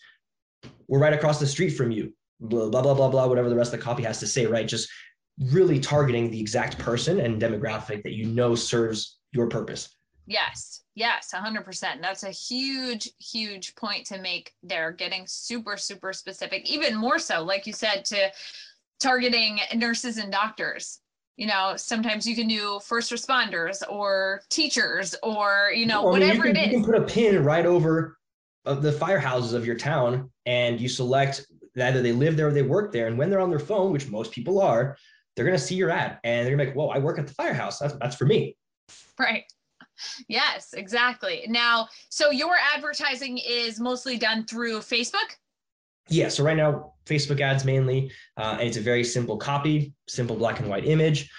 [0.87, 2.13] We're right across the street from you.
[2.39, 4.67] Blah, blah, blah, blah, blah, whatever the rest of the copy has to say, right?
[4.67, 4.89] Just
[5.51, 9.89] really targeting the exact person and demographic that you know serves your purpose.
[10.27, 10.81] Yes.
[10.95, 12.01] Yes, 100%.
[12.01, 17.43] That's a huge, huge point to make there, getting super, super specific, even more so,
[17.43, 18.31] like you said, to
[18.99, 21.01] targeting nurses and doctors
[21.37, 26.53] you know sometimes you can do first responders or teachers or you know whatever you
[26.53, 28.17] can, it is you can put a pin right over
[28.65, 31.45] of the firehouses of your town and you select
[31.77, 33.07] either they live there or they work there.
[33.07, 34.97] And when they're on their phone which most people are
[35.35, 37.19] they're going to see your ad and they're going to be like whoa i work
[37.19, 37.79] at the firehouse.
[37.79, 38.55] That's, that's for me.
[39.19, 39.43] Right.
[40.27, 41.45] Yes exactly.
[41.47, 45.35] Now so your advertising is mostly done through facebook
[46.09, 50.35] yeah, so right now, Facebook ads mainly, uh, and it's a very simple copy, simple
[50.35, 51.29] black and white image.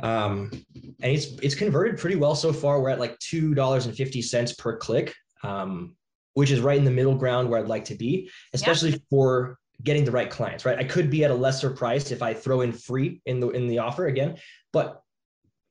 [0.00, 2.80] Um, and it's it's converted pretty well so far.
[2.80, 5.94] We're at like two dollars and fifty cents per click, um,
[6.34, 8.96] which is right in the middle ground where I'd like to be, especially yeah.
[9.10, 10.64] for getting the right clients.
[10.64, 13.50] Right, I could be at a lesser price if I throw in free in the
[13.50, 14.36] in the offer again,
[14.72, 15.00] but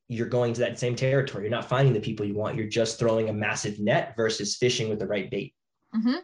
[0.08, 1.44] you're going to that same territory.
[1.44, 2.56] You're not finding the people you want.
[2.56, 5.54] You're just throwing a massive net versus fishing with the right bait.
[5.94, 6.16] Mm-hmm.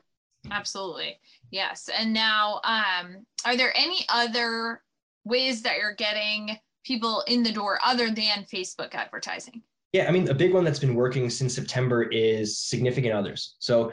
[0.51, 1.19] Absolutely.
[1.51, 1.89] Yes.
[1.97, 4.83] And now, um, are there any other
[5.25, 9.63] ways that you're getting people in the door other than Facebook advertising?
[9.93, 13.57] Yeah, I mean, a big one that's been working since September is significant others.
[13.59, 13.93] So,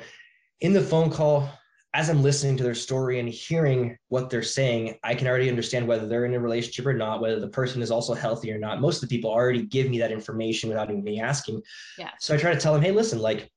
[0.62, 1.50] in the phone call,
[1.94, 5.88] as I'm listening to their story and hearing what they're saying, I can already understand
[5.88, 8.82] whether they're in a relationship or not, whether the person is also healthy or not.
[8.82, 11.62] Most of the people already give me that information without even me asking.
[11.98, 12.12] Yeah.
[12.20, 13.50] So I try to tell them, hey, listen, like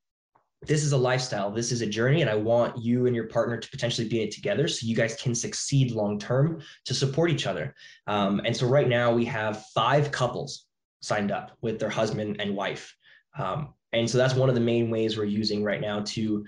[0.62, 3.56] this is a lifestyle this is a journey and i want you and your partner
[3.56, 7.30] to potentially be in it together so you guys can succeed long term to support
[7.30, 7.74] each other.
[8.06, 10.66] Um, and so right now we have five couples
[11.00, 12.94] signed up with their husband and wife.
[13.38, 16.44] Um, and so that's one of the main ways we're using right now to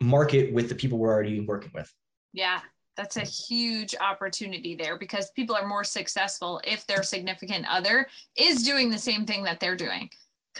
[0.00, 1.92] market with the people we're already working with.
[2.32, 2.60] Yeah
[2.96, 8.06] that's a huge opportunity there because people are more successful if their significant other
[8.36, 10.10] is doing the same thing that they're doing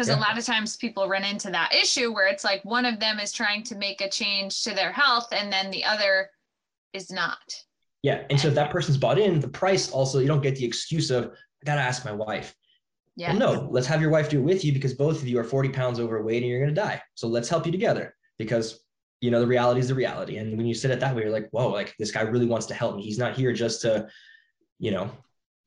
[0.01, 0.19] because yeah.
[0.19, 3.21] a lot of times people run into that issue where it's like one of them
[3.21, 6.31] is trying to make a change to their health and then the other
[6.95, 7.37] is not.
[8.03, 10.65] Yeah and so if that person's bought in the price also you don't get the
[10.65, 12.55] excuse of i gotta ask my wife.
[13.15, 13.33] Yeah.
[13.33, 15.45] Well, no let's have your wife do it with you because both of you are
[15.45, 17.03] 40 pounds overweight and you're gonna die.
[17.15, 18.81] So let's help you together because
[19.21, 20.39] you know the reality is the reality.
[20.39, 22.65] And when you sit it that way you're like whoa like this guy really wants
[22.67, 23.03] to help me.
[23.03, 24.09] He's not here just to
[24.79, 25.11] you know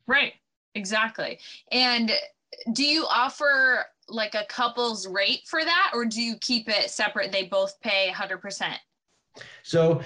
[0.07, 0.33] right.
[0.73, 1.37] Exactly.
[1.71, 2.11] And
[2.73, 7.31] do you offer like a couple's rate for that or do you keep it separate?
[7.31, 8.75] They both pay 100%
[9.63, 9.99] so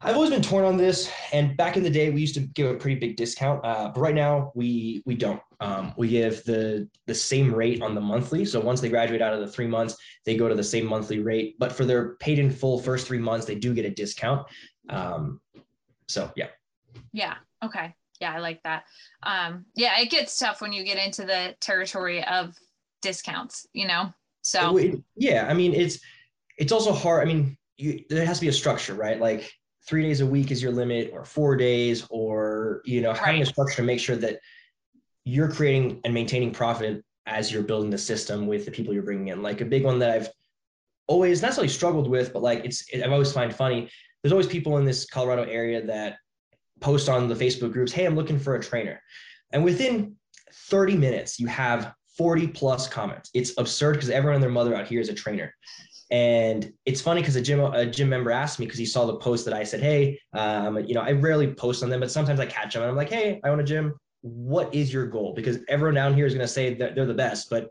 [0.00, 2.70] i've always been torn on this and back in the day we used to give
[2.70, 5.40] a pretty big discount uh, but right now we we don't.
[5.60, 8.44] Um, we give the the same rate on the monthly.
[8.44, 11.18] So once they graduate out of the three months they go to the same monthly
[11.18, 14.46] rate but for their paid in full first three months they do get a discount.
[14.88, 15.40] Um,
[16.08, 16.48] so yeah.
[17.12, 17.34] Yeah.
[17.64, 17.94] Okay.
[18.20, 18.84] Yeah i like that.
[19.24, 22.54] Um, yeah it gets tough when you get into the territory of
[23.02, 24.12] discounts, you know?
[24.42, 24.78] So
[25.16, 26.00] yeah, I mean, it's,
[26.58, 27.22] it's also hard.
[27.22, 29.20] I mean, you, there has to be a structure, right?
[29.20, 29.52] Like
[29.86, 33.42] three days a week is your limit or four days or, you know, having right.
[33.42, 34.40] a structure to make sure that
[35.24, 39.28] you're creating and maintaining profit as you're building the system with the people you're bringing
[39.28, 39.42] in.
[39.42, 40.28] Like a big one that I've
[41.06, 43.88] always not necessarily struggled with, but like it's, it, I've always find funny.
[44.22, 46.16] there's always people in this Colorado area that
[46.80, 49.00] post on the Facebook groups, hey, I'm looking for a trainer.
[49.52, 50.16] And within
[50.52, 53.30] 30 minutes, you have 40 plus comments.
[53.32, 55.54] It's absurd because everyone and their mother out here is a trainer.
[56.10, 59.16] And it's funny because a gym a gym member asked me because he saw the
[59.16, 62.40] post that I said, hey, um, you know, I rarely post on them, but sometimes
[62.40, 63.94] I catch them and I'm like, hey, I own a gym.
[64.22, 65.32] What is your goal?
[65.34, 67.70] Because everyone down here is going to say that they're the best, but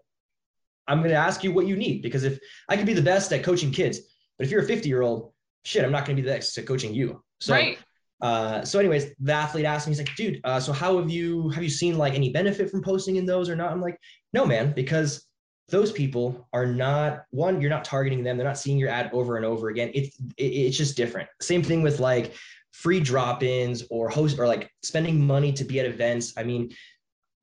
[0.88, 2.02] I'm going to ask you what you need.
[2.02, 4.00] Because if I could be the best at coaching kids,
[4.38, 5.34] but if you're a 50 year old,
[5.66, 7.22] shit, I'm not going to be the best at coaching you.
[7.42, 7.78] So right.
[8.22, 11.50] Uh, so anyways, the athlete asked me, he's like, dude, uh, so how have you,
[11.50, 13.72] have you seen like any benefit from posting in those or not?
[13.72, 14.00] I'm like,
[14.34, 15.26] no, man, because
[15.70, 18.38] those people are not one, you're not targeting them.
[18.38, 19.92] They're not seeing your ad over and over again.
[19.94, 21.30] It's, it, it's just different.
[21.42, 22.34] Same thing with like
[22.72, 26.34] free drop-ins or host or like spending money to be at events.
[26.38, 26.72] I mean,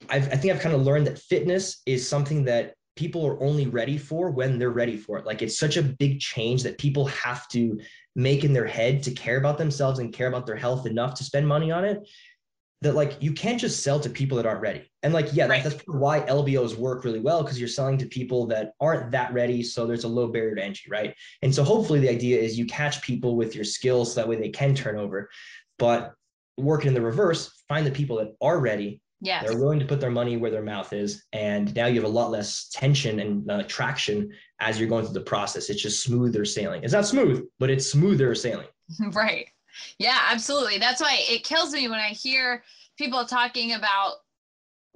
[0.09, 3.67] I've, I think I've kind of learned that fitness is something that people are only
[3.67, 5.27] ready for when they're ready for it.
[5.27, 7.79] Like it's such a big change that people have to
[8.15, 11.25] make in their head to care about themselves and care about their health enough to
[11.25, 12.07] spend money on it
[12.85, 14.91] that like you can't just sell to people that aren't ready.
[15.03, 15.65] And like, yeah, right.
[15.65, 19.63] that's why LBOs work really well because you're selling to people that aren't that ready.
[19.63, 21.15] So there's a low barrier to entry, right?
[21.41, 24.37] And so hopefully the idea is you catch people with your skills so that way
[24.37, 25.31] they can turn over.
[25.79, 26.13] But
[26.59, 30.01] working in the reverse, find the people that are ready yeah they're willing to put
[30.01, 33.51] their money where their mouth is and now you have a lot less tension and
[33.51, 34.31] uh, traction
[34.61, 35.69] as you're going through the process.
[35.69, 36.85] It's just smoother sailing.
[36.85, 38.69] It's not smooth but it's smoother sailing.
[39.13, 39.49] Right.
[39.99, 40.79] Yeah absolutely.
[40.79, 42.63] That's why it kills me when i hear
[42.97, 44.13] people talking about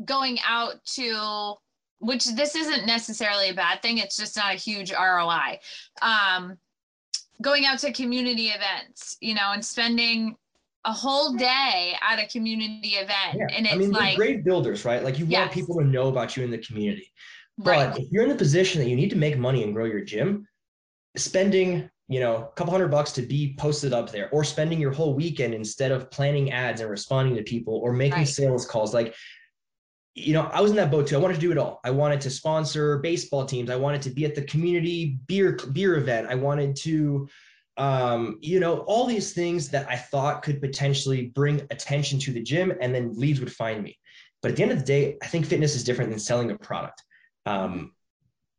[0.05, 1.55] going out to
[2.01, 3.99] which this isn't necessarily a bad thing.
[3.99, 5.59] It's just not a huge roi
[6.01, 6.57] um,
[7.43, 10.37] going out to community events you know and spending
[10.85, 13.47] a whole day at a community event yeah.
[13.57, 15.41] and it's I mean, like great builders right like you yes.
[15.41, 17.13] want people to know about you in the community
[17.59, 17.99] but right.
[17.99, 20.47] if you're in the position that you need to make money and grow your gym
[21.17, 24.93] spending you know a couple hundred bucks to be posted up there or spending your
[24.93, 28.29] whole weekend instead of planning ads and responding to people or making right.
[28.29, 29.15] sales calls like
[30.19, 31.17] you know, I was in that boat too.
[31.17, 31.81] I wanted to do it all.
[31.85, 33.71] I wanted to sponsor baseball teams.
[33.71, 36.27] I wanted to be at the community beer beer event.
[36.29, 37.29] I wanted to
[37.79, 42.43] um, you know, all these things that I thought could potentially bring attention to the
[42.43, 43.97] gym and then leads would find me.
[44.43, 46.59] But at the end of the day, I think fitness is different than selling a
[46.59, 47.03] product.
[47.47, 47.95] Um,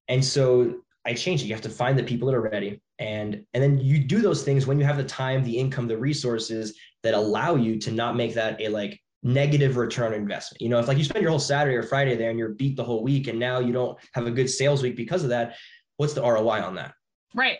[0.08, 1.48] and so I changed it.
[1.48, 2.82] You have to find the people that are ready.
[2.98, 5.98] And, and then you do those things when you have the time, the income, the
[5.98, 10.62] resources that allow you to not make that a like negative return on investment.
[10.62, 12.78] You know, if like you spend your whole Saturday or Friday there and you're beat
[12.78, 15.56] the whole week and now you don't have a good sales week because of that,
[15.98, 16.94] what's the ROI on that?
[17.34, 17.60] Right.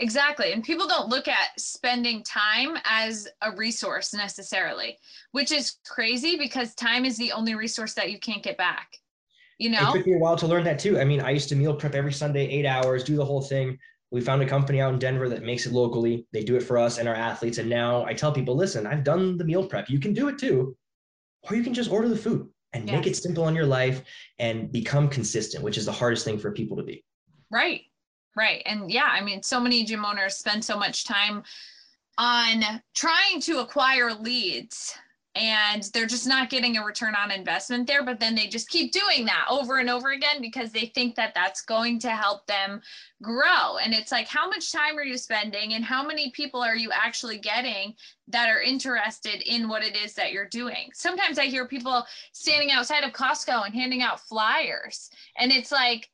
[0.00, 0.52] Exactly.
[0.52, 4.96] And people don't look at spending time as a resource necessarily,
[5.32, 8.96] which is crazy because time is the only resource that you can't get back.
[9.58, 11.00] You know, it took me a while to learn that too.
[11.00, 13.76] I mean, I used to meal prep every Sunday, eight hours, do the whole thing.
[14.12, 16.26] We found a company out in Denver that makes it locally.
[16.32, 17.58] They do it for us and our athletes.
[17.58, 19.90] And now I tell people, listen, I've done the meal prep.
[19.90, 20.76] You can do it too.
[21.42, 24.02] Or you can just order the food and make it simple on your life
[24.38, 27.04] and become consistent, which is the hardest thing for people to be.
[27.50, 27.82] Right.
[28.38, 28.62] Right.
[28.66, 31.42] And yeah, I mean, so many gym owners spend so much time
[32.18, 32.62] on
[32.94, 34.94] trying to acquire leads
[35.34, 38.92] and they're just not getting a return on investment there but then they just keep
[38.92, 42.80] doing that over and over again because they think that that's going to help them
[43.22, 46.74] grow and it's like how much time are you spending and how many people are
[46.74, 47.94] you actually getting
[48.26, 52.72] that are interested in what it is that you're doing sometimes i hear people standing
[52.72, 56.08] outside of costco and handing out flyers and it's like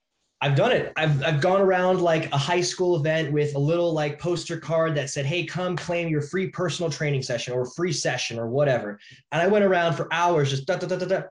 [0.45, 0.93] I've done it.
[0.95, 4.95] I've, I've gone around like a high school event with a little like poster card
[4.95, 9.01] that said, Hey, come claim your free personal training session or free session or whatever.
[9.33, 11.23] And I went around for hours just da, da, da, da, da.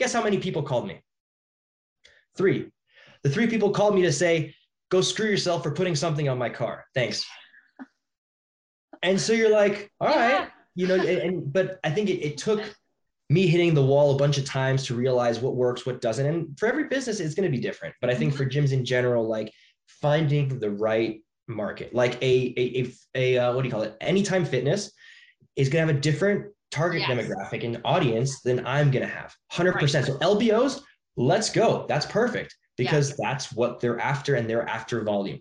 [0.00, 1.02] Guess how many people called me?
[2.38, 2.70] Three.
[3.22, 4.54] The three people called me to say,
[4.88, 6.86] Go screw yourself for putting something on my car.
[6.94, 7.26] Thanks.
[9.02, 10.38] And so you're like, all yeah.
[10.38, 12.62] right, you know, and, and but I think it, it took
[13.28, 16.26] me hitting the wall a bunch of times to realize what works, what doesn't.
[16.26, 17.94] And for every business, it's going to be different.
[18.00, 18.44] But I think mm-hmm.
[18.44, 19.52] for gyms in general, like
[19.88, 23.96] finding the right market, like a a a, a uh, what do you call it?
[24.00, 24.92] Anytime Fitness
[25.56, 27.10] is going to have a different target yes.
[27.10, 29.34] demographic and audience than I'm going to have.
[29.52, 29.74] 100%.
[29.74, 29.88] Right.
[29.88, 30.82] So LBOs,
[31.16, 31.86] let's go.
[31.88, 35.40] That's perfect because that's what they're after and they're after volume.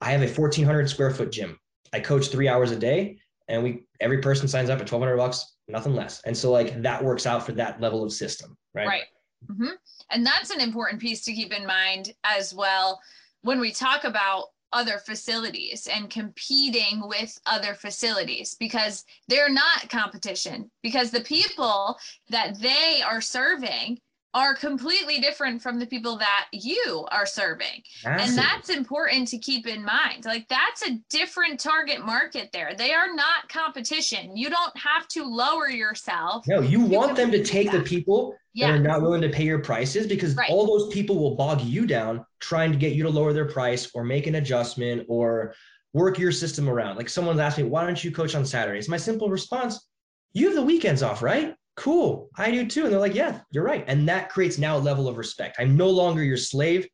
[0.00, 1.58] I have a 1400 square foot gym.
[1.92, 3.18] I coach 3 hours a day
[3.48, 6.20] and we every person signs up at 1200 bucks nothing less.
[6.24, 8.86] And so like that works out for that level of system, right?
[8.86, 9.04] Right.
[9.50, 9.74] Mm-hmm.
[10.10, 13.00] And that's an important piece to keep in mind as well
[13.42, 20.68] when we talk about other facilities and competing with other facilities because they're not competition
[20.82, 21.96] because the people
[22.28, 23.98] that they are serving
[24.34, 27.82] are completely different from the people that you are serving.
[28.04, 28.28] Massive.
[28.28, 30.24] And that's important to keep in mind.
[30.24, 32.74] Like that's a different target market there.
[32.76, 34.36] They are not competition.
[34.36, 36.46] You don't have to lower yourself.
[36.48, 37.78] No, you, you want them to take that.
[37.78, 38.72] the people yeah.
[38.72, 40.50] that are not willing to pay your prices because right.
[40.50, 43.90] all those people will bog you down trying to get you to lower their price
[43.94, 45.54] or make an adjustment or
[45.92, 46.96] work your system around.
[46.96, 48.88] Like someone's asked me, why don't you coach on Saturdays?
[48.88, 49.88] My simple response,
[50.32, 51.54] you have the weekends off, right?
[51.76, 52.84] Cool, I do too.
[52.84, 53.84] And they're like, yeah, you're right.
[53.86, 55.56] And that creates now a level of respect.
[55.58, 56.86] I'm no longer your slave.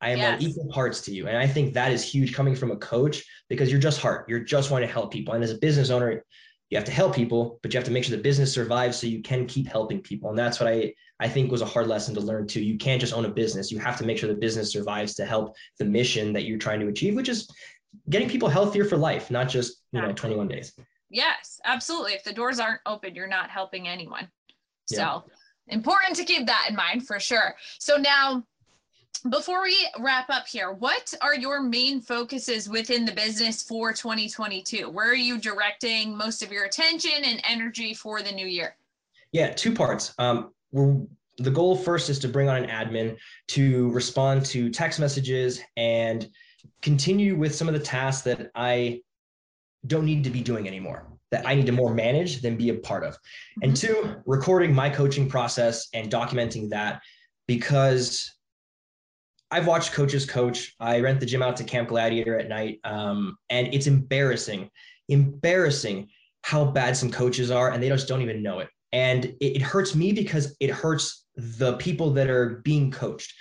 [0.00, 0.34] I am yes.
[0.34, 1.26] on equal parts to you.
[1.26, 4.28] And I think that is huge coming from a coach because you're just heart.
[4.28, 5.34] You're just wanting to help people.
[5.34, 6.24] And as a business owner,
[6.70, 9.06] you have to help people, but you have to make sure the business survives so
[9.06, 10.28] you can keep helping people.
[10.30, 12.60] And that's what I, I think was a hard lesson to learn too.
[12.60, 13.72] You can't just own a business.
[13.72, 16.80] You have to make sure the business survives to help the mission that you're trying
[16.80, 17.50] to achieve, which is
[18.10, 20.72] getting people healthier for life, not just, you know, 21 days.
[21.10, 22.12] Yes, absolutely.
[22.12, 24.28] If the doors aren't open, you're not helping anyone.
[24.90, 24.98] Yeah.
[24.98, 25.24] So
[25.68, 27.54] important to keep that in mind for sure.
[27.78, 28.44] So now,
[29.30, 34.88] before we wrap up here, what are your main focuses within the business for 2022?
[34.88, 38.76] Where are you directing most of your attention and energy for the new year?
[39.32, 40.14] Yeah, two parts.
[40.18, 40.96] Um, we're
[41.38, 43.16] the goal first is to bring on an admin
[43.48, 46.28] to respond to text messages and
[46.82, 49.02] continue with some of the tasks that I
[49.86, 52.74] don't need to be doing anymore that I need to more manage than be a
[52.74, 53.14] part of.
[53.14, 53.62] Mm-hmm.
[53.62, 57.02] And two, recording my coaching process and documenting that
[57.46, 58.30] because
[59.50, 60.74] I've watched coaches coach.
[60.78, 62.80] I rent the gym out to Camp Gladiator at night.
[62.84, 64.70] Um, and it's embarrassing,
[65.08, 66.08] embarrassing
[66.42, 68.68] how bad some coaches are, and they just don't even know it.
[68.92, 73.32] And it, it hurts me because it hurts the people that are being coached.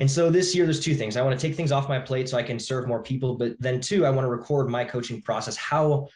[0.00, 1.16] And so this year, there's two things.
[1.16, 3.36] I want to take things off my plate so I can serve more people.
[3.36, 6.08] But then, two, I want to record my coaching process, how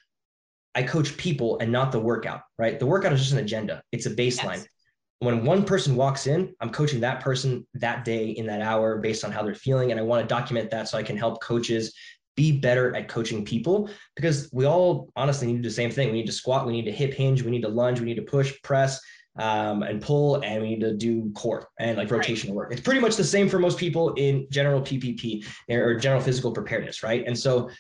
[0.74, 2.78] I coach people and not the workout, right?
[2.78, 4.56] The workout is just an agenda, it's a baseline.
[4.56, 4.69] Yes.
[5.20, 9.24] When one person walks in, I'm coaching that person that day in that hour based
[9.24, 9.90] on how they're feeling.
[9.90, 11.94] And I want to document that so I can help coaches
[12.36, 16.09] be better at coaching people because we all honestly need to do the same thing.
[16.09, 18.16] We need to squat, we need to hip hinge, we need to lunge, we need
[18.16, 19.01] to push, press,
[19.39, 22.55] um, and pull, and we need to do core and like rotational right.
[22.55, 22.73] work.
[22.73, 27.02] It's pretty much the same for most people in general GPP or general physical preparedness,
[27.02, 27.24] right?
[27.27, 27.70] And so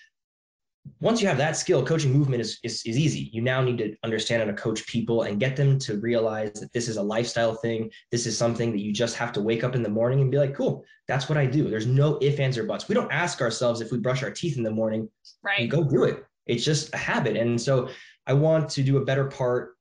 [1.00, 3.30] once you have that skill, coaching movement is, is, is easy.
[3.32, 6.72] You now need to understand how to coach people and get them to realize that
[6.72, 7.90] this is a lifestyle thing.
[8.10, 10.38] This is something that you just have to wake up in the morning and be
[10.38, 11.70] like, cool, that's what I do.
[11.70, 12.88] There's no ifs, ands, or buts.
[12.88, 15.08] We don't ask ourselves if we brush our teeth in the morning.
[15.42, 15.68] Right.
[15.68, 16.24] Go do it.
[16.46, 17.36] It's just a habit.
[17.36, 17.88] And so
[18.26, 19.73] I want to do a better part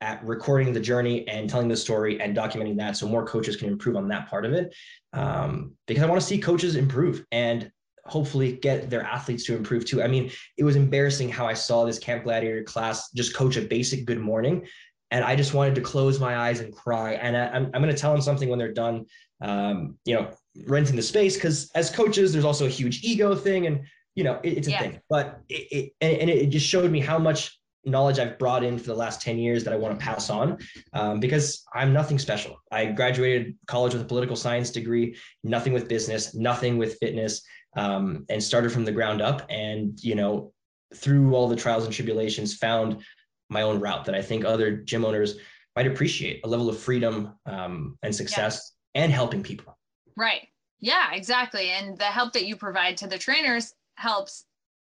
[0.00, 3.68] at recording the journey and telling the story and documenting that so more coaches can
[3.68, 4.74] improve on that part of it.
[5.12, 7.24] Um, because I want to see coaches improve.
[7.32, 7.70] And
[8.10, 10.02] hopefully get their athletes to improve too.
[10.02, 13.62] I mean, it was embarrassing how I saw this Camp Gladiator class just coach a
[13.62, 14.66] basic good morning.
[15.12, 17.14] And I just wanted to close my eyes and cry.
[17.14, 19.06] And I, am I'm, I'm going to tell them something when they're done,
[19.40, 20.30] um, you know,
[20.66, 21.40] renting the space.
[21.40, 23.82] Cause as coaches, there's also a huge ego thing and,
[24.14, 24.80] you know, it, it's a yeah.
[24.80, 28.78] thing, but it, it, and it just showed me how much knowledge I've brought in
[28.78, 30.58] for the last 10 years that I want to pass on
[30.92, 32.60] um, because I'm nothing special.
[32.70, 37.42] I graduated college with a political science degree, nothing with business, nothing with fitness
[37.76, 40.52] um, and started from the ground up and you know
[40.94, 43.00] through all the trials and tribulations found
[43.48, 45.38] my own route that i think other gym owners
[45.76, 49.78] might appreciate a level of freedom um, and success and helping people.
[50.16, 50.48] Right.
[50.80, 51.70] Yeah exactly.
[51.70, 54.44] And the help that you provide to the trainers helps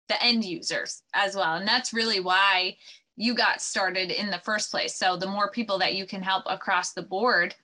[0.09, 2.77] the end users as well and that's really why
[3.16, 6.45] you got started in the first place so the more people that you can help
[6.47, 7.55] across the board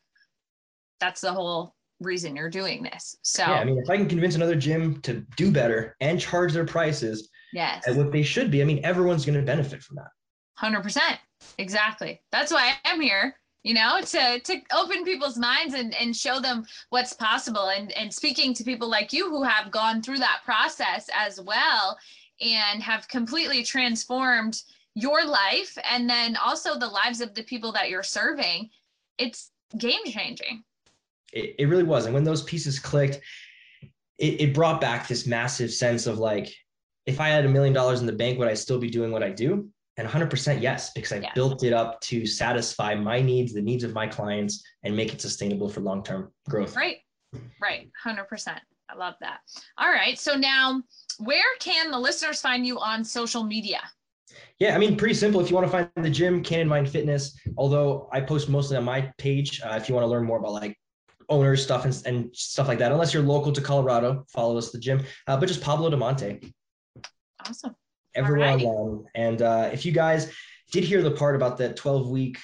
[1.01, 3.17] that's the whole reason you're doing this.
[3.23, 6.53] So yeah, I mean, if I can convince another gym to do better and charge
[6.53, 7.87] their prices yes.
[7.87, 10.09] at what they should be, I mean, everyone's going to benefit from that.
[10.55, 11.19] Hundred percent.
[11.59, 12.21] Exactly.
[12.33, 13.37] That's why I'm here.
[13.65, 17.69] You know, to to open people's minds and and show them what's possible.
[17.69, 21.99] And and speaking to people like you who have gone through that process as well,
[22.41, 24.63] and have completely transformed
[24.95, 28.71] your life, and then also the lives of the people that you're serving.
[29.19, 30.65] It's game changing
[31.33, 32.07] it, it really was.
[32.07, 33.21] And when those pieces clicked,
[34.19, 36.53] it, it brought back this massive sense of like,
[37.07, 39.23] if I had a million dollars in the bank, would I still be doing what
[39.23, 39.69] I do?
[39.97, 43.95] And 100% yes, because I built it up to satisfy my needs, the needs of
[43.95, 46.77] my clients, and make it sustainable for long term growth.
[46.77, 46.99] Right,
[47.61, 48.59] right, 100%.
[48.91, 49.41] I love that.
[49.77, 50.19] All right.
[50.19, 50.83] So now,
[51.19, 53.81] where can the listeners find you on social media?
[54.59, 55.41] Yeah, I mean, pretty simple.
[55.41, 58.85] If you want to find the gym, Cannon Mind Fitness, although I post mostly on
[58.85, 59.61] my page.
[59.63, 60.77] Uh, if you want to learn more about like
[61.29, 62.93] owners stuff and, and stuff like that.
[62.93, 65.03] Unless you're local to Colorado, follow us the gym.
[65.27, 66.53] Uh, but just Pablo Damonte.
[67.47, 67.75] Awesome.
[68.15, 69.05] Everyone.
[69.15, 70.33] And uh, if you guys
[70.73, 72.39] did hear the part about that 12 week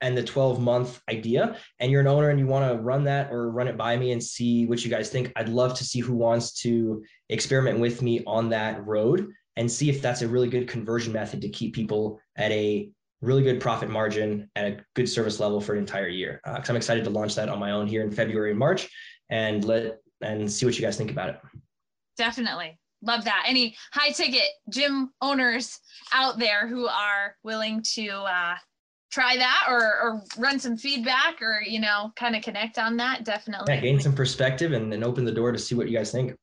[0.00, 3.30] and the 12 month idea and you're an owner and you want to run that
[3.30, 6.00] or run it by me and see what you guys think i'd love to see
[6.00, 10.48] who wants to experiment with me on that road and see if that's a really
[10.48, 12.90] good conversion method to keep people at a
[13.20, 16.40] really good profit margin and a good service level for an entire year.
[16.44, 18.88] Because uh, i'm excited to launch that on my own here in february and march
[19.30, 21.40] and let and see what you guys think about it.
[22.16, 22.78] Definitely.
[23.02, 23.44] Love that.
[23.46, 25.78] Any high ticket gym owners
[26.12, 28.54] out there who are willing to uh,
[29.10, 33.24] try that or, or run some feedback or you know kind of connect on that
[33.24, 33.72] definitely.
[33.72, 36.34] Yeah, gain some perspective and then open the door to see what you guys think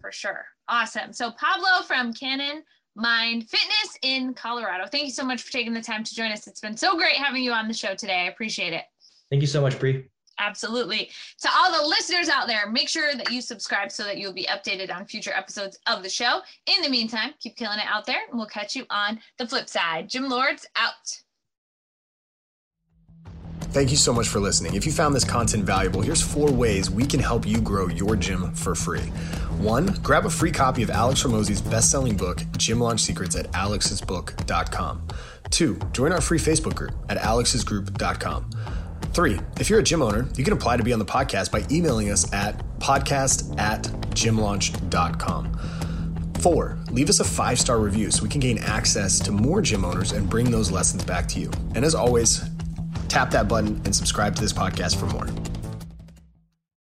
[0.00, 2.62] for sure awesome so pablo from cannon
[2.96, 6.46] mind fitness in colorado thank you so much for taking the time to join us
[6.46, 8.84] it's been so great having you on the show today i appreciate it
[9.30, 10.04] thank you so much Brie.
[10.40, 11.10] Absolutely.
[11.42, 14.46] To all the listeners out there, make sure that you subscribe so that you'll be
[14.46, 16.40] updated on future episodes of the show.
[16.66, 19.68] In the meantime, keep killing it out there, and we'll catch you on the flip
[19.68, 20.08] side.
[20.08, 21.20] Gym Lords out.
[23.72, 24.74] Thank you so much for listening.
[24.74, 28.16] If you found this content valuable, here's four ways we can help you grow your
[28.16, 29.12] gym for free.
[29.60, 35.06] One, grab a free copy of Alex Hormozi's best-selling book, Gym Launch Secrets at alexsbook.com.
[35.50, 38.50] Two, join our free Facebook group at alexsgroup.com.
[39.12, 41.62] Three, if you're a gym owner, you can apply to be on the podcast by
[41.70, 43.82] emailing us at podcast at
[44.14, 45.52] gymlaunch.com.
[46.40, 49.84] Four, leave us a five star review so we can gain access to more gym
[49.84, 51.50] owners and bring those lessons back to you.
[51.74, 52.48] And as always,
[53.08, 55.26] tap that button and subscribe to this podcast for more.